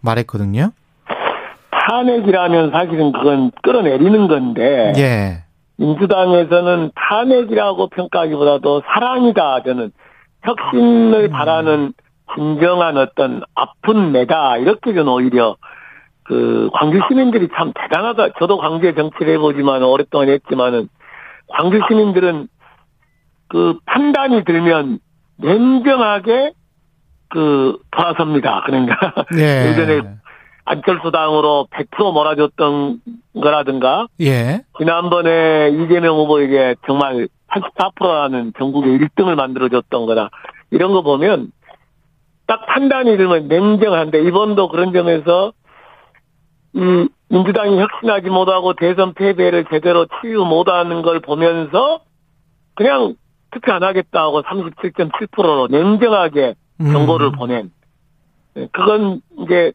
말했거든요. 0.00 0.72
탄핵이라면 1.88 2.70
사실은 2.70 3.12
그건 3.12 3.50
끌어내리는 3.62 4.28
건데 4.28 4.92
예. 4.96 5.44
민주당에서는 5.76 6.92
탄핵이라고 6.94 7.88
평가하기보다도 7.88 8.82
사랑이다 8.86 9.62
저는 9.64 9.92
혁신을 10.42 11.28
바라는 11.28 11.92
진정한 12.34 12.96
어떤 12.96 13.42
아픈 13.54 14.12
매다 14.12 14.56
이렇게 14.58 14.94
저는 14.94 15.12
오히려 15.12 15.56
그 16.24 16.70
광주 16.72 17.00
시민들이 17.08 17.48
참 17.56 17.72
대단하다. 17.74 18.34
저도 18.38 18.58
광주에 18.58 18.94
정치를 18.94 19.34
해보지만 19.34 19.82
오랫동안 19.82 20.28
했지만은 20.28 20.88
광주 21.48 21.80
시민들은 21.88 22.48
그 23.48 23.78
판단이 23.84 24.44
들면 24.44 24.98
냉정하게 25.36 26.52
그 27.28 27.78
돌아섭니다. 27.90 28.62
그러니까 28.64 28.96
예. 29.36 29.68
예전에 29.70 30.02
안철수 30.64 31.10
당으로 31.10 31.66
100% 31.70 32.12
몰아줬던 32.12 33.00
거라든가 33.42 34.06
예. 34.20 34.62
지난번에 34.78 35.70
이재명 35.70 36.16
후보에게 36.16 36.76
정말 36.86 37.28
84%라는 37.48 38.52
전국의 38.58 38.98
1등을 38.98 39.34
만들어줬던 39.34 40.06
거나 40.06 40.30
이런 40.70 40.92
거 40.92 41.02
보면 41.02 41.50
딱 42.52 42.66
판단이 42.66 43.16
들면 43.16 43.48
냉정한데 43.48 44.24
이번도 44.24 44.68
그런 44.68 44.92
점에서 44.92 45.54
이 46.74 47.08
민주당이 47.30 47.80
혁신하지 47.80 48.28
못하고 48.28 48.74
대선 48.74 49.14
패배를 49.14 49.64
제대로 49.70 50.06
치유 50.20 50.44
못하는 50.44 51.00
걸 51.00 51.20
보면서 51.20 52.02
그냥 52.74 53.14
투표 53.52 53.72
안 53.72 53.82
하겠다고 53.82 54.42
37.7%로 54.42 55.68
냉정하게 55.68 56.54
경고를 56.76 57.28
음. 57.28 57.32
보낸 57.32 57.70
네, 58.52 58.68
그건 58.70 59.22
이제 59.40 59.72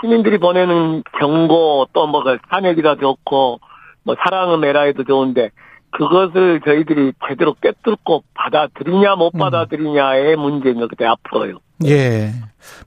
시민들이 0.00 0.38
보내는 0.38 1.02
경고 1.18 1.86
또뭐 1.92 2.24
탄핵이라 2.48 2.96
좋고 2.96 3.60
뭐 4.04 4.16
사랑은 4.24 4.60
메라에도 4.60 5.04
좋은데 5.04 5.50
그것을 5.90 6.62
저희들이 6.64 7.12
제대로 7.28 7.52
꿰뚫고 7.60 8.24
받아들이냐 8.32 9.16
못 9.16 9.34
음. 9.34 9.38
받아들이냐의 9.38 10.36
문제인 10.36 10.80
것 10.80 10.88
같아요 10.88 11.10
앞으로요. 11.10 11.58
예. 11.84 12.30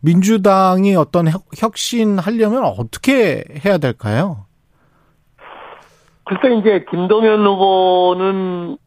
민주당이 0.01 0.95
어떤 0.95 1.27
혁- 1.27 1.45
혁신하려면 1.57 2.63
어떻게 2.65 3.43
해야 3.65 3.77
될까요? 3.77 4.45
글쎄 6.25 6.55
이제 6.57 6.85
김동연 6.91 7.45
후보는 7.45 8.77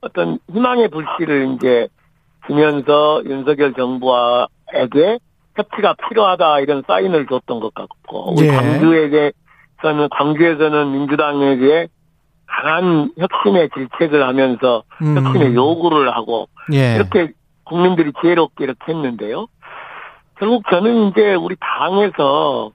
어떤 0.00 0.38
희망의 0.52 0.88
불씨를 0.90 1.54
이제 1.54 1.88
주면서 2.46 3.22
윤석열 3.24 3.72
정부와에게 3.74 5.18
협치가 5.56 5.94
필요하다 6.08 6.60
이런 6.60 6.82
사인을 6.86 7.26
줬던 7.26 7.60
것 7.60 7.72
같고 7.74 8.34
우리 8.36 8.46
예. 8.48 8.50
광주에게서는 8.50 10.08
광주에서는 10.10 10.92
민주당에게 10.92 11.88
강한 12.46 13.10
혁신의 13.18 13.70
질책을 13.74 14.22
하면서 14.26 14.82
음. 15.02 15.16
혁신의 15.16 15.54
요구를 15.54 16.14
하고 16.14 16.48
예. 16.72 16.96
이렇게 16.96 17.32
국민들이 17.64 18.12
지혜롭게 18.20 18.64
이렇게 18.64 18.92
했는데요. 18.92 19.46
결국 20.38 20.64
저는 20.70 21.08
이제 21.08 21.34
우리 21.34 21.56
당에서 21.60 22.72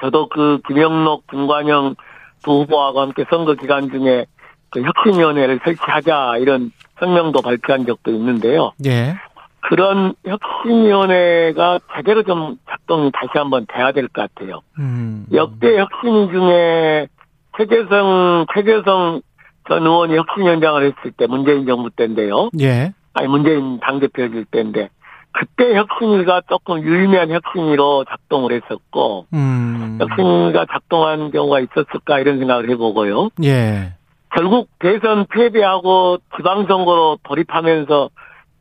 저도 0.00 0.28
그 0.28 0.60
김영록, 0.66 1.26
김관영 1.28 1.94
두 2.42 2.62
후보하고 2.62 3.00
함께 3.00 3.24
선거 3.30 3.54
기간 3.54 3.90
중에 3.90 4.26
그 4.70 4.82
혁신위원회를 4.82 5.60
설치하자 5.64 6.38
이런 6.38 6.72
성명도 6.98 7.42
발표한 7.42 7.84
적도 7.86 8.10
있는데요. 8.12 8.72
예. 8.86 9.14
그런 9.60 10.14
혁신위원회가 10.26 11.78
제대로 11.94 12.22
좀 12.24 12.56
작동이 12.68 13.10
다시 13.12 13.28
한번 13.34 13.66
돼야 13.72 13.92
될 13.92 14.08
것 14.08 14.34
같아요. 14.34 14.60
음. 14.78 15.26
역대 15.32 15.78
혁신위 15.78 16.30
중에 16.32 17.08
최재성, 17.56 18.46
최재성 18.54 19.20
전 19.68 19.82
의원이 19.86 20.16
혁신위원장을 20.16 20.82
했을 20.82 21.12
때 21.12 21.26
문재인 21.26 21.66
정부 21.66 21.90
때인데요. 21.90 22.50
예. 22.60 22.92
아니 23.14 23.28
문재인 23.28 23.80
당대표일 23.80 24.44
때인데 24.46 24.88
그때 25.32 25.74
혁신위가 25.74 26.42
조금 26.48 26.82
유의미한 26.82 27.30
혁신위로 27.30 28.04
작동을 28.08 28.52
했었고 28.52 29.26
음. 29.32 29.98
혁신위가 30.00 30.66
작동한 30.70 31.30
경우가 31.30 31.60
있었을까 31.60 32.18
이런 32.20 32.38
생각을 32.38 32.68
해보고요. 32.70 33.30
예. 33.44 33.94
결국 34.34 34.68
대선 34.78 35.26
패배하고 35.26 36.18
지방선거로 36.36 37.18
돌입하면서 37.22 38.10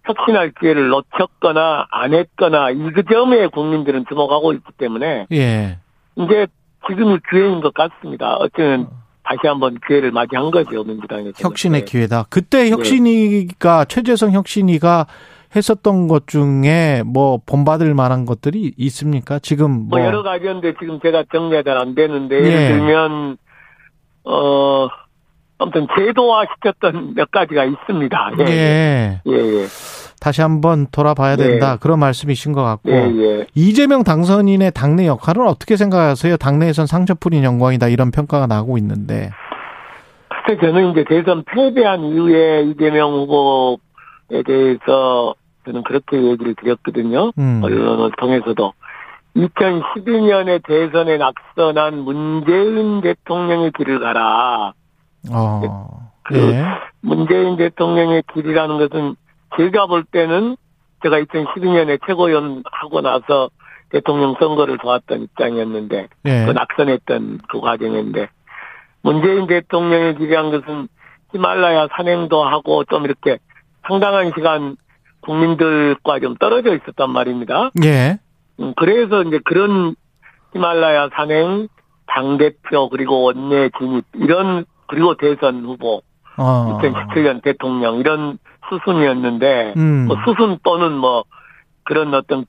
혁신할 0.05 0.53
기회를 0.59 0.89
놓쳤거나 0.89 1.87
안 1.91 2.13
했거나 2.13 2.71
이 2.71 2.91
그 2.93 3.03
점에 3.03 3.47
국민들은 3.47 4.05
주목하고 4.09 4.53
있기 4.53 4.71
때문에 4.77 5.27
예. 5.31 5.77
이제 6.15 6.47
지금이 6.87 7.19
기회인 7.29 7.61
것 7.61 7.73
같습니다. 7.73 8.35
어쩌면 8.35 8.87
다시 9.32 9.47
한번 9.47 9.77
기회를 9.88 10.11
맞이한 10.11 10.51
거죠 10.51 10.84
민주당에서. 10.84 11.32
혁신의 11.39 11.82
네. 11.82 11.86
기회다. 11.86 12.25
그때 12.29 12.69
혁신이가 12.69 13.86
최재성 13.86 14.32
혁신이가 14.34 15.05
했었던 15.55 16.07
것 16.07 16.27
중에 16.27 17.03
뭐 17.05 17.39
본받을 17.45 17.93
만한 17.93 18.25
것들이 18.25 18.73
있습니까? 18.77 19.39
지금 19.39 19.88
뭐 19.89 19.99
뭐 19.99 20.05
여러 20.05 20.23
가지였는데 20.23 20.73
지금 20.79 20.99
제가 21.01 21.23
정리가 21.32 21.63
잘 21.63 21.77
안 21.77 21.93
되는데 21.95 22.36
예를 22.36 22.51
예. 22.51 22.67
들면 22.69 23.38
어 24.23 24.88
아무튼 25.57 25.88
제도화 25.97 26.45
시켰던 26.55 27.13
몇 27.15 27.29
가지가 27.32 27.65
있습니다. 27.65 28.32
예. 28.39 28.43
예. 28.47 29.21
예. 29.27 29.32
예. 29.34 29.65
다시 30.22 30.41
한번 30.41 30.86
돌아봐야 30.91 31.36
네. 31.36 31.47
된다. 31.47 31.78
그런 31.78 31.97
말씀이신 31.99 32.53
것 32.53 32.63
같고. 32.63 32.91
예. 32.91 32.95
예. 32.95 33.47
이재명 33.55 34.03
당선인의 34.03 34.72
당내 34.72 35.07
역할은 35.07 35.47
어떻게 35.47 35.76
생각하세요? 35.76 36.38
당내에선 36.38 36.86
상처뿐인 36.86 37.43
영광이다 37.43 37.88
이런 37.88 38.11
평가가 38.11 38.45
나오고 38.45 38.78
있는데. 38.78 39.32
글쎄 40.30 40.61
저는 40.61 40.91
이제 40.91 41.03
대선 41.09 41.43
패배한 41.43 42.03
이후에 42.03 42.61
이재명 42.65 43.13
후보에 43.13 44.43
대해서 44.45 45.34
저는 45.65 45.82
그렇게 45.84 46.22
얘기를 46.22 46.53
드렸거든요. 46.53 47.32
음. 47.39 47.61
언론을 47.63 48.11
통해서도 48.19 48.74
2012년에 49.36 50.61
대선에 50.67 51.17
낙선한 51.17 51.97
문재인 51.97 53.01
대통령의 53.01 53.72
길을 53.76 53.99
가라. 53.99 54.74
어. 55.32 56.11
그 56.26 56.38
예. 56.38 56.63
문재인 57.01 57.57
대통령의 57.57 58.22
길이라는 58.36 58.78
것은 58.78 59.15
제가 59.57 59.87
볼 59.87 60.03
때는 60.03 60.55
제가 61.03 61.19
2012년에 61.19 61.99
최고위원 62.05 62.63
하고 62.71 63.01
나서 63.01 63.49
대통령 63.89 64.35
선거를 64.39 64.77
도왔던 64.77 65.23
입장이었는데 65.23 66.07
예. 66.25 66.45
그 66.45 66.51
낙선했던 66.51 67.39
그 67.49 67.59
과정인데 67.59 68.29
문재인 69.01 69.47
대통령의 69.47 70.15
길이란 70.15 70.51
것은 70.51 70.87
히말라야 71.31 71.87
산행도 71.95 72.43
하고 72.43 72.83
좀 72.85 73.05
이렇게 73.05 73.39
상당한 73.87 74.31
시간 74.35 74.75
국민들과 75.21 76.19
좀 76.19 76.35
떨어져 76.35 76.75
있었단 76.75 77.09
말입니다. 77.11 77.71
예. 77.83 78.17
음, 78.59 78.73
그래서 78.75 79.23
이제 79.23 79.39
그런 79.43 79.95
히말라야 80.53 81.09
산행 81.13 81.67
당 82.07 82.37
대표 82.37 82.89
그리고 82.89 83.23
원내 83.23 83.69
진입 83.77 84.05
이런 84.15 84.65
그리고 84.87 85.15
대선 85.15 85.63
후보 85.63 86.01
어. 86.38 86.79
2017년 86.82 87.41
대통령 87.43 87.97
이런 87.97 88.38
수순이었는데 88.69 89.73
음. 89.77 90.07
뭐 90.07 90.17
수순 90.25 90.59
또는 90.63 90.93
뭐 90.93 91.25
그런 91.84 92.13
어떤 92.13 92.45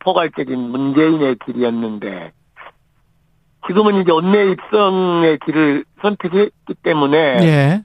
포괄적인 0.00 0.58
문재인의 0.58 1.36
길이었는데 1.44 2.32
지금은 3.66 4.00
이제 4.00 4.10
원내 4.10 4.52
입성의 4.52 5.38
길을 5.44 5.84
선택했기 6.00 6.74
때문에 6.82 7.18
예. 7.42 7.84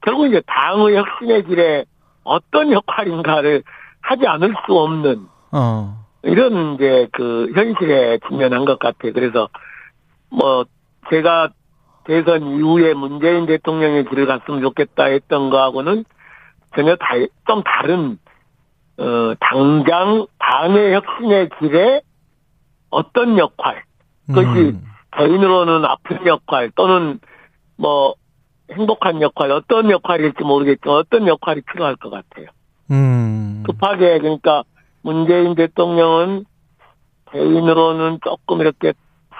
결국 0.00 0.26
이제 0.26 0.42
당의 0.46 0.96
혁신의 0.96 1.44
길에 1.44 1.84
어떤 2.24 2.72
역할인가를 2.72 3.62
하지 4.00 4.26
않을 4.26 4.54
수 4.66 4.72
없는 4.72 5.26
어. 5.52 6.02
이런 6.22 6.74
이제 6.74 7.08
그 7.12 7.52
현실에 7.54 8.18
직면한 8.28 8.64
것 8.64 8.78
같아요. 8.78 9.12
그래서 9.12 9.48
뭐 10.30 10.64
제가 11.10 11.50
대선 12.04 12.42
이후에 12.42 12.94
문재인 12.94 13.46
대통령의 13.46 14.04
길을 14.06 14.26
갔으면 14.26 14.60
좋겠다 14.60 15.04
했던 15.04 15.50
거하고는 15.50 16.04
전혀 16.74 16.96
다, 16.96 17.08
좀 17.46 17.62
다른 17.62 18.18
어 18.98 19.34
당장 19.40 20.26
당의 20.38 20.94
혁신의 20.94 21.48
길에 21.58 22.02
어떤 22.90 23.38
역할 23.38 23.84
그것이 24.26 24.46
음. 24.46 24.84
개인으로는 25.16 25.84
아픈 25.84 26.26
역할 26.26 26.70
또는 26.74 27.20
뭐 27.76 28.14
행복한 28.70 29.20
역할 29.20 29.50
어떤 29.50 29.90
역할일지 29.90 30.42
모르겠지만 30.42 30.96
어떤 30.96 31.26
역할이 31.26 31.62
필요할 31.62 31.96
것 31.96 32.10
같아요. 32.10 32.46
음. 32.90 33.62
급하게 33.66 34.18
그러니까 34.18 34.62
문재인 35.02 35.54
대통령은 35.54 36.44
개인으로는 37.30 38.18
조금 38.22 38.60
이렇게 38.60 38.92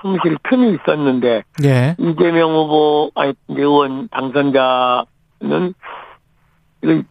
숨쉴 0.03 0.37
틈이 0.51 0.75
있었는데 0.75 1.45
예. 1.65 1.97
이재명 1.99 2.53
후보 2.53 3.11
아니 3.15 3.33
의원 3.49 4.09
당선자는 4.09 5.75
이거 6.83 7.03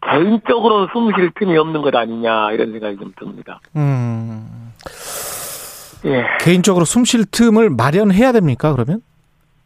개인적으로는 0.00 0.88
숨쉴 0.92 1.32
틈이 1.34 1.58
없는 1.58 1.82
것 1.82 1.94
아니냐 1.94 2.52
이런 2.52 2.72
생각이 2.72 2.96
좀 2.96 3.12
듭니다. 3.18 3.60
음. 3.76 4.72
예. 6.06 6.24
개인적으로 6.40 6.84
숨 6.84 7.04
쉴 7.04 7.26
틈을 7.26 7.68
마련해야 7.70 8.32
됩니까, 8.32 8.72
그러면? 8.72 9.02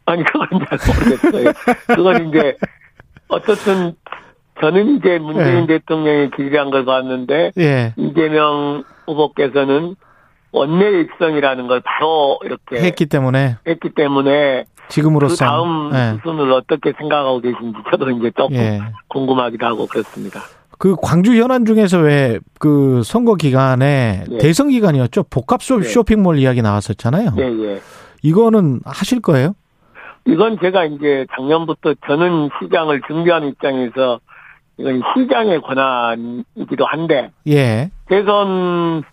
아니 0.05 0.23
그건 0.23 0.47
잘 0.67 0.77
모르겠어요. 0.87 1.53
그건 1.87 2.29
이제 2.29 2.57
어떻든 3.27 3.95
저는 4.59 4.97
이제 4.97 5.17
문재인 5.19 5.63
예. 5.63 5.67
대통령의 5.67 6.31
길이란 6.31 6.71
걸 6.71 6.85
봤는데 6.85 7.51
예. 7.57 7.93
이재명 7.95 8.83
후보께서는 9.05 9.95
원내 10.55 11.01
입성이라는 11.01 11.67
걸 11.67 11.81
바로 11.81 12.39
이렇게 12.45 12.77
했기 12.81 13.05
때문에 13.07 13.57
했기 13.67 13.89
때문에 13.89 14.63
그 14.63 14.87
지금으로서 14.87 15.35
다음 15.43 15.91
예. 15.93 16.15
수순을 16.23 16.51
어떻게 16.53 16.93
생각하고 16.97 17.41
계신지 17.41 17.77
저도 17.91 18.09
이제 18.11 18.31
조금 18.37 18.55
예. 18.55 18.79
궁금하기도 19.09 19.65
하고 19.65 19.85
그렇습니다. 19.87 20.39
그 20.77 20.95
광주 21.01 21.35
현안 21.35 21.65
중에서 21.65 21.99
왜 21.99 22.39
그 22.59 23.01
선거 23.03 23.35
기간에 23.35 24.23
예. 24.31 24.37
대선 24.37 24.69
기간이었죠. 24.69 25.23
복합 25.29 25.61
쇼- 25.61 25.79
예. 25.79 25.83
쇼핑몰 25.83 26.37
이야기 26.39 26.61
나왔었잖아요. 26.61 27.31
예, 27.37 27.43
예. 27.43 27.81
이거는 28.23 28.79
하실 28.85 29.21
거예요? 29.21 29.55
이건 30.25 30.57
제가 30.61 30.85
이제 30.85 31.25
작년부터 31.35 31.93
저는 32.07 32.49
시장을 32.61 33.01
준비하는 33.07 33.49
입장에서 33.49 34.19
이건 34.77 35.01
시장의 35.15 35.61
권한이기도 35.61 36.85
한데 36.85 37.31
예. 37.47 37.91
대선 38.07 39.03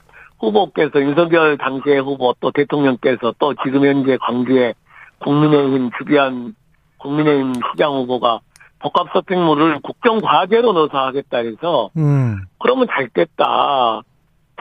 후보께서 0.43 1.01
윤석열 1.01 1.57
당시의 1.57 2.01
후보 2.01 2.35
또 2.41 2.51
대통령께서 2.51 3.33
또 3.39 3.55
지금 3.65 3.85
현재 3.87 4.19
광주에 4.21 4.75
국민의힘 5.21 5.91
주비한 5.97 6.55
국민의힘 6.99 7.55
시장 7.71 7.93
후보가 7.93 8.41
복합 8.81 9.07
쇼핑몰을 9.13 9.81
국정 9.83 10.21
과제로 10.21 10.73
넣어서 10.73 10.99
하겠다 10.99 11.39
해서 11.39 11.91
음. 11.97 12.41
그러면 12.59 12.89
잘 12.91 13.09
됐다. 13.09 14.03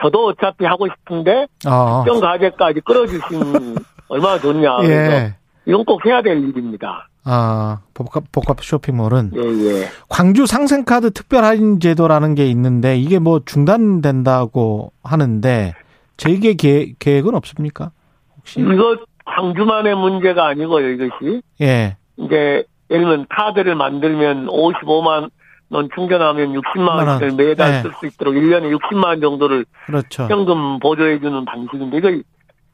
저도 0.00 0.28
어차피 0.28 0.64
하고 0.64 0.86
싶은데 0.88 1.46
아. 1.66 1.96
국정 2.04 2.20
과제까지 2.20 2.80
끌어주시면 2.80 3.76
얼마나 4.08 4.38
좋냐. 4.38 4.76
그래서 4.82 5.12
예. 5.12 5.34
이건 5.66 5.84
꼭 5.84 6.06
해야 6.06 6.22
될 6.22 6.38
일입니다. 6.38 7.08
아, 7.24 7.80
복합, 7.94 8.24
복합 8.32 8.62
쇼핑몰은 8.62 9.30
예, 9.36 9.40
예. 9.40 9.88
광주 10.08 10.46
상생카드 10.46 11.12
특별 11.12 11.44
할인 11.44 11.78
제도라는 11.78 12.34
게 12.34 12.46
있는데 12.48 12.96
이게 12.96 13.18
뭐 13.18 13.40
중단된다고 13.44 14.92
하는데 15.04 15.74
재개 16.16 16.54
계획, 16.54 16.98
계획은 16.98 17.34
없습니까? 17.34 17.92
혹시? 18.36 18.60
이거 18.60 18.96
광주만의 19.24 19.94
문제가 19.94 20.48
아니고요, 20.48 20.88
이것이. 20.90 21.42
예. 21.60 21.96
이제 22.16 22.64
예를 22.90 23.04
들면 23.04 23.26
카드를 23.30 23.74
만들면 23.76 24.46
55만 24.48 25.30
원 25.70 25.88
충전하면 25.94 26.52
60만 26.52 26.88
원. 26.88 27.08
원을 27.08 27.32
매달 27.32 27.70
네. 27.72 27.82
쓸수 27.82 28.06
있도록 28.06 28.34
1년에 28.34 28.76
60만 28.78 29.04
원 29.04 29.20
정도를 29.20 29.64
그렇죠. 29.86 30.24
현금 30.24 30.78
보조해주는 30.80 31.44
방식인데 31.44 31.96
이거 31.96 32.10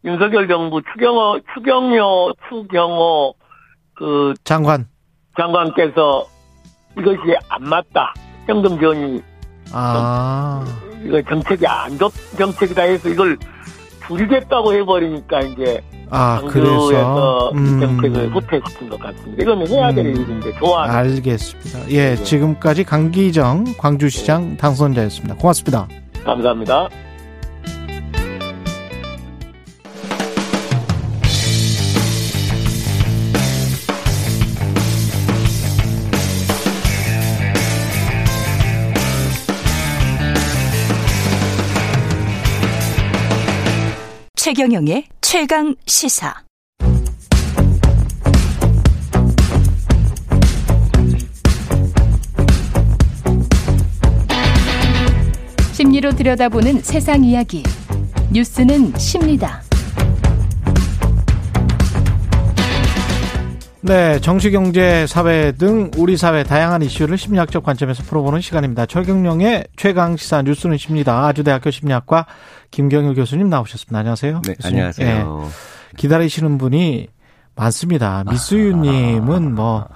윤석열 0.05 0.49
정부 0.49 0.81
추경호 0.83 1.41
추경호 1.55 2.33
추경호 2.49 3.35
그 3.99 4.35
장관. 4.45 4.87
장관께서 5.37 6.27
이것이 6.99 7.19
안 7.49 7.63
맞다 7.65 8.15
현금 8.47 8.79
지원이 8.79 9.23
아. 9.73 10.65
이거 11.05 11.21
정책이 11.23 11.67
안좋 11.67 12.13
정책이다 12.37 12.83
해서 12.83 13.09
이걸 13.09 13.39
줄이겠다고 14.07 14.73
해버리니까 14.75 15.41
이제 15.43 15.81
아, 16.11 16.41
그래서. 16.49 17.51
이 17.53 17.81
정책을 17.81 18.17
음. 18.25 18.33
후퇴시킨 18.33 18.89
것 18.89 18.99
같습니다. 18.99 19.43
이거는 19.43 19.69
해야 19.69 19.93
될 19.93 20.07
음. 20.07 20.17
일인데 20.17 20.55
좋아하는 20.59 20.95
알겠습니다. 20.95 21.91
예, 21.91 22.15
네. 22.15 22.17
지금까지 22.17 22.85
강기정 22.85 23.75
광주시장 23.77 24.57
당선자였습니다. 24.57 25.37
고맙습니다. 25.37 25.87
감사합니다. 26.25 26.89
최경영의 44.49 45.05
최강 45.21 45.75
시사. 45.85 46.35
심리로 55.73 56.13
들여다보는 56.13 56.81
세상 56.81 57.25
이야기. 57.25 57.63
뉴스는 58.33 58.97
십니다. 58.97 59.61
네, 63.81 64.19
정치, 64.21 64.51
경제, 64.51 65.07
사회 65.07 65.53
등 65.53 65.91
우리 65.97 66.17
사회 66.17 66.43
다양한 66.43 66.83
이슈를 66.83 67.17
심리학적 67.17 67.63
관점에서 67.63 68.03
풀어보는 68.03 68.41
시간입니다. 68.41 68.87
최경령의 68.87 69.65
최강 69.77 70.17
시사 70.17 70.43
뉴스는 70.43 70.79
십니다. 70.79 71.27
아주대학교 71.27 71.71
심리학과 71.71 72.27
김경일 72.71 73.15
교수님 73.15 73.49
나오셨습니다. 73.49 73.99
안녕하세요. 73.99 74.43
네, 74.45 74.55
교수님. 74.55 74.77
안녕하세요. 74.77 75.43
예, 75.45 75.97
기다리시는 75.97 76.59
분이 76.59 77.09
많습니다. 77.55 78.25
미수윤님은 78.31 79.55
뭐 79.55 79.89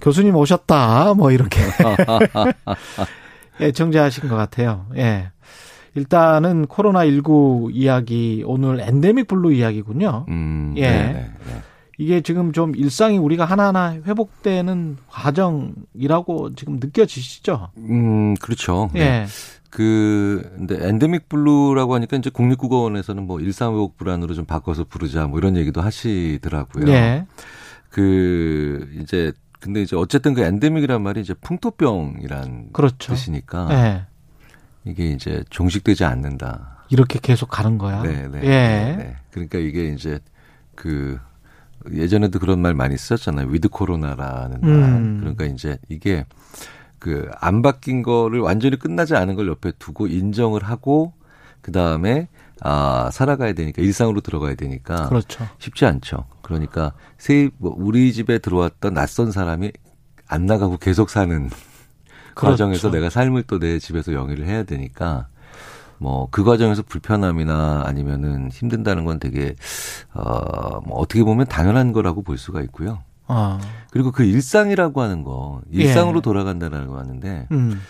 교수님 0.00 0.34
오셨다 0.36 1.14
뭐 1.14 1.30
이렇게 1.30 1.60
애청자하신 3.60 4.28
것 4.28 4.36
같아요. 4.36 4.86
예. 4.96 5.30
일단은 5.94 6.66
코로나 6.66 7.06
19 7.06 7.70
이야기, 7.72 8.42
오늘 8.46 8.80
endemic 8.80 9.28
blue 9.28 9.54
이야기군요. 9.54 10.26
음, 10.28 10.74
예. 10.76 10.90
네, 10.90 11.12
네, 11.12 11.30
네. 11.46 11.62
이게 11.98 12.20
지금 12.20 12.52
좀 12.52 12.76
일상이 12.76 13.16
우리가 13.16 13.46
하나하나 13.46 13.94
회복되는 14.06 14.98
과정이라고 15.08 16.54
지금 16.54 16.76
느껴지시죠? 16.76 17.70
음, 17.78 18.34
그렇죠. 18.34 18.90
네. 18.92 19.24
예. 19.66 19.76
그, 19.76 20.52
근데 20.56 20.88
endemic 20.88 21.28
blue라고 21.28 21.94
하니까 21.94 22.16
이제 22.16 22.30
국립국어원에서는 22.30 23.22
뭐 23.26 23.40
일상회복 23.40 23.96
불안으로 23.96 24.34
좀 24.34 24.44
바꿔서 24.44 24.84
부르자 24.84 25.26
뭐 25.26 25.38
이런 25.38 25.56
얘기도 25.56 25.80
하시더라고요. 25.80 26.88
예. 26.88 27.26
그, 27.90 28.88
이제, 29.00 29.32
근데 29.60 29.82
이제 29.82 29.96
어쨌든 29.96 30.34
그 30.34 30.42
endemic이란 30.42 31.02
말이 31.02 31.20
이제 31.20 31.34
풍토병이란 31.34 32.70
그렇죠. 32.72 33.12
뜻이니까 33.14 33.68
예. 33.70 34.06
이게 34.84 35.10
이제 35.10 35.42
종식되지 35.50 36.04
않는다. 36.04 36.84
이렇게 36.88 37.18
계속 37.20 37.48
가는 37.48 37.78
거야. 37.78 38.02
네, 38.02 38.28
네. 38.28 38.40
예. 38.42 38.48
네, 38.48 38.96
네. 38.96 39.16
그러니까 39.30 39.58
이게 39.58 39.88
이제 39.88 40.20
그 40.74 41.18
예전에도 41.92 42.38
그런 42.38 42.60
말 42.60 42.74
많이 42.74 42.96
썼잖아요. 42.96 43.48
with 43.48 43.68
코로나라는 43.68 44.60
말. 44.60 44.70
음. 44.70 45.18
그러니까 45.20 45.44
이제 45.46 45.78
이게 45.88 46.24
그 46.98 47.30
안 47.40 47.62
바뀐 47.62 48.02
거를 48.02 48.40
완전히 48.40 48.78
끝나지 48.78 49.14
않은 49.16 49.34
걸 49.36 49.48
옆에 49.48 49.72
두고 49.78 50.06
인정을 50.06 50.62
하고 50.64 51.12
그 51.62 51.72
다음에 51.72 52.28
아, 52.62 53.10
살아가야 53.12 53.52
되니까 53.52 53.82
일상으로 53.82 54.20
들어가야 54.22 54.54
되니까 54.54 55.08
그렇죠. 55.08 55.46
쉽지 55.58 55.84
않죠. 55.84 56.24
그러니까 56.42 56.92
세 57.18 57.50
뭐, 57.58 57.74
우리 57.76 58.12
집에 58.12 58.38
들어왔던 58.38 58.94
낯선 58.94 59.30
사람이 59.30 59.72
안 60.28 60.46
나가고 60.46 60.78
계속 60.78 61.10
사는 61.10 61.50
그렇죠. 62.34 62.64
과정에서 62.64 62.90
내가 62.90 63.10
삶을 63.10 63.42
또 63.44 63.58
내 63.58 63.78
집에서 63.78 64.12
영위를 64.12 64.46
해야 64.46 64.62
되니까 64.64 65.28
뭐 65.98 66.28
그 66.30 66.44
과정에서 66.44 66.82
불편함이나 66.82 67.82
아니면은 67.86 68.50
힘든다는 68.50 69.04
건 69.04 69.18
되게 69.18 69.54
어뭐 70.14 70.96
어떻게 70.98 71.22
보면 71.24 71.46
당연한 71.46 71.92
거라고 71.92 72.22
볼 72.22 72.38
수가 72.38 72.60
있고요. 72.62 73.02
아, 73.28 73.58
그리고 73.90 74.12
그 74.12 74.22
일상이라고 74.24 75.00
하는 75.02 75.22
거 75.24 75.60
일상으로 75.70 76.18
예. 76.18 76.22
돌아간다라고 76.22 76.98
하는데 76.98 77.46
음. 77.50 77.80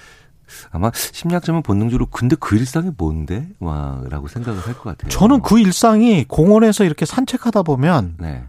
아마 0.70 0.91
심리학자면 0.95 1.62
본능적으로 1.62 2.07
근데 2.07 2.37
그 2.39 2.57
일상이 2.57 2.91
뭔데? 2.97 3.49
와라고 3.59 4.28
생각을 4.28 4.61
할 4.61 4.74
것 4.74 4.84
같아요. 4.84 5.09
저는 5.11 5.43
그 5.43 5.59
일상이 5.59 6.24
공원에서 6.24 6.84
이렇게 6.84 7.05
산책하다 7.05 7.62
보면 7.64 8.14
네. 8.18 8.45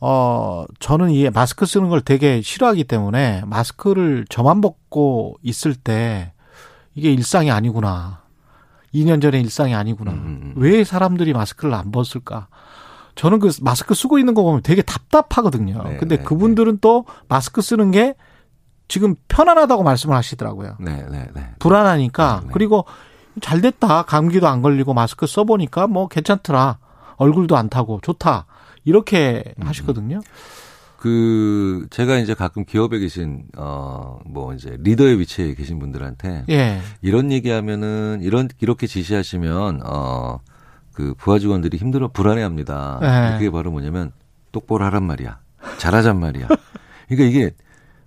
어 0.00 0.64
저는 0.80 1.10
이 1.10 1.28
마스크 1.30 1.64
쓰는 1.66 1.88
걸 1.88 2.00
되게 2.00 2.40
싫어하기 2.42 2.84
때문에 2.84 3.42
마스크를 3.46 4.24
저만 4.28 4.60
벗고 4.60 5.36
있을 5.42 5.74
때 5.74 6.32
이게 6.94 7.12
일상이 7.12 7.50
아니구나. 7.50 8.22
2년 8.94 9.20
전의 9.20 9.42
일상이 9.42 9.74
아니구나. 9.74 10.12
음, 10.12 10.16
음, 10.16 10.40
음. 10.42 10.52
왜 10.56 10.84
사람들이 10.84 11.34
마스크를 11.34 11.74
안 11.74 11.92
벗을까? 11.92 12.48
저는 13.16 13.40
그 13.40 13.50
마스크 13.62 13.94
쓰고 13.94 14.18
있는 14.18 14.34
거 14.34 14.42
보면 14.42 14.62
되게 14.62 14.82
답답하거든요. 14.82 15.82
네, 15.82 15.96
근데 15.96 16.18
네, 16.18 16.22
그분들은 16.22 16.78
또 16.80 17.06
마스크 17.28 17.62
쓰는 17.62 17.90
게 17.90 18.14
지금 18.88 19.16
편안하다고 19.28 19.82
말씀을 19.82 20.14
하시더라고요. 20.14 20.76
네, 20.78 21.04
네, 21.10 21.26
네. 21.34 21.50
불안하니까 21.58 22.40
네, 22.40 22.46
네. 22.46 22.52
그리고 22.52 22.84
잘 23.40 23.60
됐다 23.60 24.02
감기도 24.02 24.46
안 24.46 24.62
걸리고 24.62 24.94
마스크 24.94 25.26
써 25.26 25.44
보니까 25.44 25.86
뭐 25.86 26.08
괜찮더라 26.08 26.78
얼굴도 27.16 27.56
안 27.56 27.68
타고 27.68 28.00
좋다 28.02 28.46
이렇게 28.84 29.42
음, 29.60 29.66
하시거든요. 29.66 30.20
그 30.98 31.86
제가 31.90 32.18
이제 32.18 32.34
가끔 32.34 32.64
기업에 32.64 32.98
계신 32.98 33.44
어뭐 33.56 34.54
이제 34.54 34.76
리더의 34.80 35.18
위치에 35.20 35.54
계신 35.54 35.78
분들한테 35.78 36.44
예, 36.50 36.80
이런 37.00 37.32
얘기하면은 37.32 38.20
이런 38.22 38.48
이렇게 38.60 38.86
지시하시면 38.86 39.82
어 39.84 40.40
그 40.96 41.12
부하 41.18 41.38
직원들이 41.38 41.76
힘들어 41.76 42.08
불안해합니다. 42.08 42.98
네. 43.02 43.32
그게 43.38 43.50
바로 43.50 43.70
뭐냐면 43.70 44.12
똑바로 44.50 44.86
하란 44.86 45.04
말이야. 45.04 45.38
잘하잔 45.76 46.18
말이야. 46.18 46.48
그러니까 47.08 47.28
이게 47.28 47.50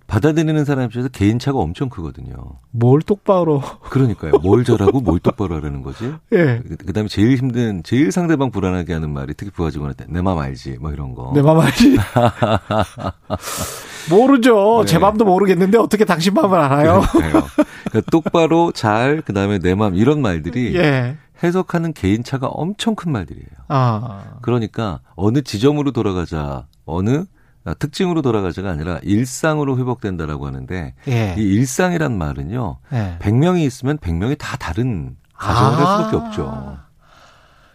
받아들이는 0.08 0.64
사람 0.64 0.86
입장에서 0.86 1.08
개인차가 1.08 1.56
엄청 1.60 1.88
크거든요. 1.88 2.34
뭘 2.72 3.00
똑바로 3.00 3.62
그러니까요. 3.90 4.32
뭘 4.42 4.64
잘하고 4.64 5.00
뭘 5.02 5.20
똑바로 5.20 5.54
하라는 5.54 5.82
거지. 5.82 6.12
예. 6.32 6.60
그 6.84 6.92
다음에 6.92 7.08
제일 7.08 7.36
힘든, 7.36 7.84
제일 7.84 8.10
상대방 8.10 8.50
불안하게 8.50 8.92
하는 8.92 9.10
말이 9.10 9.34
특히 9.36 9.52
부하 9.52 9.70
직원한테 9.70 10.06
내 10.08 10.20
맘 10.20 10.36
알지? 10.38 10.78
뭐 10.80 10.90
이런 10.90 11.14
거. 11.14 11.30
내 11.32 11.42
맘 11.42 11.60
알지? 11.60 11.96
모르죠. 14.10 14.80
네. 14.80 14.86
제 14.86 14.98
맘도 14.98 15.24
모르겠는데 15.24 15.78
어떻게 15.78 16.04
당신 16.04 16.34
맘을 16.34 16.58
알아요? 16.58 17.02
그러니까요. 17.12 17.44
그러니까 17.90 18.10
똑바로 18.10 18.72
잘, 18.72 19.22
그 19.24 19.32
다음에 19.32 19.60
내 19.60 19.76
맘 19.76 19.94
이런 19.94 20.20
말들이 20.20 20.74
예. 20.76 21.16
해석하는 21.42 21.92
개인차가 21.92 22.48
엄청 22.48 22.94
큰 22.94 23.12
말들이에요. 23.12 23.48
아, 23.68 24.38
그러니까 24.42 25.00
어느 25.14 25.42
지점으로 25.42 25.92
돌아가자, 25.92 26.66
어느 26.84 27.24
아, 27.64 27.74
특징으로 27.74 28.22
돌아가자가 28.22 28.70
아니라 28.70 28.98
일상으로 29.02 29.78
회복된다라고 29.78 30.46
하는데 30.46 30.94
예. 31.08 31.34
이 31.36 31.42
일상이란 31.42 32.16
말은요. 32.16 32.78
예. 32.92 33.18
100명이 33.20 33.60
있으면 33.66 33.98
100명이 33.98 34.38
다 34.38 34.56
다른 34.56 35.16
가정을 35.34 35.78
할 35.78 35.84
아. 35.84 35.96
수밖에 35.96 36.16
없죠. 36.16 36.78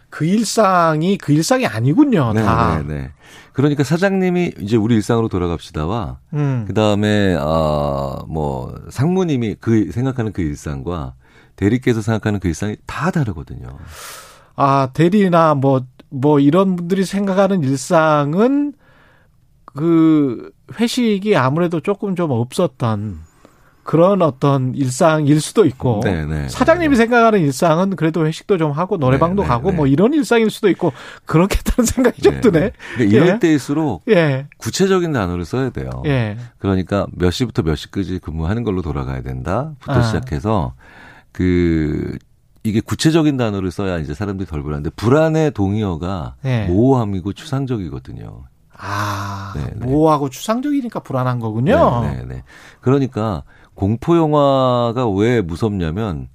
그 0.08 0.24
일상이 0.24 1.18
그 1.18 1.32
일상이 1.32 1.66
아니군요. 1.66 2.32
네, 2.32 2.42
다. 2.42 2.78
네, 2.78 2.94
네. 2.94 3.10
그러니까 3.52 3.84
사장님이 3.84 4.54
이제 4.60 4.76
우리 4.76 4.94
일상으로 4.94 5.28
돌아갑시다와 5.28 6.18
음. 6.34 6.64
그 6.66 6.74
다음에 6.74 7.36
아뭐 7.38 8.74
상무님이 8.90 9.56
그 9.60 9.90
생각하는 9.92 10.32
그 10.32 10.42
일상과 10.42 11.14
대리께서 11.56 12.02
생각하는 12.02 12.40
그 12.40 12.48
일상이 12.48 12.76
다 12.86 13.10
다르거든요. 13.10 13.66
아, 14.54 14.90
대리나 14.92 15.54
뭐, 15.54 15.82
뭐 16.10 16.40
이런 16.40 16.76
분들이 16.76 17.04
생각하는 17.04 17.62
일상은 17.62 18.72
그 19.64 20.50
회식이 20.80 21.36
아무래도 21.36 21.80
조금 21.80 22.16
좀 22.16 22.30
없었던 22.30 23.26
그런 23.86 24.20
어떤 24.20 24.74
일상일 24.74 25.40
수도 25.40 25.64
있고 25.64 26.00
네, 26.02 26.26
네, 26.26 26.48
사장님이 26.48 26.90
네. 26.90 26.96
생각하는 26.96 27.40
일상은 27.40 27.94
그래도 27.94 28.26
회식도 28.26 28.58
좀 28.58 28.72
하고 28.72 28.96
노래방도 28.96 29.42
네, 29.42 29.48
네, 29.48 29.54
가고 29.54 29.70
네. 29.70 29.76
뭐 29.76 29.86
이런 29.86 30.12
일상일 30.12 30.50
수도 30.50 30.68
있고 30.68 30.92
그렇겠다는 31.24 31.86
생각이 31.86 32.20
좀 32.20 32.40
드네. 32.40 32.72
그러니까 32.96 33.16
이럴 33.16 33.28
예. 33.28 33.38
때일수록 33.38 34.02
예. 34.08 34.48
구체적인 34.58 35.12
단어를 35.12 35.44
써야 35.44 35.70
돼요. 35.70 35.88
예. 36.04 36.36
그러니까 36.58 37.06
몇 37.12 37.30
시부터 37.30 37.62
몇 37.62 37.76
시까지 37.76 38.18
근무하는 38.18 38.64
걸로 38.64 38.82
돌아가야 38.82 39.22
된다부터 39.22 39.92
아. 39.92 40.02
시작해서 40.02 40.74
그 41.36 42.16
이게 42.62 42.80
구체적인 42.80 43.36
단어를 43.36 43.70
써야 43.70 43.98
이제 43.98 44.14
사람들이 44.14 44.48
덜 44.48 44.62
불안한데 44.62 44.88
불안의 44.96 45.50
동의어가 45.50 46.36
예. 46.46 46.64
모호함이고 46.64 47.34
추상적이거든요. 47.34 48.44
아, 48.72 49.52
네, 49.54 49.66
네. 49.76 49.86
모호하고 49.86 50.30
추상적이니까 50.30 51.00
불안한 51.00 51.38
거군요. 51.38 52.00
네, 52.00 52.16
네, 52.16 52.24
네. 52.26 52.42
그러니까 52.80 53.42
공포 53.74 54.16
영화가 54.16 55.10
왜 55.10 55.42
무섭냐면 55.42 56.28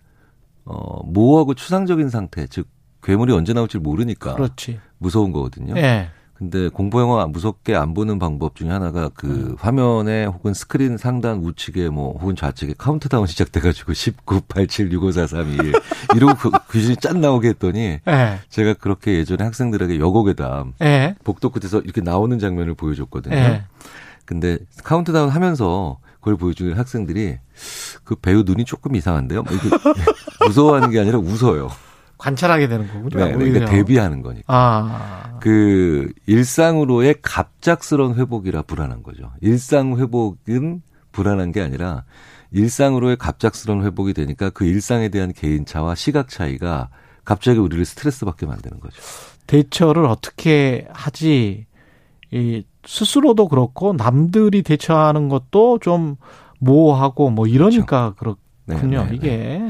어 0.66 1.04
모호하고 1.04 1.56
추상적인 1.56 2.10
상태, 2.10 2.46
즉 2.46 2.68
괴물이 3.02 3.34
언제 3.34 3.54
나올지 3.54 3.80
모르니까 3.80 4.36
그렇지. 4.36 4.80
무서운 5.00 5.32
거거든요. 5.32 5.74
예. 5.78 6.10
근데 6.42 6.70
공포 6.70 7.00
영화 7.00 7.28
무섭게 7.28 7.76
안 7.76 7.94
보는 7.94 8.18
방법 8.18 8.56
중에 8.56 8.70
하나가 8.70 9.10
그 9.14 9.56
화면에 9.60 10.26
혹은 10.26 10.56
스크린 10.56 10.98
상단 10.98 11.38
우측에 11.38 11.90
뭐 11.90 12.18
혹은 12.18 12.36
좌측에 12.36 12.74
카운트다운 12.80 13.28
시작돼가지고 13.30 13.94
19, 13.94 14.42
87, 14.48 14.92
65, 14.92 15.12
4, 15.12 15.28
3, 15.28 15.50
2, 15.52 15.54
1 15.54 15.74
이러고 16.16 16.34
그 16.34 16.50
귀신이 16.72 16.96
짠 16.96 17.22
나오게 17.22 17.50
했더니 17.50 18.00
예. 18.08 18.40
제가 18.50 18.74
그렇게 18.74 19.20
예전에 19.20 19.44
학생들에게 19.44 20.00
여고괴담 20.00 20.74
예. 20.82 21.14
복도 21.24 21.52
끝에서 21.52 21.80
이렇게 21.80 22.02
나오는 22.02 22.40
장면을 22.40 22.74
보여줬거든요. 22.74 23.36
예. 23.36 23.64
근데 24.26 24.58
카운트다운 24.84 25.30
하면서 25.30 26.00
그걸 26.22 26.38
보여주는 26.38 26.76
학생들이 26.76 27.38
그 28.04 28.16
배우 28.16 28.42
눈이 28.42 28.66
조금 28.66 28.96
이상한데요? 28.96 29.44
뭐 29.44 29.54
이렇게 29.54 29.70
무서워하는 30.48 30.90
게 30.90 31.00
아니라 31.00 31.20
웃어요. 31.20 31.70
관찰하게 32.22 32.68
되는 32.68 32.88
거군요. 32.88 33.26
네. 33.26 33.34
그러니까 33.34 33.66
대비하는 33.66 34.22
거니까. 34.22 34.44
아. 34.48 35.40
그 35.42 36.14
일상으로의 36.28 37.16
갑작스러운 37.24 38.14
회복이라 38.14 38.62
불안한 38.62 39.02
거죠. 39.02 39.32
일상 39.42 39.98
회복은 39.98 40.84
불안한 41.12 41.52
게 41.52 41.62
아니라 41.62 42.04
일상으로의 42.52 43.18
갑작스러운 43.18 43.84
회복이 43.84 44.14
되니까 44.14 44.52
그 44.52 44.66
일상에 44.66 45.10
대한 45.10 45.34
개인차와 45.34 45.96
시각 45.96 46.30
차이가 46.30 46.90
갑자기 47.26 47.58
우리를 47.58 47.84
스트레스 47.86 48.24
받게 48.24 48.46
만드는 48.46 48.80
거죠. 48.80 49.02
대처를 49.48 50.06
어떻게 50.06 50.88
하지 50.94 51.66
이 52.30 52.64
스스로도 52.86 53.48
그렇고 53.48 53.94
남들이 53.94 54.62
대처하는 54.62 55.28
것도 55.28 55.80
좀 55.80 56.18
모호하고 56.60 57.32
뭐 57.32 57.48
이러니까 57.48 58.14
그렇 58.16 58.38
네, 58.66 58.76
군요 58.76 59.06
네, 59.06 59.10
네. 59.10 59.16
이게 59.16 59.62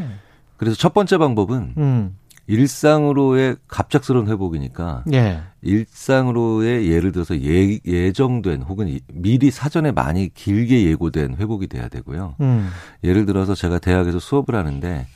그래서 0.57 0.75
첫 0.75 0.93
번째 0.93 1.17
방법은 1.17 1.75
음. 1.77 2.17
일상으로의 2.51 3.55
갑작스러운 3.67 4.27
회복이니까 4.27 5.03
예. 5.13 5.41
일상으로의 5.61 6.89
예를 6.91 7.11
들어서 7.11 7.39
예, 7.41 7.79
예정된 7.85 8.63
혹은 8.63 8.87
이- 8.89 8.99
미리 9.13 9.51
사전에 9.51 9.91
많이 9.91 10.33
길게 10.33 10.83
예고된 10.85 11.35
회복이 11.37 11.67
돼야 11.67 11.87
되고요. 11.87 12.35
음. 12.41 12.69
예를 13.03 13.25
들어서 13.25 13.55
제가 13.55 13.79
대학에서 13.79 14.19
수업을 14.19 14.55
하는데 14.55 15.07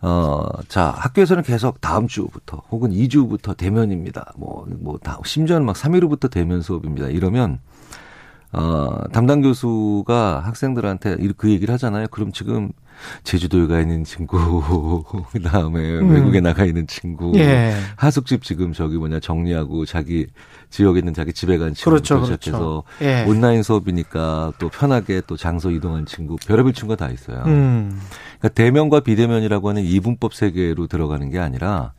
어, 0.00 0.44
자, 0.68 0.90
학교에서는 0.96 1.42
계속 1.42 1.80
다음 1.80 2.06
주부터 2.06 2.62
혹은 2.70 2.92
2주부터 2.92 3.56
대면입니다. 3.56 4.32
뭐, 4.36 4.64
뭐, 4.78 4.96
다, 5.02 5.18
심지어는 5.24 5.66
막 5.66 5.74
3일 5.74 6.04
후부터 6.04 6.28
대면 6.28 6.62
수업입니다. 6.62 7.08
이러면, 7.08 7.58
어, 8.52 9.08
담당 9.12 9.40
교수가 9.40 10.42
학생들한테 10.44 11.16
이- 11.18 11.32
그 11.36 11.50
얘기를 11.50 11.74
하잖아요. 11.74 12.06
그럼 12.12 12.30
지금 12.30 12.70
제주도에 13.24 13.66
가 13.66 13.80
있는 13.80 14.04
친구, 14.04 15.04
그 15.30 15.40
다음에 15.42 15.98
음. 15.98 16.10
외국에 16.10 16.40
나가 16.40 16.64
있는 16.64 16.86
친구, 16.86 17.32
예. 17.36 17.74
하숙집 17.96 18.42
지금 18.44 18.72
저기 18.72 18.96
뭐냐 18.96 19.20
정리하고 19.20 19.84
자기 19.86 20.26
지역에 20.70 20.98
있는 21.00 21.14
자기 21.14 21.32
집에 21.32 21.58
간 21.58 21.74
친구부터 21.74 22.18
그렇죠, 22.18 22.24
시작해서 22.36 22.84
그렇죠. 22.98 23.02
예. 23.02 23.24
온라인 23.28 23.62
수업이니까 23.62 24.52
또 24.58 24.68
편하게 24.68 25.22
또 25.26 25.36
장소 25.36 25.70
이동한 25.70 26.06
친구, 26.06 26.36
별의별 26.36 26.72
친구가 26.72 26.96
다 26.96 27.10
있어요. 27.12 27.42
음. 27.46 28.00
그러니까 28.38 28.48
대면과 28.50 29.00
비대면이라고 29.00 29.68
하는 29.68 29.82
이분법 29.82 30.34
세계로 30.34 30.86
들어가는 30.86 31.28
게 31.30 31.38
아니라 31.38 31.92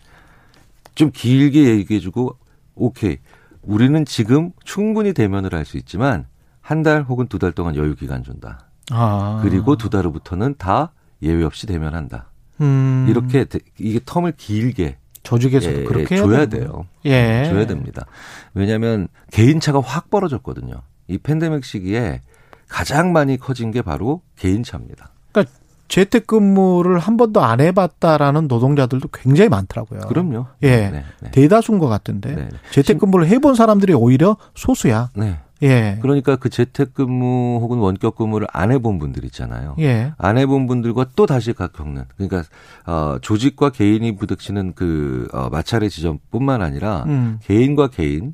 좀 0.96 1.12
길게 1.14 1.66
얘기해주고 1.78 2.36
오케이 2.76 3.18
우리는 3.62 4.06
지금 4.06 4.52
충분히 4.64 5.14
대면을 5.14 5.54
할 5.54 5.66
수 5.66 5.78
있지만 5.78 6.26
한 6.62 6.84
달 6.84 7.02
혹은 7.04 7.28
두 7.28 7.40
달 7.40 7.52
동안 7.52 7.76
여유 7.76 7.96
기간 7.96 8.24
준다. 8.24 8.69
아. 8.92 9.40
그리고 9.44 9.76
두 9.76 9.90
달 9.90 10.06
후부터는 10.06 10.56
다 10.58 10.92
예외 11.22 11.44
없이 11.44 11.68
대면한다. 11.68 12.30
음. 12.62 13.06
이렇게 13.10 13.46
대- 13.46 13.60
이게 13.78 14.00
텀을 14.00 14.34
길게 14.38 14.98
조직에서도 15.24 15.82
예, 15.82 15.84
그렇게 15.84 16.16
해야 16.16 16.24
줘야. 16.24 16.46
돼요. 16.46 16.86
예. 17.06 17.44
줘야 17.46 17.66
됩니다. 17.68 18.06
왜냐하면 18.54 19.08
개인차가 19.32 19.82
확 19.82 20.10
벌어졌거든요. 20.10 20.82
이 21.08 21.18
팬데믹 21.18 21.66
시기에 21.66 22.22
가장 22.68 23.12
많이 23.14 23.38
커진 23.38 23.72
게 23.72 23.82
바로 23.82 24.22
개인차입니다. 24.38 25.12
그러니까 25.32 25.54
재택근무를 25.88 27.00
한 27.00 27.18
번도 27.18 27.42
안 27.42 27.60
해봤다라는 27.62 28.48
노동자들도 28.48 29.10
굉장히 29.12 29.50
많더라고요. 29.50 30.02
그럼요. 30.02 30.46
예. 30.64 30.90
네, 30.90 31.04
네. 31.22 31.32
대다수인 31.32 31.80
것 31.80 31.88
같은데 31.88 32.36
네. 32.36 32.50
재택근무를 32.72 33.28
해본 33.28 33.56
사람들이 33.56 33.94
오히려 33.94 34.38
소수야. 34.56 35.10
네. 35.16 35.40
예. 35.62 35.98
그러니까 36.02 36.36
그 36.36 36.50
재택근무 36.50 37.60
혹은 37.62 37.80
원격근무를 37.80 38.48
안 38.52 38.72
해본 38.72 39.00
분들 39.00 39.26
있잖아요. 39.26 39.76
예. 39.80 40.14
안 40.18 40.38
해본 40.38 40.68
분들과 40.68 41.08
또 41.16 41.26
다시 41.26 41.54
각 41.54 41.74
겪는 41.74 42.06
그러니까 42.16 42.44
어, 42.86 43.18
조직과 43.22 43.72
개인이 43.72 44.16
부닥치는 44.16 44.74
그 44.74 45.28
어, 45.34 45.50
마찰의 45.50 45.90
지점뿐만 45.90 46.62
아니라 46.62 47.04
음. 47.08 47.40
개인과 47.44 47.90
개인 47.90 48.34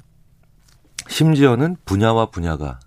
심지어는 1.07 1.77
분야와 1.85 2.27
분야가 2.27 2.79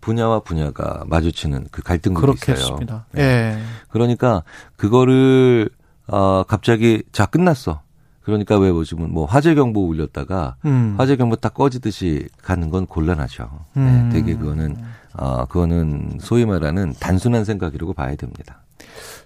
분야와 0.00 0.40
분야가 0.40 1.04
마주치는 1.06 1.66
그 1.70 1.82
있어요. 1.82 2.14
그렇겠습니다. 2.14 3.06
네. 3.12 3.22
예. 3.22 3.58
그러니까 3.88 4.42
그거를 4.76 5.68
어 6.06 6.42
갑자기 6.44 7.02
자 7.12 7.26
끝났어. 7.26 7.82
그러니까 8.30 8.58
왜 8.58 8.72
보시면 8.72 9.12
뭐 9.12 9.26
화재 9.26 9.54
경보 9.54 9.86
울렸다가 9.86 10.56
음. 10.64 10.94
화재 10.98 11.16
경보 11.16 11.36
딱 11.36 11.54
꺼지듯이 11.54 12.28
가는 12.42 12.70
건 12.70 12.86
곤란하죠. 12.86 13.48
음. 13.76 14.10
네, 14.12 14.20
되게 14.20 14.36
그거는 14.36 14.76
어 15.14 15.44
그거는 15.46 16.18
소위 16.20 16.46
말하는 16.46 16.94
단순한 16.98 17.44
생각이라고 17.44 17.92
봐야 17.92 18.14
됩니다. 18.14 18.62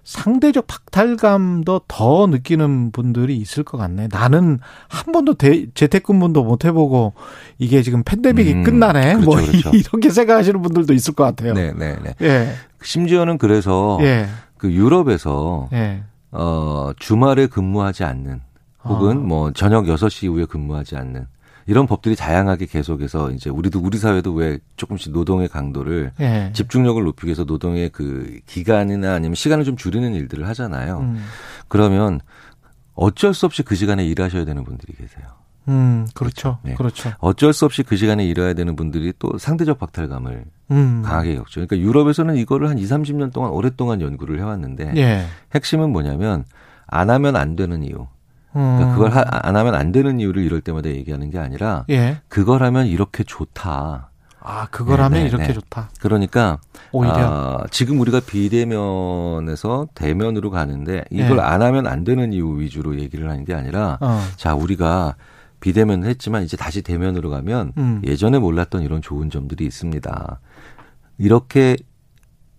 상대적 0.04 0.66
박탈감도 0.66 1.82
더 1.88 2.26
느끼는 2.26 2.92
분들이 2.92 3.36
있을 3.38 3.64
것 3.64 3.78
같네. 3.78 4.08
나는 4.10 4.58
한 4.88 5.12
번도 5.12 5.34
대, 5.34 5.66
재택근무도 5.72 6.44
못 6.44 6.64
해보고 6.64 7.14
이게 7.58 7.82
지금 7.82 8.02
팬데믹이 8.04 8.52
음, 8.52 8.62
끝나네. 8.64 9.14
그렇죠, 9.14 9.24
뭐 9.24 9.36
그렇죠. 9.36 9.70
이렇게 9.74 10.10
생각하시는 10.10 10.60
분들도 10.60 10.92
있을 10.92 11.14
것 11.14 11.24
같아요. 11.24 11.54
네, 11.54 11.72
네, 11.72 11.96
네. 12.02 12.14
예. 12.20 12.52
심지어는 12.82 13.38
그래서 13.38 13.98
예. 14.02 14.28
그 14.58 14.70
유럽에서 14.70 15.68
예. 15.72 16.02
어 16.30 16.92
주말에 16.98 17.46
근무하지 17.46 18.04
않는 18.04 18.40
혹은 18.84 19.10
아. 19.10 19.20
뭐 19.20 19.52
저녁 19.52 19.84
6시 19.84 20.24
이후에 20.24 20.44
근무하지 20.44 20.96
않는 20.96 21.26
이런 21.66 21.86
법들이 21.86 22.14
다양하게 22.14 22.66
계속해서 22.66 23.30
이제 23.30 23.48
우리도 23.48 23.80
우리 23.80 23.96
사회도 23.96 24.34
왜 24.34 24.58
조금씩 24.76 25.12
노동의 25.12 25.48
강도를 25.48 26.12
예. 26.20 26.50
집중력을 26.52 27.02
높이기 27.02 27.28
위해서 27.28 27.44
노동의 27.44 27.88
그 27.88 28.38
기간이나 28.46 29.14
아니면 29.14 29.34
시간을 29.34 29.64
좀 29.64 29.76
줄이는 29.76 30.14
일들을 30.14 30.46
하잖아요. 30.48 30.98
음. 30.98 31.24
그러면 31.68 32.20
어쩔 32.94 33.32
수 33.34 33.46
없이 33.46 33.62
그 33.62 33.74
시간에 33.74 34.04
일하셔야 34.04 34.44
되는 34.44 34.62
분들이 34.62 34.92
계세요. 34.94 35.26
음, 35.68 36.06
그렇죠. 36.12 36.58
네. 36.62 36.74
그렇죠. 36.74 37.12
어쩔 37.18 37.54
수 37.54 37.64
없이 37.64 37.82
그 37.82 37.96
시간에 37.96 38.26
일해야 38.26 38.52
되는 38.52 38.76
분들이 38.76 39.14
또 39.18 39.38
상대적 39.38 39.78
박탈감을 39.78 40.44
음. 40.72 41.02
강하게 41.02 41.36
겪죠. 41.36 41.66
그러니까 41.66 41.78
유럽에서는 41.78 42.36
이거를 42.36 42.68
한 42.68 42.78
2, 42.78 42.84
30년 42.84 43.32
동안 43.32 43.50
오랫동안 43.50 44.02
연구를 44.02 44.38
해왔는데 44.38 44.92
예. 44.96 45.24
핵심은 45.54 45.90
뭐냐면 45.90 46.44
안 46.86 47.08
하면 47.08 47.36
안 47.36 47.56
되는 47.56 47.82
이유. 47.82 48.06
음. 48.56 48.76
그러니까 48.76 48.92
그걸 48.94 49.10
하- 49.10 49.24
안 49.48 49.56
하면 49.56 49.74
안 49.74 49.92
되는 49.92 50.20
이유를 50.20 50.42
이럴 50.42 50.60
때마다 50.60 50.88
얘기하는 50.90 51.30
게 51.30 51.38
아니라 51.38 51.84
예. 51.90 52.18
그걸 52.28 52.62
하면 52.62 52.86
이렇게 52.86 53.24
좋다. 53.24 54.10
아, 54.46 54.66
그걸 54.70 54.98
네, 54.98 55.02
하면 55.04 55.20
네, 55.22 55.26
이렇게 55.28 55.46
네. 55.48 55.52
좋다. 55.54 55.88
그러니까 56.00 56.58
오히려. 56.92 57.14
아, 57.16 57.64
지금 57.70 57.98
우리가 58.00 58.20
비대면에서 58.20 59.88
대면으로 59.94 60.50
가는데 60.50 61.04
이걸 61.10 61.36
네. 61.36 61.42
안 61.42 61.62
하면 61.62 61.86
안 61.86 62.04
되는 62.04 62.32
이유 62.32 62.58
위주로 62.58 62.98
얘기를 62.98 63.28
하는 63.30 63.44
게 63.44 63.54
아니라 63.54 63.98
어. 64.00 64.20
자 64.36 64.54
우리가 64.54 65.16
비대면을 65.60 66.08
했지만 66.08 66.42
이제 66.42 66.56
다시 66.58 66.82
대면으로 66.82 67.30
가면 67.30 67.72
음. 67.78 68.02
예전에 68.04 68.38
몰랐던 68.38 68.82
이런 68.82 69.00
좋은 69.00 69.30
점들이 69.30 69.64
있습니다. 69.64 70.40
이렇게 71.16 71.76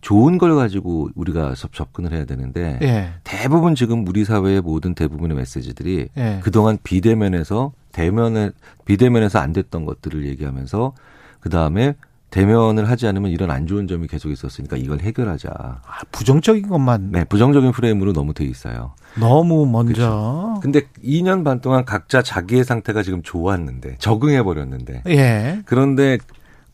좋은 0.06 0.38
걸 0.38 0.54
가지고 0.54 1.10
우리가 1.16 1.56
접- 1.56 1.74
접근을 1.74 2.14
해야 2.14 2.26
되는데 2.26 2.78
예. 2.84 3.14
대부분 3.24 3.74
지금 3.74 4.08
우리 4.08 4.24
사회의 4.24 4.62
모든 4.62 4.94
대부분의 4.94 5.36
메시지들이 5.36 6.10
예. 6.16 6.40
그동안 6.44 6.78
비대면에서 6.84 7.72
대면에 7.92 8.52
비대면에서 8.86 9.40
안 9.40 9.52
됐던 9.52 9.86
것들을 9.86 10.28
얘기하면서 10.28 10.94
그 11.40 11.50
다음에 11.50 11.96
대면을 12.30 12.88
하지 12.88 13.08
않으면 13.08 13.32
이런 13.32 13.50
안 13.50 13.66
좋은 13.66 13.88
점이 13.88 14.06
계속 14.06 14.30
있었으니까 14.30 14.78
이걸 14.78 15.00
해결하자. 15.00 15.50
아, 15.52 15.82
부정적인 16.12 16.68
것만 16.70 17.10
네, 17.12 17.24
부정적인 17.24 17.72
프레임으로 17.72 18.14
너무 18.14 18.36
돼 18.36 18.46
있어요. 18.46 18.94
너무 19.20 19.66
먼저. 19.66 20.60
근데 20.62 20.82
2년 21.04 21.44
반 21.44 21.62
동안 21.62 21.84
각자 21.84 22.22
자기의 22.22 22.64
상태가 22.64 23.02
지금 23.02 23.24
좋았는데 23.24 23.96
적응해 23.98 24.44
버렸는데 24.44 25.02
예. 25.08 25.62
그런데 25.66 26.20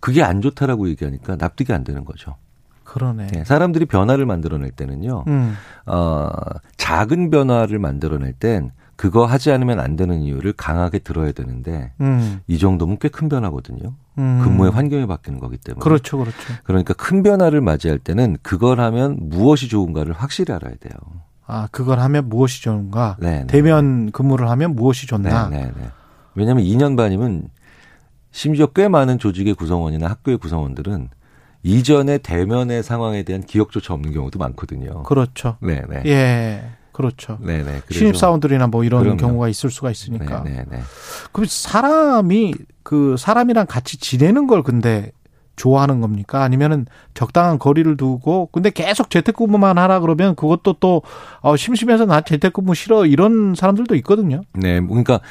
그게 0.01 0.21
안 0.21 0.41
좋다라고 0.41 0.89
얘기하니까 0.89 1.37
납득이 1.37 1.71
안 1.71 1.85
되는 1.85 2.03
거죠. 2.03 2.35
그러네. 2.91 3.27
네, 3.27 3.43
사람들이 3.45 3.85
변화를 3.85 4.25
만들어낼 4.25 4.71
때는요. 4.71 5.23
음. 5.27 5.55
어, 5.85 6.29
작은 6.75 7.29
변화를 7.29 7.79
만들어낼 7.79 8.33
땐 8.33 8.71
그거 8.97 9.25
하지 9.25 9.49
않으면 9.51 9.79
안 9.79 9.95
되는 9.95 10.21
이유를 10.21 10.53
강하게 10.53 10.99
들어야 10.99 11.31
되는데 11.31 11.93
음. 12.01 12.41
이 12.47 12.59
정도면 12.59 12.97
꽤 12.99 13.07
큰 13.07 13.29
변화거든요. 13.29 13.93
음. 14.17 14.41
근무의 14.43 14.71
환경이 14.71 15.07
바뀌는 15.07 15.39
거기 15.39 15.55
때문에. 15.57 15.81
그렇죠, 15.81 16.17
그렇죠. 16.17 16.37
그러니까 16.65 16.93
큰 16.93 17.23
변화를 17.23 17.61
맞이할 17.61 17.97
때는 17.97 18.37
그걸 18.43 18.81
하면 18.81 19.17
무엇이 19.21 19.69
좋은가를 19.69 20.13
확실히 20.13 20.53
알아야 20.53 20.73
돼요. 20.79 20.93
아, 21.47 21.67
그걸 21.71 21.99
하면 21.99 22.27
무엇이 22.27 22.61
좋은가? 22.61 23.15
네, 23.19 23.39
네, 23.39 23.47
대면 23.47 24.11
근무를 24.11 24.49
하면 24.49 24.75
무엇이 24.75 25.07
좋나? 25.07 25.47
네, 25.49 25.61
네, 25.61 25.71
네. 25.77 25.87
왜냐하면 26.35 26.65
2년 26.65 26.97
반이면 26.97 27.49
심지어 28.31 28.65
꽤 28.67 28.87
많은 28.89 29.17
조직의 29.17 29.53
구성원이나 29.55 30.07
학교의 30.09 30.37
구성원들은 30.37 31.09
이전의 31.63 32.19
대면의 32.19 32.83
상황에 32.83 33.23
대한 33.23 33.43
기억조차 33.43 33.93
없는 33.93 34.13
경우도 34.13 34.39
많거든요. 34.39 35.03
그렇죠. 35.03 35.57
네, 35.61 35.81
네. 35.89 36.01
예. 36.05 36.63
그렇죠. 36.91 37.37
네, 37.41 37.57
네. 37.63 37.81
그래서- 37.85 37.99
신입 37.99 38.17
사원들이나 38.17 38.67
뭐 38.67 38.83
이런 38.83 39.01
그럼요. 39.03 39.17
경우가 39.17 39.47
있을 39.47 39.69
수가 39.69 39.91
있으니까. 39.91 40.43
네, 40.43 40.51
네, 40.51 40.65
네. 40.69 40.79
그럼 41.31 41.47
사람이 41.49 42.53
그 42.83 43.15
사람이랑 43.17 43.65
같이 43.67 43.97
지내는 43.97 44.47
걸 44.47 44.61
근데 44.61 45.11
좋아하는 45.55 46.01
겁니까? 46.01 46.43
아니면은 46.43 46.85
적당한 47.13 47.59
거리를 47.59 47.95
두고 47.95 48.49
근데 48.51 48.71
계속 48.71 49.09
재택근무만 49.09 49.77
하라 49.77 49.99
그러면 49.99 50.35
그것도 50.35 50.77
또 50.79 51.01
어, 51.41 51.55
심심해서 51.55 52.05
나 52.05 52.21
재택근무 52.21 52.73
싫어 52.75 53.05
이런 53.05 53.53
사람들도 53.55 53.95
있거든요. 53.97 54.41
네, 54.53 54.79
뭐 54.79 54.89
그러니까 54.89 55.21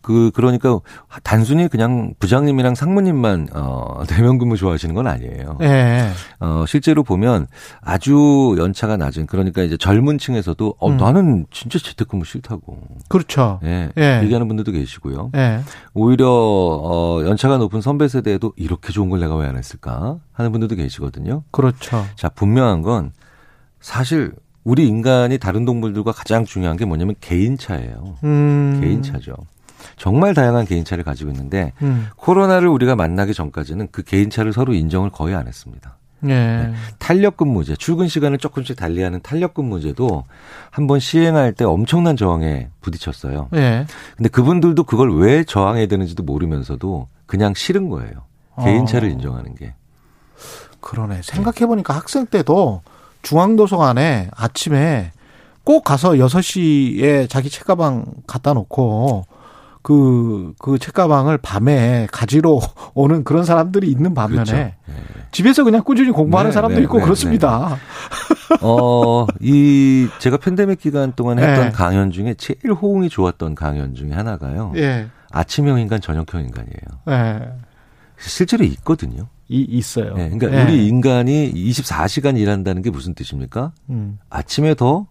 그 0.00 0.30
그러니까 0.34 0.80
단순히 1.22 1.68
그냥 1.68 2.14
부장님이랑 2.18 2.74
상무님만 2.74 3.48
어 3.52 4.02
대면 4.08 4.38
근무 4.38 4.56
좋아하시는 4.56 4.94
건 4.94 5.06
아니에요. 5.06 5.58
예. 5.60 6.08
어 6.38 6.64
실제로 6.66 7.02
보면 7.02 7.46
아주 7.82 8.54
연차가 8.58 8.96
낮은 8.96 9.26
그러니까 9.26 9.62
이제 9.62 9.76
젊은 9.76 10.16
층에서도 10.16 10.74
어 10.78 10.88
음. 10.88 10.96
나는 10.96 11.44
진짜 11.50 11.78
재택근무 11.78 12.24
싫다고. 12.24 12.78
그렇죠. 13.08 13.60
예. 13.64 13.90
예. 13.98 14.20
얘기하는 14.22 14.48
분들도 14.48 14.72
계시고요. 14.72 15.32
예. 15.36 15.60
오히려 15.92 16.28
어 16.30 17.22
연차가 17.26 17.58
높은 17.58 17.82
선배 17.82 18.08
세대에도 18.08 18.54
이렇게 18.56 18.90
좋은 18.92 19.10
걸 19.10 19.20
내가 19.20 19.36
왜 19.36 19.50
안 19.50 19.56
했을까 19.58 20.18
하는 20.32 20.52
분들도 20.52 20.76
계시거든요. 20.76 21.42
그렇죠. 21.50 22.06
자, 22.14 22.28
분명한 22.28 22.82
건 22.82 23.10
사실 23.80 24.32
우리 24.62 24.86
인간이 24.86 25.38
다른 25.38 25.64
동물들과 25.64 26.12
가장 26.12 26.44
중요한 26.44 26.76
게 26.76 26.84
뭐냐면 26.84 27.16
개인차예요. 27.20 28.18
음. 28.22 28.78
개인차죠. 28.80 29.34
정말 29.96 30.34
다양한 30.34 30.66
개인차를 30.66 31.04
가지고 31.04 31.30
있는데 31.30 31.72
음. 31.82 32.08
코로나를 32.16 32.68
우리가 32.68 32.96
만나기 32.96 33.34
전까지는 33.34 33.88
그 33.90 34.02
개인차를 34.02 34.52
서로 34.52 34.74
인정을 34.74 35.10
거의 35.10 35.34
안 35.34 35.46
했습니다. 35.46 35.96
예. 36.28 36.72
탄력 36.98 37.38
근무제, 37.38 37.76
출근 37.76 38.08
시간을 38.08 38.38
조금씩 38.38 38.76
달리하는 38.76 39.20
탄력 39.22 39.54
근무제도 39.54 40.24
한번 40.70 41.00
시행할 41.00 41.52
때 41.54 41.64
엄청난 41.64 42.16
저항에 42.16 42.68
부딪혔어요. 42.82 43.48
예. 43.54 43.86
근데 44.16 44.28
그분들도 44.28 44.84
그걸 44.84 45.16
왜 45.16 45.44
저항해야 45.44 45.86
되는지도 45.86 46.22
모르면서도 46.22 47.08
그냥 47.26 47.54
싫은 47.54 47.88
거예요. 47.88 48.12
개인차를 48.62 49.08
어. 49.08 49.12
인정하는 49.12 49.54
게. 49.54 49.74
그러네. 50.80 51.20
생각해 51.22 51.66
보니까 51.66 51.94
학생 51.94 52.26
때도 52.26 52.82
중앙도서관에 53.22 54.30
아침에 54.34 55.12
꼭 55.64 55.84
가서 55.84 56.12
6시에 56.12 57.28
자기 57.28 57.50
책가방 57.50 58.04
갖다 58.26 58.54
놓고 58.54 59.26
그, 59.82 60.52
그 60.58 60.78
책가방을 60.78 61.38
밤에 61.38 62.06
가지러 62.12 62.60
오는 62.94 63.24
그런 63.24 63.44
사람들이 63.44 63.90
있는 63.90 64.14
반면에 64.14 64.44
그렇죠. 64.44 64.56
네. 64.56 64.74
집에서 65.32 65.64
그냥 65.64 65.82
꾸준히 65.84 66.10
공부하는 66.10 66.50
네, 66.50 66.54
사람도 66.54 66.76
네, 66.76 66.82
있고 66.82 66.98
네, 66.98 67.04
그렇습니다. 67.04 67.76
어, 68.60 69.26
이, 69.40 70.08
제가 70.18 70.36
팬데믹 70.38 70.80
기간 70.80 71.12
동안 71.14 71.38
했던 71.38 71.66
네. 71.66 71.70
강연 71.70 72.10
중에 72.10 72.34
제일 72.34 72.72
호응이 72.72 73.08
좋았던 73.08 73.54
강연 73.54 73.94
중에 73.94 74.12
하나가요. 74.12 74.72
예. 74.76 75.08
아침형 75.30 75.78
인간, 75.78 76.00
저녁형 76.00 76.40
인간이에요. 76.42 76.80
예. 77.10 77.52
실제로 78.18 78.64
있거든요. 78.64 79.28
이, 79.48 79.62
있어요. 79.62 80.14
네, 80.14 80.30
그러니까 80.30 80.60
예. 80.60 80.64
우리 80.64 80.86
인간이 80.86 81.52
24시간 81.52 82.36
일한다는 82.38 82.82
게 82.82 82.90
무슨 82.90 83.14
뜻입니까? 83.14 83.72
음. 83.88 84.18
아침에 84.28 84.74
더 84.74 85.06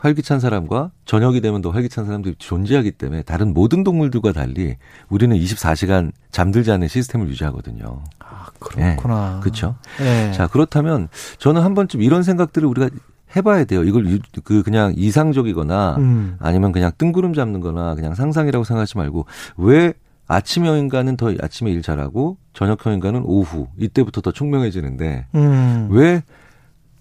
활기찬 0.00 0.40
사람과 0.40 0.90
저녁이 1.04 1.40
되면 1.42 1.60
더 1.60 1.70
활기찬 1.70 2.06
사람들이 2.06 2.34
존재하기 2.38 2.92
때문에 2.92 3.22
다른 3.22 3.52
모든 3.52 3.84
동물들과 3.84 4.32
달리 4.32 4.76
우리는 5.10 5.36
24시간 5.36 6.12
잠들지 6.30 6.72
않는 6.72 6.88
시스템을 6.88 7.28
유지하거든요. 7.28 8.02
아, 8.18 8.46
그렇구나. 8.58 9.34
네, 9.34 9.40
그렇죠. 9.40 9.76
예. 10.00 10.32
자, 10.32 10.46
그렇다면 10.46 11.08
저는 11.38 11.62
한 11.62 11.74
번쯤 11.74 12.00
이런 12.02 12.22
생각들을 12.22 12.66
우리가 12.68 12.88
해봐야 13.36 13.64
돼요. 13.64 13.84
이걸 13.84 14.08
유- 14.10 14.18
그 14.42 14.62
그냥 14.62 14.94
이상적이거나 14.96 15.96
음. 15.98 16.36
아니면 16.40 16.72
그냥 16.72 16.90
뜬구름 16.96 17.34
잡는 17.34 17.60
거나 17.60 17.94
그냥 17.94 18.14
상상이라고 18.14 18.64
생각하지 18.64 18.96
말고 18.96 19.26
왜 19.58 19.92
아침형 20.26 20.78
인간은 20.78 21.16
더 21.16 21.32
아침에 21.42 21.70
일 21.70 21.82
잘하고 21.82 22.38
저녁형 22.54 22.94
인간은 22.94 23.22
오후 23.24 23.68
이때부터 23.76 24.20
더 24.20 24.32
총명해지는데 24.32 25.26
음. 25.34 25.88
왜 25.90 26.22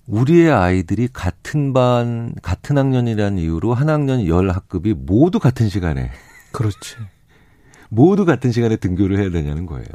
우리의 0.10 0.52
아이들이 0.52 1.08
같은 1.08 1.72
반 1.72 2.34
같은 2.42 2.78
학년이라는 2.78 3.38
이유로 3.38 3.74
한 3.76 3.90
학년 3.90 4.28
열 4.28 4.50
학급이 4.50 4.96
모두 4.98 5.40
같은 5.40 5.70
시간에 5.70 6.12
그렇지. 6.52 6.98
모두 7.90 8.26
같은 8.26 8.52
시간에 8.52 8.76
등교를 8.76 9.20
해야 9.20 9.30
되냐는 9.30 9.66
거예요. 9.66 9.86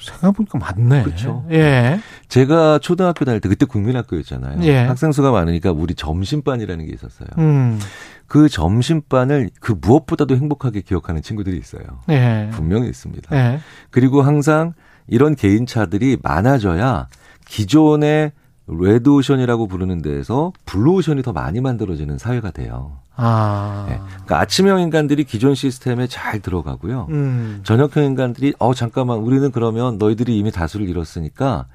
생각해보니까 0.00 0.58
맞네. 0.58 1.02
그렇죠. 1.02 1.44
예. 1.50 2.00
제가 2.28 2.78
초등학교 2.78 3.24
다닐 3.24 3.40
때 3.40 3.48
그때 3.48 3.66
국민학교였잖아요. 3.66 4.62
예. 4.62 4.78
학생 4.78 5.12
수가 5.12 5.30
많으니까 5.30 5.72
우리 5.72 5.94
점심반이라는 5.94 6.86
게 6.86 6.92
있었어요. 6.92 7.28
음. 7.38 7.78
그 8.26 8.48
점심반을 8.48 9.50
그 9.60 9.76
무엇보다도 9.78 10.36
행복하게 10.36 10.80
기억하는 10.80 11.22
친구들이 11.22 11.58
있어요. 11.58 11.84
예. 12.08 12.48
분명히 12.52 12.88
있습니다. 12.88 13.36
예. 13.36 13.60
그리고 13.90 14.22
항상 14.22 14.72
이런 15.06 15.34
개인차들이 15.34 16.18
많아져야 16.22 17.08
기존의 17.44 18.32
레드오션이라고 18.66 19.66
부르는 19.66 20.00
데에서 20.02 20.52
블루오션이 20.64 21.22
더 21.22 21.32
많이 21.32 21.60
만들어지는 21.60 22.18
사회가 22.18 22.50
돼요. 22.50 22.98
아. 23.16 23.86
네. 23.88 24.00
그러니까 24.08 24.40
아침형 24.40 24.80
인간들이 24.80 25.24
기존 25.24 25.54
시스템에 25.54 26.06
잘 26.06 26.40
들어가고요. 26.40 27.06
음. 27.10 27.60
저녁형 27.64 28.04
인간들이 28.04 28.54
어 28.58 28.74
잠깐만 28.74 29.18
우리는 29.18 29.50
그러면 29.52 29.98
너희들이 29.98 30.36
이미 30.38 30.50
다수를 30.50 30.88
이뤘으니까 30.88 31.66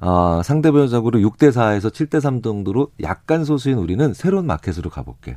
아, 0.00 0.40
상대적으로 0.44 1.18
6대 1.18 1.50
4에서 1.50 1.90
7대 1.90 2.20
3 2.20 2.40
정도로 2.40 2.88
약간 3.02 3.44
소수인 3.44 3.78
우리는 3.78 4.14
새로운 4.14 4.46
마켓으로 4.46 4.90
가볼게. 4.90 5.36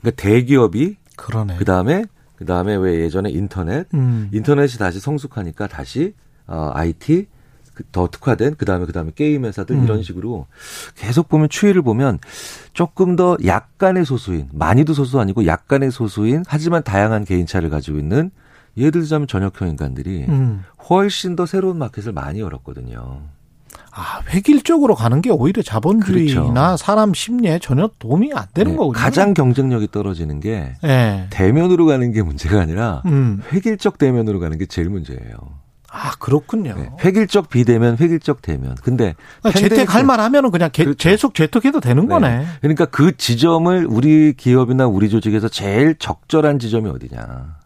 그러니까 0.00 0.22
대기업이 0.22 0.96
그러네. 1.16 1.56
그다음에 1.56 2.04
그다음에 2.36 2.74
왜 2.76 3.00
예전에 3.00 3.30
인터넷 3.30 3.86
음. 3.94 4.28
인터넷이 4.32 4.78
다시 4.78 5.00
성숙하니까 5.00 5.66
다시 5.68 6.14
어, 6.46 6.70
IT 6.74 7.26
그- 7.26 7.41
더 7.90 8.08
특화된 8.08 8.56
그다음에 8.56 8.86
그다음에 8.86 9.12
게임 9.14 9.44
회사들 9.44 9.76
음. 9.76 9.84
이런 9.84 10.02
식으로 10.02 10.46
계속 10.94 11.28
보면 11.28 11.48
추이를 11.48 11.82
보면 11.82 12.18
조금 12.72 13.16
더 13.16 13.36
약간의 13.44 14.04
소수인 14.04 14.48
많이도 14.52 14.94
소수 14.94 15.20
아니고 15.20 15.46
약간의 15.46 15.90
소수인 15.90 16.44
하지만 16.46 16.82
다양한 16.82 17.24
개인차를 17.24 17.70
가지고 17.70 17.98
있는 17.98 18.30
예를 18.76 18.92
들자면 18.92 19.26
저녁형 19.26 19.68
인간들이 19.68 20.24
음. 20.28 20.64
훨씬 20.88 21.36
더 21.36 21.46
새로운 21.46 21.78
마켓을 21.78 22.12
많이 22.12 22.40
열었거든요. 22.40 23.22
아, 23.94 24.22
획일적으로 24.30 24.94
가는 24.94 25.20
게 25.20 25.30
오히려 25.30 25.60
자본주의나 25.62 26.52
그렇죠. 26.52 26.76
사람 26.78 27.12
심리에 27.12 27.58
전혀 27.58 27.90
도움이 27.98 28.32
안 28.34 28.46
되는 28.54 28.72
네, 28.72 28.76
거군요. 28.78 28.92
가장 28.92 29.34
경쟁력이 29.34 29.88
떨어지는 29.92 30.40
게 30.40 30.74
예. 30.84 31.26
대면으로 31.28 31.84
가는 31.84 32.10
게 32.12 32.22
문제가 32.22 32.60
아니라 32.60 33.02
음. 33.04 33.42
획일적 33.52 33.98
대면으로 33.98 34.40
가는 34.40 34.56
게 34.56 34.64
제일 34.64 34.88
문제예요. 34.88 35.36
아, 35.94 36.12
그렇군요. 36.18 36.74
네, 36.74 36.90
획일적 37.04 37.50
비대면, 37.50 37.98
획일적 38.00 38.40
대면. 38.40 38.74
근데 38.82 39.14
그러니까 39.42 39.60
재택할 39.60 40.04
만 40.04 40.20
하면은 40.20 40.50
그냥 40.50 40.70
개- 40.72 40.84
그렇죠. 40.84 40.96
계속 41.08 41.34
재택해도 41.34 41.80
되는 41.80 42.08
거네. 42.08 42.46
그러니까 42.62 42.86
그 42.86 43.14
지점을 43.16 43.86
우리 43.90 44.32
기업이나 44.32 44.86
우리 44.86 45.10
조직에서 45.10 45.48
제일 45.48 45.94
적절한 45.98 46.58
지점이 46.58 46.88
어디냐. 46.88 47.56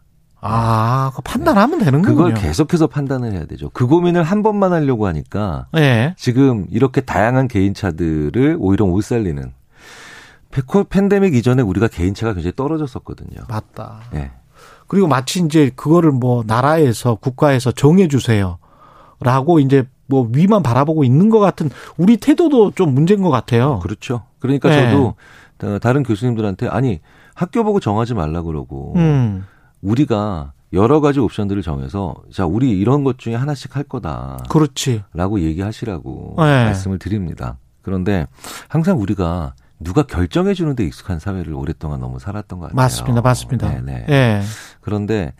아, 0.41 1.11
그 1.15 1.21
판단하면 1.23 1.79
되는 1.79 2.01
그걸 2.01 2.31
거군요. 2.33 2.41
계속해서 2.41 2.87
판단을 2.87 3.31
해야 3.31 3.45
되죠. 3.45 3.69
그 3.69 3.87
고민을 3.87 4.23
한 4.23 4.43
번만 4.43 4.71
하려고 4.73 5.07
하니까 5.07 5.67
예. 5.77 6.13
지금 6.17 6.65
이렇게 6.69 7.01
다양한 7.01 7.47
개인차들을 7.47 8.57
오히려 8.59 8.85
못 8.85 9.01
살리는 9.03 9.53
팬데믹 10.89 11.35
이전에 11.35 11.61
우리가 11.61 11.87
개인차가 11.87 12.33
굉장히 12.33 12.53
떨어졌었거든요. 12.55 13.41
맞다. 13.47 14.01
예. 14.15 14.31
그리고 14.87 15.07
마치 15.07 15.39
이제 15.41 15.71
그거를 15.75 16.11
뭐 16.11 16.43
나라에서 16.45 17.15
국가에서 17.15 17.71
정해 17.71 18.07
주세요. 18.07 18.57
라고 19.19 19.59
이제 19.59 19.83
뭐 20.07 20.29
위만 20.31 20.63
바라보고 20.63 21.03
있는 21.03 21.29
것 21.29 21.39
같은 21.39 21.69
우리 21.97 22.17
태도도 22.17 22.71
좀 22.71 22.93
문제인 22.93 23.21
것 23.21 23.29
같아요. 23.29 23.79
그렇죠. 23.79 24.23
그러니까 24.39 24.69
네. 24.69 24.91
저도 24.91 25.15
어, 25.63 25.79
다른 25.79 26.03
교수님들한테 26.03 26.67
아니 26.67 27.01
학교 27.33 27.63
보고 27.63 27.79
정하지 27.79 28.13
말라 28.13 28.41
그러고 28.41 28.93
음. 28.95 29.45
우리가 29.81 30.53
여러 30.73 30.99
가지 31.01 31.19
옵션들을 31.19 31.61
정해서 31.61 32.15
자 32.31 32.45
우리 32.45 32.71
이런 32.71 33.03
것 33.03 33.17
중에 33.17 33.35
하나씩 33.35 33.75
할 33.75 33.83
거다. 33.83 34.43
그렇지. 34.49 35.03
라고 35.13 35.39
얘기하시라고 35.39 36.35
네. 36.37 36.43
말씀을 36.43 36.99
드립니다. 36.99 37.57
그런데 37.81 38.27
항상 38.67 38.99
우리가 38.99 39.53
누가 39.79 40.03
결정해 40.03 40.53
주는 40.53 40.75
데 40.75 40.83
익숙한 40.85 41.19
사회를 41.19 41.53
오랫동안 41.53 41.99
너무 41.99 42.19
살았던 42.19 42.59
것 42.59 42.65
같아요. 42.65 42.75
맞습니다. 42.75 43.21
맞습니다. 43.21 43.69
네네. 43.69 44.05
예. 44.09 44.41
그런데 44.81 45.33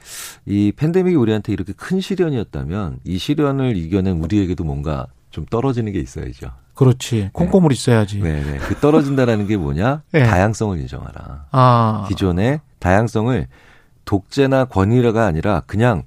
이 0.45 0.71
팬데믹이 0.75 1.15
우리한테 1.15 1.53
이렇게 1.53 1.73
큰 1.73 1.99
시련이었다면 2.01 2.99
이 3.03 3.17
시련을 3.17 3.77
이겨낸 3.77 4.17
우리에게도 4.17 4.63
뭔가 4.63 5.07
좀 5.31 5.45
떨어지는 5.45 5.91
게 5.91 5.99
있어야죠. 5.99 6.51
그렇지. 6.75 7.31
콩고물 7.33 7.71
있어야지. 7.71 8.19
네 8.19 8.43
네. 8.43 8.57
그 8.59 8.75
떨어진다라는 8.75 9.47
게 9.47 9.57
뭐냐? 9.57 10.03
네. 10.11 10.23
다양성을 10.25 10.77
인정하라. 10.79 11.45
아. 11.51 12.05
기존의 12.07 12.61
다양성을 12.79 13.47
독재나 14.05 14.65
권위가 14.65 15.25
아니라 15.25 15.61
그냥 15.65 16.03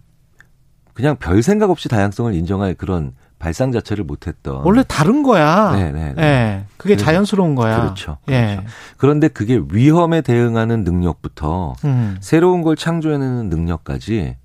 그냥 0.95 1.17
별 1.17 1.43
생각 1.43 1.71
없이 1.71 1.89
다양성을 1.89 2.33
인정할 2.35 2.75
그런 2.75 3.13
발상 3.41 3.73
자체를 3.73 4.05
못했던 4.05 4.63
원래 4.65 4.85
다른 4.87 5.23
거야. 5.25 5.73
네네. 5.73 6.15
예. 6.19 6.65
그게 6.77 6.95
그래서- 6.95 7.07
자연스러운 7.07 7.55
거야. 7.57 7.81
그렇죠. 7.81 8.19
예. 8.29 8.61
그런데 8.99 9.27
그게 9.29 9.61
위험에 9.71 10.21
대응하는 10.21 10.85
능력부터 10.85 11.75
음. 11.85 12.17
새로운 12.21 12.63
걸 12.63 12.77
창조해내는 12.77 13.49
능력까지 13.49 14.37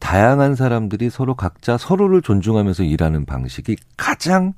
다양한 0.00 0.56
사람들이 0.56 1.10
서로 1.10 1.34
각자 1.34 1.78
서로를 1.78 2.20
존중하면서 2.20 2.82
일하는 2.82 3.24
방식이 3.24 3.76
가장 3.96 4.52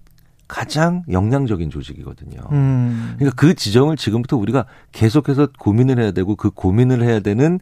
가장 0.49 1.05
역량적인 1.11 1.71
조직이거든요. 1.71 2.41
음. 2.51 3.15
그러니까 3.19 3.37
그 3.41 3.55
지점을 3.55 3.95
지금부터 3.97 4.37
우리가 4.37 4.65
계속해서 4.93 5.49
고민을 5.59 6.01
해야 6.01 6.11
되고 6.11 6.35
그 6.35 6.51
고민을 6.51 7.03
해야 7.03 7.21
되는 7.21 7.61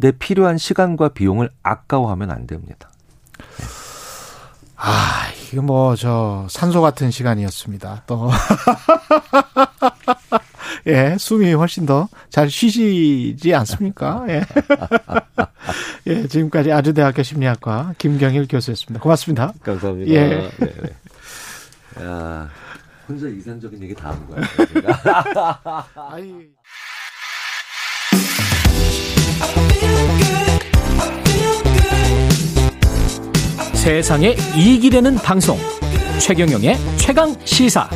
데 0.00 0.12
필요한 0.12 0.58
시간과 0.58 1.08
비용을 1.08 1.50
아까워하면 1.62 2.30
안 2.30 2.46
됩니다. 2.46 2.88
아, 4.86 5.30
이게 5.48 5.60
뭐, 5.60 5.96
저, 5.96 6.46
산소 6.50 6.82
같은 6.82 7.10
시간이었습니다. 7.10 8.02
또. 8.06 8.30
예, 10.86 11.16
숨이 11.18 11.54
훨씬 11.54 11.86
더 11.86 12.06
잘 12.28 12.50
쉬시지 12.50 13.54
않습니까? 13.54 14.24
예. 14.28 14.42
예, 16.08 16.28
지금까지 16.28 16.70
아주대학교 16.72 17.22
심리학과 17.22 17.94
김경일 17.96 18.46
교수였습니다. 18.48 19.02
고맙습니다. 19.02 19.52
감사합니다. 19.62 20.10
예. 20.12 20.28
네, 20.28 20.50
네. 20.58 20.70
야, 22.04 22.50
혼자 23.08 23.26
이상적인 23.28 23.82
얘기 23.84 23.94
다 23.94 24.10
한 24.10 24.26
거야. 24.26 24.42
제가. 24.66 25.86
아이. 26.10 26.30
세상에 33.84 34.34
이익이 34.56 34.88
되는 34.88 35.14
방송 35.16 35.58
최경영의 36.18 36.74
최강 36.96 37.34
시사 37.44 37.86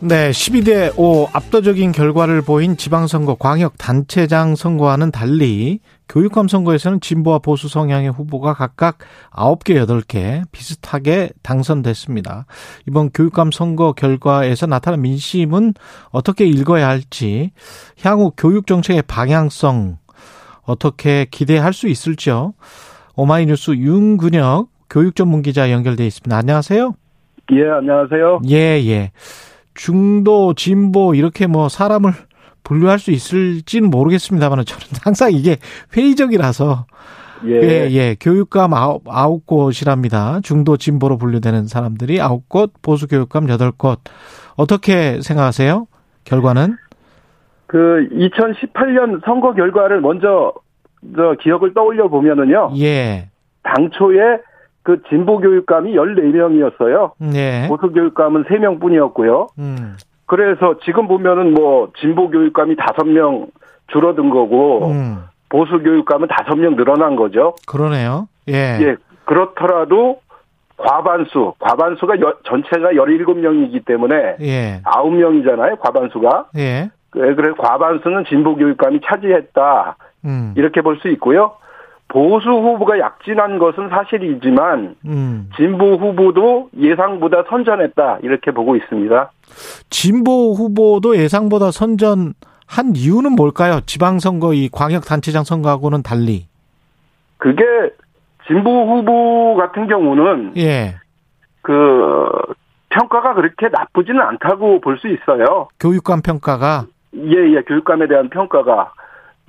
네, 0.00 0.30
12대 0.30 0.98
5 0.98 1.28
압도적인 1.34 1.92
결과를 1.92 2.40
보인 2.40 2.78
지방선거 2.78 3.34
광역 3.34 3.76
단체장 3.76 4.56
선거와는 4.56 5.10
달리 5.10 5.80
교육감 6.08 6.48
선거에서는 6.48 7.02
진보와 7.02 7.40
보수 7.40 7.68
성향의 7.68 8.12
후보가 8.12 8.54
각각 8.54 8.96
9개, 9.30 9.86
8개 9.86 10.44
비슷하게 10.50 11.28
당선됐습니다. 11.42 12.46
이번 12.88 13.10
교육감 13.10 13.50
선거 13.52 13.92
결과에서 13.92 14.64
나타난 14.66 15.02
민심은 15.02 15.74
어떻게 16.08 16.46
읽어야 16.46 16.88
할지, 16.88 17.50
향후 18.02 18.32
교육 18.34 18.66
정책의 18.66 19.02
방향성 19.02 19.98
어떻게 20.66 21.26
기대할 21.30 21.72
수 21.72 21.88
있을지요. 21.88 22.54
오마이뉴스 23.16 23.72
윤근혁 23.72 24.68
교육 24.90 25.16
전문 25.16 25.42
기자 25.42 25.70
연결돼 25.70 26.06
있습니다. 26.06 26.36
안녕하세요. 26.36 26.94
예, 27.52 27.68
안녕하세요. 27.68 28.40
예, 28.48 28.56
예. 28.86 29.12
중도, 29.74 30.54
진보, 30.54 31.14
이렇게 31.14 31.46
뭐 31.46 31.68
사람을 31.68 32.12
분류할 32.62 32.98
수 32.98 33.10
있을지는 33.10 33.90
모르겠습니다만 33.90 34.64
저는 34.64 34.82
항상 35.02 35.32
이게 35.32 35.58
회의적이라서 35.96 36.86
예, 37.46 37.50
예. 37.50 37.90
예. 37.90 38.16
교육감 38.18 38.72
아홉, 38.72 39.02
아홉 39.06 39.46
곳이랍니다. 39.46 40.40
중도 40.42 40.76
진보로 40.76 41.18
분류되는 41.18 41.66
사람들이 41.66 42.20
아홉 42.20 42.48
곳, 42.48 42.72
보수 42.80 43.06
교육감 43.06 43.48
여덟 43.50 43.70
곳. 43.70 44.00
어떻게 44.56 45.20
생각하세요? 45.20 45.86
결과는? 46.24 46.76
그 47.74 48.06
2018년 48.12 49.24
선거 49.24 49.52
결과를 49.52 50.00
먼저 50.00 50.52
저 51.16 51.34
기억을 51.40 51.74
떠올려 51.74 52.06
보면은요. 52.06 52.70
예. 52.78 53.26
당초에 53.64 54.38
그 54.84 55.02
진보 55.08 55.40
교육감이 55.40 55.92
14명이었어요. 55.94 57.10
예. 57.34 57.66
보수 57.66 57.92
교육감은 57.92 58.44
3명 58.44 58.80
뿐이었고요. 58.80 59.48
음. 59.58 59.96
그래서 60.26 60.76
지금 60.84 61.08
보면은 61.08 61.52
뭐 61.52 61.90
진보 61.98 62.30
교육감이 62.30 62.76
5명 62.76 63.48
줄어든 63.88 64.30
거고 64.30 64.92
음. 64.92 65.24
보수 65.48 65.80
교육감은 65.80 66.28
5명 66.28 66.76
늘어난 66.76 67.16
거죠. 67.16 67.56
그러네요. 67.66 68.28
예. 68.48 68.78
예. 68.82 68.96
그렇더라도 69.24 70.20
과반수, 70.76 71.54
과반수가 71.58 72.20
여, 72.20 72.34
전체가 72.44 72.92
17명이기 72.92 73.84
때문에 73.84 74.36
예. 74.42 74.80
9명이잖아요, 74.84 75.80
과반수가. 75.80 76.50
예. 76.58 76.90
그- 77.14 77.34
그래서 77.36 77.54
과반수는 77.56 78.24
진보 78.28 78.54
교육감이 78.56 79.00
차지했다. 79.04 79.96
음. 80.26 80.52
이렇게 80.56 80.80
볼 80.82 80.98
수 81.00 81.08
있고요. 81.08 81.52
보수 82.08 82.48
후보가 82.48 82.98
약진한 82.98 83.58
것은 83.58 83.88
사실이지만 83.88 84.94
음. 85.06 85.50
진보 85.56 85.94
후보도 85.96 86.68
예상보다 86.78 87.44
선전했다. 87.48 88.18
이렇게 88.22 88.50
보고 88.50 88.76
있습니다. 88.76 89.30
진보 89.90 90.52
후보도 90.54 91.16
예상보다 91.16 91.70
선전한 91.70 92.34
이유는 92.94 93.32
뭘까요? 93.32 93.80
지방선거 93.86 94.52
이 94.54 94.68
광역단체장 94.70 95.44
선거하고는 95.44 96.02
달리. 96.02 96.46
그게 97.38 97.64
진보 98.46 98.70
후보 98.86 99.56
같은 99.56 99.86
경우는 99.88 100.52
예. 100.58 100.96
그 101.62 102.28
평가가 102.90 103.34
그렇게 103.34 103.68
나쁘지는 103.68 104.20
않다고 104.20 104.80
볼 104.80 104.98
수 104.98 105.08
있어요. 105.08 105.68
교육감 105.80 106.20
평가가. 106.22 106.84
예, 107.16 107.56
예, 107.56 107.62
교육감에 107.62 108.06
대한 108.06 108.28
평가가 108.28 108.92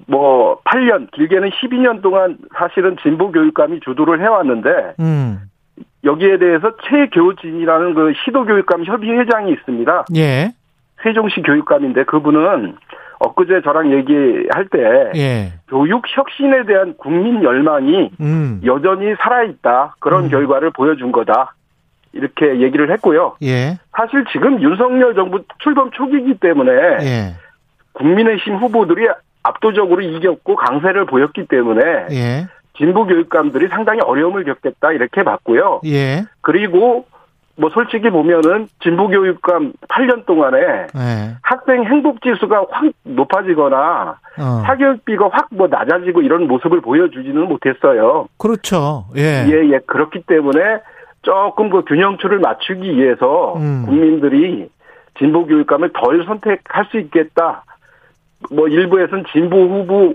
뭐 0.08 0.60
8년, 0.66 1.10
길게는 1.12 1.50
12년 1.50 2.02
동안 2.02 2.38
사실은 2.58 2.98
진보 3.02 3.32
교육감이 3.32 3.80
주도를 3.80 4.22
해왔는데 4.22 4.96
음. 5.00 5.40
여기에 6.04 6.38
대해서 6.38 6.72
최교진이라는 6.88 7.94
그 7.96 8.14
시도교육감 8.24 8.86
협의회장이 8.86 9.52
있습니다. 9.52 10.06
예. 10.16 10.52
세종시 11.04 11.42
교육감인데 11.42 12.04
그분은 12.06 12.76
엊그제 13.20 13.62
저랑 13.62 13.92
얘기할 13.92 14.68
때 14.70 15.12
예. 15.16 15.54
교육 15.68 16.04
혁신에 16.08 16.66
대한 16.66 16.96
국민 16.98 17.44
열망이 17.44 18.12
음. 18.20 18.62
여전히 18.66 19.16
살아있다. 19.16 19.96
그런 20.00 20.26
음. 20.26 20.30
결과를 20.30 20.72
보여준 20.72 21.12
거다. 21.12 21.56
이렇게 22.14 22.62
얘기를 22.62 22.92
했고요. 22.92 23.36
예. 23.44 23.78
사실 23.92 24.24
지금 24.32 24.62
윤석열 24.62 25.16
정부 25.16 25.44
출범 25.60 25.92
초기이기 25.92 26.36
때문에 26.36 26.72
예. 26.72 27.36
국민의힘 27.95 28.55
후보들이 28.57 29.07
압도적으로 29.43 30.01
이겼고 30.01 30.55
강세를 30.55 31.05
보였기 31.05 31.47
때문에 31.47 31.81
예. 32.11 32.47
진보 32.77 33.05
교육감들이 33.05 33.67
상당히 33.69 34.01
어려움을 34.01 34.43
겪겠다 34.43 34.91
이렇게 34.91 35.23
봤고요. 35.23 35.81
예. 35.85 36.23
그리고 36.41 37.05
뭐 37.57 37.69
솔직히 37.69 38.09
보면은 38.09 38.67
진보 38.84 39.07
교육감 39.07 39.73
8년 39.88 40.26
동안에 40.26 40.57
예. 40.59 41.35
학생 41.41 41.85
행복 41.85 42.22
지수가 42.22 42.65
확 42.69 42.91
높아지거나 43.03 44.17
어. 44.38 44.63
사교육비가 44.65 45.30
확 45.31 45.47
뭐 45.51 45.67
낮아지고 45.67 46.22
이런 46.22 46.47
모습을 46.47 46.81
보여주지는 46.81 47.47
못했어요. 47.47 48.27
그렇죠. 48.38 49.05
예. 49.15 49.45
예, 49.47 49.72
예. 49.72 49.80
그렇기 49.85 50.23
때문에 50.27 50.59
조금 51.22 51.69
그 51.69 51.84
균형추를 51.85 52.39
맞추기 52.39 52.97
위해서 52.97 53.53
음. 53.55 53.85
국민들이 53.85 54.69
진보 55.17 55.45
교육감을 55.45 55.91
덜 55.93 56.26
선택할 56.26 56.85
수 56.91 56.99
있겠다. 56.99 57.63
뭐 58.51 58.67
일부에서는 58.67 59.26
진보 59.31 59.57
후보 59.57 60.13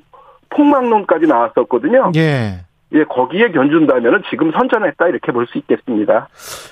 폭망론까지 0.51 1.27
나왔었거든요. 1.27 2.13
예. 2.17 2.65
예, 2.93 3.05
거기에 3.05 3.53
견준다면은 3.53 4.23
지금 4.31 4.51
선전했다 4.51 5.07
이렇게 5.09 5.31
볼 5.31 5.47
수 5.47 5.59
있겠습니다. 5.59 6.29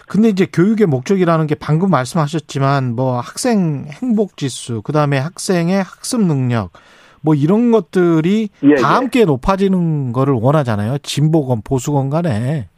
근데 0.09 0.29
이제 0.29 0.47
교육의 0.53 0.89
목적이라는 0.89 1.47
게 1.47 1.55
방금 1.55 1.91
말씀하셨지만 1.91 2.97
뭐 2.97 3.21
학생 3.21 3.87
행복 3.89 4.37
지수, 4.37 4.83
그다음에 4.83 5.19
학생의 5.19 5.81
학습 5.83 6.21
능력 6.21 6.73
뭐 7.21 7.35
이런 7.35 7.71
것들이 7.71 8.49
예, 8.65 8.75
다 8.75 8.81
예. 8.81 8.95
함께 8.95 9.25
높아지는 9.25 10.13
거를 10.13 10.35
원하잖아요. 10.35 10.99
진보건 10.99 11.63
보수건 11.63 12.11
간에. 12.11 12.69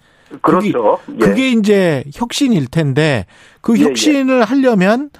그렇죠. 0.43 0.99
예. 1.15 1.19
그게 1.19 1.51
이제 1.51 2.05
혁신일 2.15 2.67
텐데 2.71 3.25
그 3.63 3.77
예, 3.79 3.81
예. 3.81 3.85
혁신을 3.87 4.45
하려면 4.45 5.11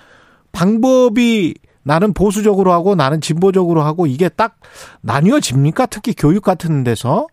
방법이 0.53 1.55
나는 1.83 2.13
보수적으로 2.13 2.73
하고 2.73 2.95
나는 2.95 3.21
진보적으로 3.21 3.81
하고 3.83 4.07
이게 4.07 4.29
딱 4.29 4.57
나뉘어집니까? 5.03 5.87
특히 5.87 6.15
교육 6.15 6.43
같은 6.45 6.85
데서. 6.85 7.27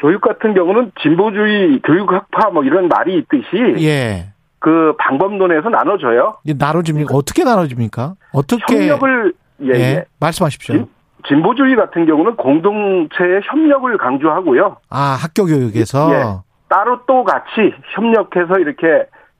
교육 0.00 0.20
같은 0.20 0.54
경우는 0.54 0.90
진보주의 1.00 1.80
교육 1.84 2.12
학파 2.12 2.50
뭐 2.50 2.64
이런 2.64 2.88
말이 2.88 3.16
있듯이 3.18 3.84
예. 3.84 4.32
그 4.58 4.94
방법론에서 4.98 5.68
나눠져요. 5.68 6.34
나눠집니까? 6.44 7.14
어떻게 7.14 7.44
나눠집니까? 7.44 8.14
어떻게 8.32 8.74
협력을 8.88 9.32
예, 9.62 9.66
예, 9.68 9.72
예. 9.74 10.04
말씀하십시오. 10.18 10.74
진- 10.74 10.88
진보주의 11.28 11.76
같은 11.76 12.04
경우는 12.04 12.34
공동체의 12.36 13.42
협력을 13.44 13.96
강조하고요. 13.96 14.78
아, 14.90 15.16
학교 15.20 15.44
교육에서 15.46 16.12
예. 16.12 16.24
따로 16.68 16.98
또 17.06 17.22
같이 17.22 17.72
협력해서 17.94 18.58
이렇게 18.58 18.86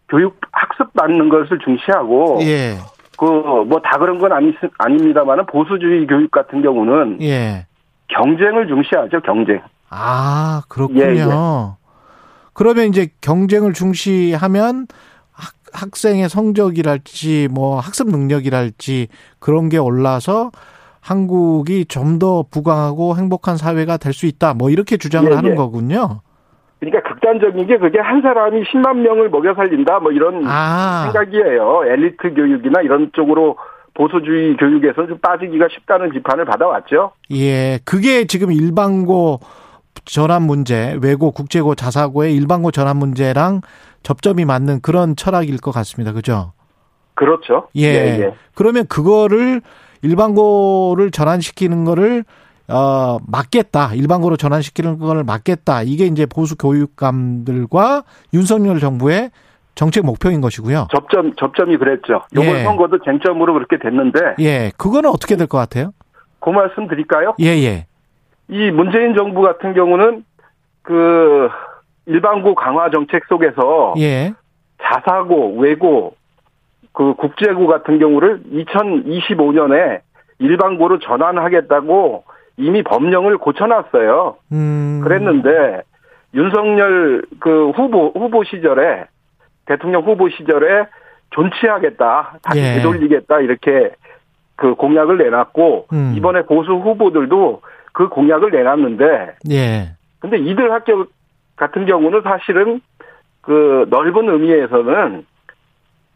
교육 0.09 0.39
학습 0.53 0.93
받는 0.95 1.29
것을 1.29 1.59
중시하고 1.65 2.39
예. 2.43 2.77
그 3.23 3.65
뭐 3.65 3.81
다 3.83 3.99
그런 3.99 4.19
건 4.19 4.33
아니 4.33 4.53
아닙니다만은 4.79 5.47
보수주의 5.47 6.07
교육 6.07 6.31
같은 6.31 6.61
경우는 6.63 7.19
예. 7.23 7.67
경쟁을 8.09 8.67
중시하죠 8.67 9.21
경쟁. 9.21 9.61
아, 9.91 10.63
그렇군요. 10.69 11.05
예, 11.05 11.17
예. 11.19 11.25
그러면 12.53 12.87
이제 12.87 13.09
경쟁을 13.21 13.73
중시하면 13.75 14.87
학, 15.31 15.55
학생의 15.73 16.29
성적이랄지 16.29 17.49
뭐 17.51 17.79
학습 17.79 18.09
능력이랄지 18.11 19.09
그런 19.39 19.69
게 19.69 19.79
올라서 19.79 20.51
한국이 21.01 21.85
좀 21.87 22.19
더 22.19 22.45
부강하고 22.51 23.17
행복한 23.17 23.57
사회가 23.57 23.97
될 23.97 24.13
수 24.13 24.27
있다. 24.27 24.55
뭐 24.55 24.71
이렇게 24.71 24.97
주장을 24.97 25.31
예, 25.31 25.35
하는 25.35 25.53
예. 25.53 25.55
거군요. 25.55 26.21
그러니까 26.83 27.09
극단적인 27.09 27.69
게 27.69 27.79
그게 27.79 28.01
한 28.01 28.23
사람이 28.23 28.65
10만 28.65 28.97
명을 28.97 29.31
먹여 29.31 29.55
살린다 29.55 30.01
뭐 30.01 30.11
이런 30.11 30.43
아. 30.49 31.05
생각이에요. 31.05 31.85
엘리트 31.87 32.35
교육이나 32.35 32.81
이런 32.83 33.13
쪽으로 33.13 33.57
보수주의 33.95 34.57
교육에서 34.57 35.07
좀 35.07 35.17
빠지기가 35.19 35.69
쉽다는 35.71 36.11
비판을 36.11 36.45
받아왔죠. 36.45 37.13
예. 37.31 37.79
그게 37.85 38.25
지금 38.25 38.51
일반고 38.51 39.39
전환 40.07 40.43
문제, 40.43 40.99
외고, 41.01 41.31
국제고, 41.31 41.77
자사고의 41.77 42.35
일반고 42.35 42.73
전환 42.73 42.97
문제랑 42.97 43.61
접점이 44.03 44.45
맞는 44.45 44.81
그런 44.81 45.15
철학일 45.15 45.61
것 45.61 45.71
같습니다. 45.71 46.13
그죠? 46.13 46.53
그렇죠. 47.15 47.69
예. 47.77 48.35
그러면 48.57 48.87
그거를 48.89 49.61
일반고를 50.03 51.13
전환시키는 51.13 51.85
거를 51.85 52.25
어 52.73 53.19
막겠다. 53.29 53.95
일반고로 53.95 54.37
전환시키는 54.37 54.99
거를 54.99 55.25
막겠다. 55.25 55.83
이게 55.83 56.07
이제 56.07 56.27
보수 56.27 56.57
교육감들과 56.57 58.03
윤석열 58.33 58.81
정부의 58.81 59.31
정책 59.75 60.05
목표인 60.05 60.41
것이고요. 60.41 60.89
접점 60.91 61.35
접점이 61.37 61.77
그랬죠. 61.77 62.23
이번 62.33 62.47
예. 62.47 62.63
선거도 62.65 62.99
쟁점으로 63.05 63.53
그렇게 63.55 63.79
됐는데 63.79 64.37
예. 64.41 64.71
그거는 64.77 65.11
어떻게 65.11 65.37
될 65.37 65.47
것 65.47 65.59
같아요? 65.59 65.93
그 66.41 66.51
말씀 66.51 66.89
드릴까요? 66.89 67.35
예, 67.41 67.47
예. 67.63 67.87
이 68.49 68.71
문재인 68.71 69.15
정부 69.15 69.43
같은 69.43 69.75
경우는 69.75 70.25
그 70.83 71.49
일반고 72.07 72.55
강화 72.55 72.91
정책 72.91 73.25
속에서 73.29 73.95
예. 73.99 74.33
자사고, 74.83 75.57
외고, 75.59 76.15
그 76.93 77.15
국제고 77.15 77.67
같은 77.69 77.99
경우를 78.01 78.43
2025년에 78.53 80.01
일반고로 80.41 80.99
전환하겠다고 80.99 82.25
이미 82.63 82.83
법령을 82.83 83.39
고쳐놨어요. 83.39 84.37
음. 84.53 85.01
그랬는데 85.03 85.83
윤석열 86.35 87.23
그 87.41 87.71
후보 87.71 88.13
후보 88.15 88.45
시절에 88.45 89.05
대통령 89.67 90.03
후보 90.03 90.29
시절에 90.31 90.87
존치하겠다, 91.31 92.39
다시 92.43 92.59
예. 92.61 92.75
되돌리겠다 92.75 93.41
이렇게 93.41 93.91
그 94.57 94.75
공약을 94.75 95.19
내놨고 95.19 95.87
음. 95.93 96.15
이번에 96.17 96.43
보수 96.43 96.73
후보들도 96.73 97.63
그 97.93 98.09
공약을 98.09 98.51
내놨는데 98.51 99.35
예. 99.51 99.91
근데 100.21 100.39
이들 100.39 100.73
학교 100.73 101.07
같은 101.57 101.85
경우는 101.87 102.23
사실은 102.23 102.81
그 103.41 103.87
넓은 103.91 104.29
의미에서는 104.29 105.27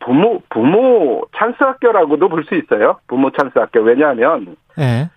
부모 0.00 0.40
부모 0.50 1.24
찬스 1.36 1.56
학교라고도 1.58 2.28
볼 2.28 2.44
수 2.44 2.54
있어요. 2.54 2.98
부모 3.08 3.30
찬스 3.30 3.58
학교 3.58 3.80
왜냐하면 3.80 4.56
예. 4.78 5.08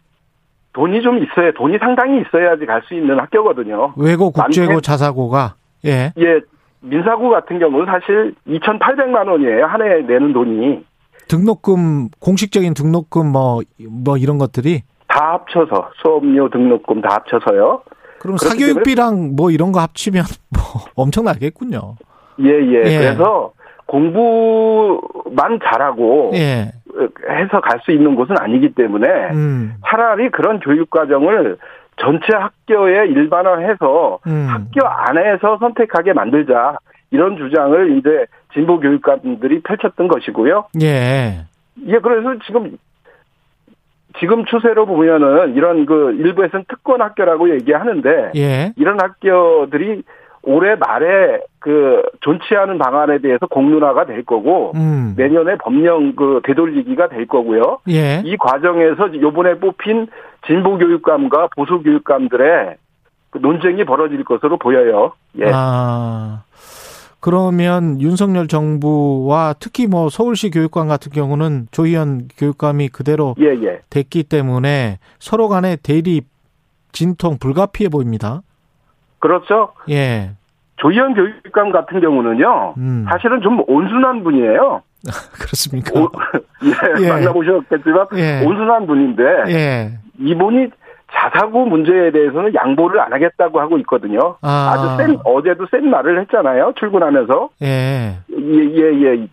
돈이 0.80 1.02
좀 1.02 1.18
있어야 1.18 1.52
돈이 1.58 1.78
상당히 1.78 2.22
있어야지 2.22 2.66
갈 2.66 2.82
수 2.88 2.94
있는 2.94 3.20
학교거든요. 3.20 3.94
외고 3.98 4.32
국제고 4.32 4.80
자사고가 4.80 5.56
예. 5.86 6.14
예, 6.18 6.40
민사고 6.80 7.30
같은 7.30 7.60
경우는 7.60 7.86
사실 7.86 8.34
2,800만 8.48 9.28
원이에요. 9.28 9.66
한해 9.66 10.02
내는 10.08 10.32
돈이 10.32 10.86
등록금 11.28 12.08
공식적인 12.22 12.74
등록금 12.74 13.28
뭐뭐 13.28 14.18
이런 14.18 14.38
것들이 14.38 14.84
다 15.10 15.34
합쳐서 15.34 15.92
수업료 16.02 16.50
등록금 16.50 17.02
다 17.02 17.10
합쳐서요. 17.16 17.82
그럼 18.20 18.38
사교육비랑 18.38 19.36
뭐 19.36 19.52
이런 19.52 19.74
거 19.74 19.82
합치면 19.82 20.24
뭐 20.56 20.62
엄청나겠군요. 20.96 21.96
예, 22.40 22.50
예. 22.50 22.84
예. 22.86 22.98
그래서 23.00 23.52
공부만 23.90 25.60
잘하고 25.64 26.32
예. 26.36 26.72
해서 27.30 27.60
갈 27.62 27.80
수 27.82 27.92
있는 27.92 28.16
곳은 28.16 28.36
아니기 28.38 28.74
때문에 28.74 29.08
음. 29.32 29.74
차라리 29.88 30.30
그런 30.30 30.60
교육 30.60 30.90
과정을 30.90 31.58
전체 31.98 32.36
학교에 32.36 33.08
일반화해서 33.08 34.20
음. 34.28 34.48
학교 34.50 34.88
안에서 34.88 35.58
선택하게 35.60 36.14
만들자 36.14 36.78
이런 37.12 37.38
주장을 37.38 37.98
이제 37.98 38.26
진보 38.54 38.80
교육감들이 38.80 39.62
펼쳤던 39.62 40.08
것이고요. 40.08 40.66
예. 40.82 41.46
예, 41.88 42.00
그래서 42.00 42.36
지금 42.46 42.78
지금 44.20 44.46
추세로 44.46 44.86
보면은 44.86 45.56
이런 45.56 45.86
그 45.86 46.12
일부에서는 46.20 46.66
특권 46.68 47.02
학교라고 47.02 47.52
얘기하는데 47.52 48.32
예. 48.36 48.74
이런 48.76 49.00
학교들이 49.00 50.04
올해 50.44 50.76
말에 50.76 51.42
그 51.60 52.02
존치 52.22 52.56
않은 52.56 52.78
방안에 52.78 53.20
대해서 53.20 53.46
공론화가 53.48 54.06
될 54.06 54.24
거고 54.24 54.72
음. 54.76 55.14
내년에 55.18 55.58
법령 55.58 56.16
그 56.16 56.42
되돌리기가 56.46 57.10
될 57.10 57.28
거고요. 57.28 57.80
예. 57.90 58.22
이 58.24 58.38
과정에서 58.38 59.14
요번에 59.20 59.60
뽑힌 59.60 60.08
진보 60.48 60.78
교육감과 60.78 61.50
보수 61.56 61.82
교육감들의 61.82 62.76
그 63.32 63.38
논쟁이 63.40 63.84
벌어질 63.86 64.24
것으로 64.24 64.58
보여요. 64.58 65.14
예. 65.40 65.52
아. 65.54 66.44
그러면 67.20 68.00
윤석열 68.00 68.48
정부와 68.48 69.56
특히 69.60 69.88
뭐 69.88 70.10
서울시 70.10 70.50
교육감 70.50 70.88
같은 70.88 71.12
경우는 71.12 71.68
조희연 71.72 72.30
교육감이 72.38 72.88
그대로 72.88 73.36
예, 73.40 73.48
예. 73.62 73.82
됐기 73.90 74.24
때문에 74.24 75.00
서로 75.20 75.50
간의 75.50 75.78
대립 75.84 76.28
진통 76.94 77.38
불가피해 77.38 77.90
보입니다. 77.90 78.42
그렇죠. 79.20 79.74
예. 79.90 80.32
조희연 80.78 81.14
교육감 81.14 81.72
같은 81.72 82.00
경우는요. 82.00 82.74
음. 82.78 83.06
사실은 83.10 83.42
좀 83.42 83.62
온순한 83.68 84.24
분이에요. 84.24 84.82
그렇습니까? 85.40 86.00
오- 86.00 86.10
예, 86.64 87.04
예. 87.06 87.10
만나보셨겠지만 87.10 88.08
예. 88.16 88.46
온순한 88.46 88.88
분인데 88.88 89.24
예. 89.50 89.92
이분이 90.20 90.70
자사고 91.12 91.66
문제에 91.66 92.12
대해서는 92.12 92.54
양보를 92.54 93.00
안 93.02 93.12
하겠다고 93.12 93.60
하고 93.60 93.78
있거든요. 93.80 94.36
아. 94.42 94.74
아주 94.74 94.98
센 95.04 95.18
어제도 95.26 95.66
센 95.72 95.90
말을 95.90 96.22
했잖아요. 96.22 96.74
출근하면서 96.78 97.50
예. 97.64 98.18
예예 98.32 99.02
예, 99.04 99.28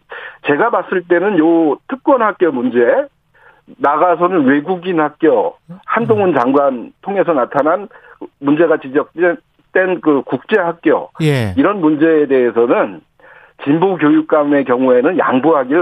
제가 0.46 0.70
봤을 0.70 1.02
때는 1.02 1.38
요 1.38 1.76
특권 1.88 2.22
학교 2.22 2.50
문제 2.50 2.78
나가서는 3.78 4.44
외국인 4.46 5.00
학교 5.00 5.56
한동훈 5.84 6.34
장관 6.34 6.92
통해서 7.02 7.32
나타난 7.32 7.88
문제가 8.40 8.78
지적된 8.78 9.36
그 10.00 10.22
국제 10.24 10.58
학교 10.58 11.10
예. 11.22 11.54
이런 11.56 11.80
문제에 11.80 12.26
대해서는 12.26 13.00
진보 13.64 13.96
교육감의 13.96 14.64
경우에는 14.64 15.18
양보하기 15.18 15.74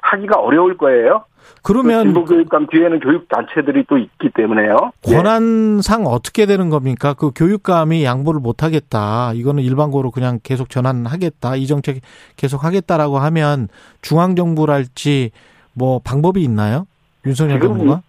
하기가 0.00 0.40
어려울 0.40 0.76
거예요. 0.76 1.24
그 1.62 1.72
그러면 1.72 2.04
진보 2.04 2.24
교육감 2.24 2.66
뒤에는 2.66 3.00
교육 3.00 3.28
단체들이 3.28 3.84
또 3.88 3.98
있기 3.98 4.30
때문에요. 4.34 4.92
예. 5.08 5.14
권한상 5.14 6.06
어떻게 6.06 6.46
되는 6.46 6.70
겁니까? 6.70 7.14
그 7.14 7.30
교육감이 7.34 8.04
양보를 8.04 8.40
못 8.40 8.62
하겠다. 8.62 9.32
이거는 9.34 9.62
일반고로 9.62 10.10
그냥 10.10 10.40
계속 10.42 10.70
전환하겠다. 10.70 11.56
이 11.56 11.66
정책 11.66 12.00
계속 12.36 12.64
하겠다라고 12.64 13.18
하면 13.18 13.68
중앙 14.00 14.34
정부랄지 14.36 15.30
뭐 15.72 16.00
방법이 16.02 16.42
있나요? 16.42 16.86
윤석열 17.26 17.60
정부가? 17.60 18.02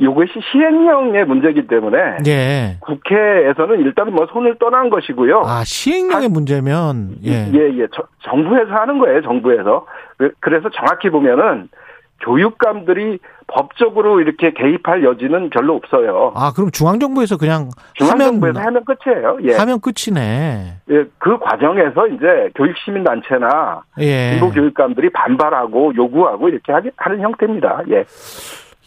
이것이 0.00 0.32
시행령의 0.52 1.24
문제이기 1.26 1.66
때문에 1.66 1.98
예. 2.26 2.76
국회에서는 2.80 3.80
일단 3.80 4.12
뭐 4.12 4.26
손을 4.32 4.56
떠난 4.60 4.90
것이고요. 4.90 5.42
아, 5.44 5.62
시행령의 5.64 6.28
문제면 6.28 7.16
예. 7.24 7.50
예, 7.52 7.78
예. 7.78 7.86
저- 7.92 8.04
정부에서 8.22 8.70
하는 8.72 8.98
거예요, 8.98 9.22
정부에서. 9.22 9.86
그- 10.16 10.32
그래서 10.40 10.68
정확히 10.70 11.10
보면은 11.10 11.68
교육감들이 12.20 13.18
법적으로 13.48 14.20
이렇게 14.20 14.52
개입할 14.52 15.02
여지는 15.04 15.50
별로 15.50 15.74
없어요. 15.76 16.32
아, 16.36 16.52
그럼 16.54 16.70
중앙 16.70 16.98
정부에서 17.00 17.36
그냥 17.38 17.70
중앙정부에서 17.94 18.58
하면 18.60 18.66
하면 18.66 18.84
끝이에요. 18.84 19.38
예. 19.44 19.56
하면 19.56 19.80
끝이네. 19.80 20.74
예, 20.90 21.04
그 21.18 21.38
과정에서 21.38 22.06
이제 22.08 22.50
교육시민단체나 22.56 23.82
예. 24.00 24.30
진보 24.32 24.50
교육감들이 24.50 25.10
반발하고 25.10 25.94
요구하고 25.96 26.48
이렇게 26.48 26.72
하는 26.96 27.20
형태입니다. 27.20 27.82
예. 27.90 28.04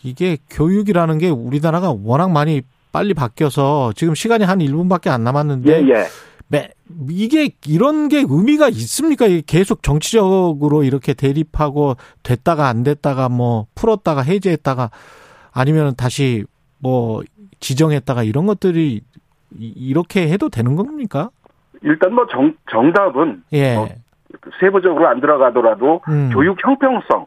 이게 0.04 0.38
교육이라는 0.50 1.18
게 1.18 1.30
우리나라가 1.30 1.94
워낙 2.04 2.32
많이 2.32 2.62
빨리 2.92 3.14
바뀌어서 3.14 3.94
지금 3.96 4.16
시간이 4.16 4.44
한 4.44 4.60
1분밖에 4.60 5.10
안 5.10 5.24
남았는데 5.24 5.84
예, 5.84 5.88
예. 5.90 6.06
매, 6.48 6.70
이게 7.10 7.52
이런 7.66 8.10
게 8.10 8.26
의미가 8.28 8.68
있습니까? 8.70 9.26
계속 9.48 9.84
정치적으로 9.84 10.84
이렇게 10.84 11.14
대립하고 11.14 11.96
됐다가 12.24 12.68
안 12.68 12.84
됐다가 12.84 13.30
뭐 13.30 13.68
풀었다가 13.76 14.22
해제했다가 14.24 14.90
아니면 15.54 15.96
다시 15.96 16.44
뭐 16.80 17.22
지정했다가 17.62 18.24
이런 18.24 18.46
것들이 18.48 19.02
이- 19.60 19.74
이렇게 19.78 20.28
해도 20.30 20.50
되는 20.50 20.76
겁니까? 20.76 21.30
일단 21.84 22.14
뭐 22.14 22.26
정, 22.30 22.54
정답은 22.70 23.44
예. 23.54 23.76
어, 23.76 23.88
세부적으로 24.60 25.08
안 25.08 25.22
들어가더라도 25.22 26.02
음. 26.10 26.32
교육 26.34 26.58
형평성 26.66 27.26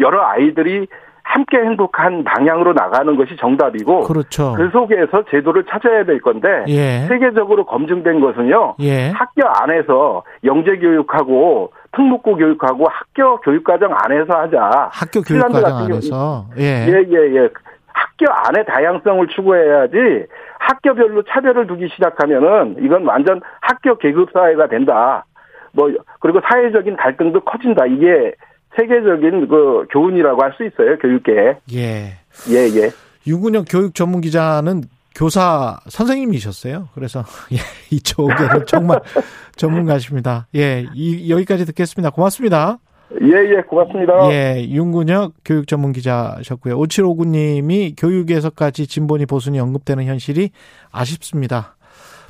여러 0.00 0.24
아이들이 0.26 0.86
함께 1.28 1.58
행복한 1.58 2.24
방향으로 2.24 2.72
나가는 2.72 3.14
것이 3.14 3.36
정답이고 3.36 4.04
그렇죠. 4.04 4.54
그 4.54 4.70
속에서 4.70 5.24
제도를 5.30 5.64
찾아야 5.64 6.02
될 6.04 6.22
건데 6.22 6.64
예. 6.68 7.00
세계적으로 7.06 7.66
검증된 7.66 8.20
것은요 8.20 8.76
예. 8.80 9.10
학교 9.10 9.46
안에서 9.46 10.22
영재 10.44 10.78
교육하고 10.78 11.72
특목고 11.92 12.36
교육하고 12.36 12.86
학교 12.88 13.38
교육과정 13.40 13.92
안에서 13.92 14.38
하자 14.38 14.88
학교 14.90 15.20
교육과정 15.20 15.76
안에서 15.76 16.46
예. 16.56 16.86
예예예 16.88 17.50
학교 17.92 18.32
안에 18.32 18.64
다양성을 18.64 19.28
추구해야지 19.28 20.26
학교별로 20.58 21.24
차별을 21.24 21.66
두기 21.66 21.88
시작하면은 21.94 22.76
이건 22.80 23.04
완전 23.04 23.42
학교 23.60 23.98
계급 23.98 24.30
사회가 24.32 24.68
된다. 24.68 25.26
뭐 25.72 25.90
그리고 26.20 26.40
사회적인 26.50 26.96
갈등도 26.96 27.40
커진다. 27.40 27.84
이게 27.86 28.32
세계적인 28.76 29.48
그 29.48 29.86
교훈이라고 29.90 30.42
할 30.42 30.52
수 30.56 30.64
있어요 30.64 30.98
교육계. 30.98 31.56
예. 31.72 32.16
예 32.50 32.54
예. 32.54 32.90
유근혁 33.26 33.66
교육 33.68 33.94
전문 33.94 34.20
기자는 34.20 34.82
교사 35.14 35.78
선생님이셨어요. 35.88 36.88
그래서 36.94 37.24
예, 37.52 37.56
이쪽에는 37.90 38.66
정말 38.66 39.00
전문가십니다. 39.56 40.46
예, 40.54 40.86
이, 40.94 41.30
여기까지 41.30 41.64
듣겠습니다. 41.66 42.10
고맙습니다. 42.10 42.78
예 43.22 43.56
예 43.56 43.62
고맙습니다. 43.62 44.30
예, 44.30 44.66
윤근혁 44.68 45.32
교육 45.44 45.66
전문 45.66 45.92
기자셨고요. 45.92 46.76
5759님이 46.78 47.94
교육에서까지 47.98 48.86
진보니 48.86 49.24
보수니 49.26 49.58
언급되는 49.58 50.04
현실이 50.04 50.50
아쉽습니다. 50.92 51.77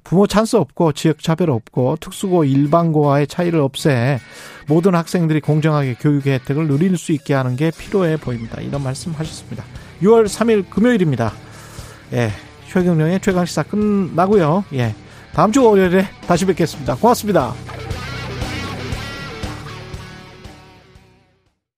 부모 0.05 0.27
찬스 0.27 0.57
없고 0.57 0.93
지역 0.93 1.23
차별 1.23 1.51
없고 1.51 1.97
특수고 2.01 2.45
일반고와의 2.45 3.27
차이를 3.27 3.61
없애 3.61 4.21
모든 4.67 4.95
학생들이 4.95 5.41
공정하게 5.41 5.95
교육의 5.95 6.35
혜택을 6.35 6.67
누릴 6.67 6.97
수 6.97 7.13
있게 7.13 7.35
하는 7.35 7.57
게 7.57 7.71
필요해 7.71 8.19
보입니다. 8.19 8.61
이런 8.61 8.83
말씀 8.83 9.13
하셨습니다. 9.13 9.65
6월 10.03 10.27
3일 10.27 10.71
금요일입니다. 10.71 11.33
예, 12.13 12.31
최경령의 12.71 13.21
최강시사 13.21 13.65
끝나고요. 13.65 14.65
예, 14.75 14.95
다음 15.33 15.53
주 15.53 15.65
월요일에 15.65 16.09
다시 16.27 16.45
뵙겠습니다. 16.47 16.97
고맙습니다. 16.97 17.55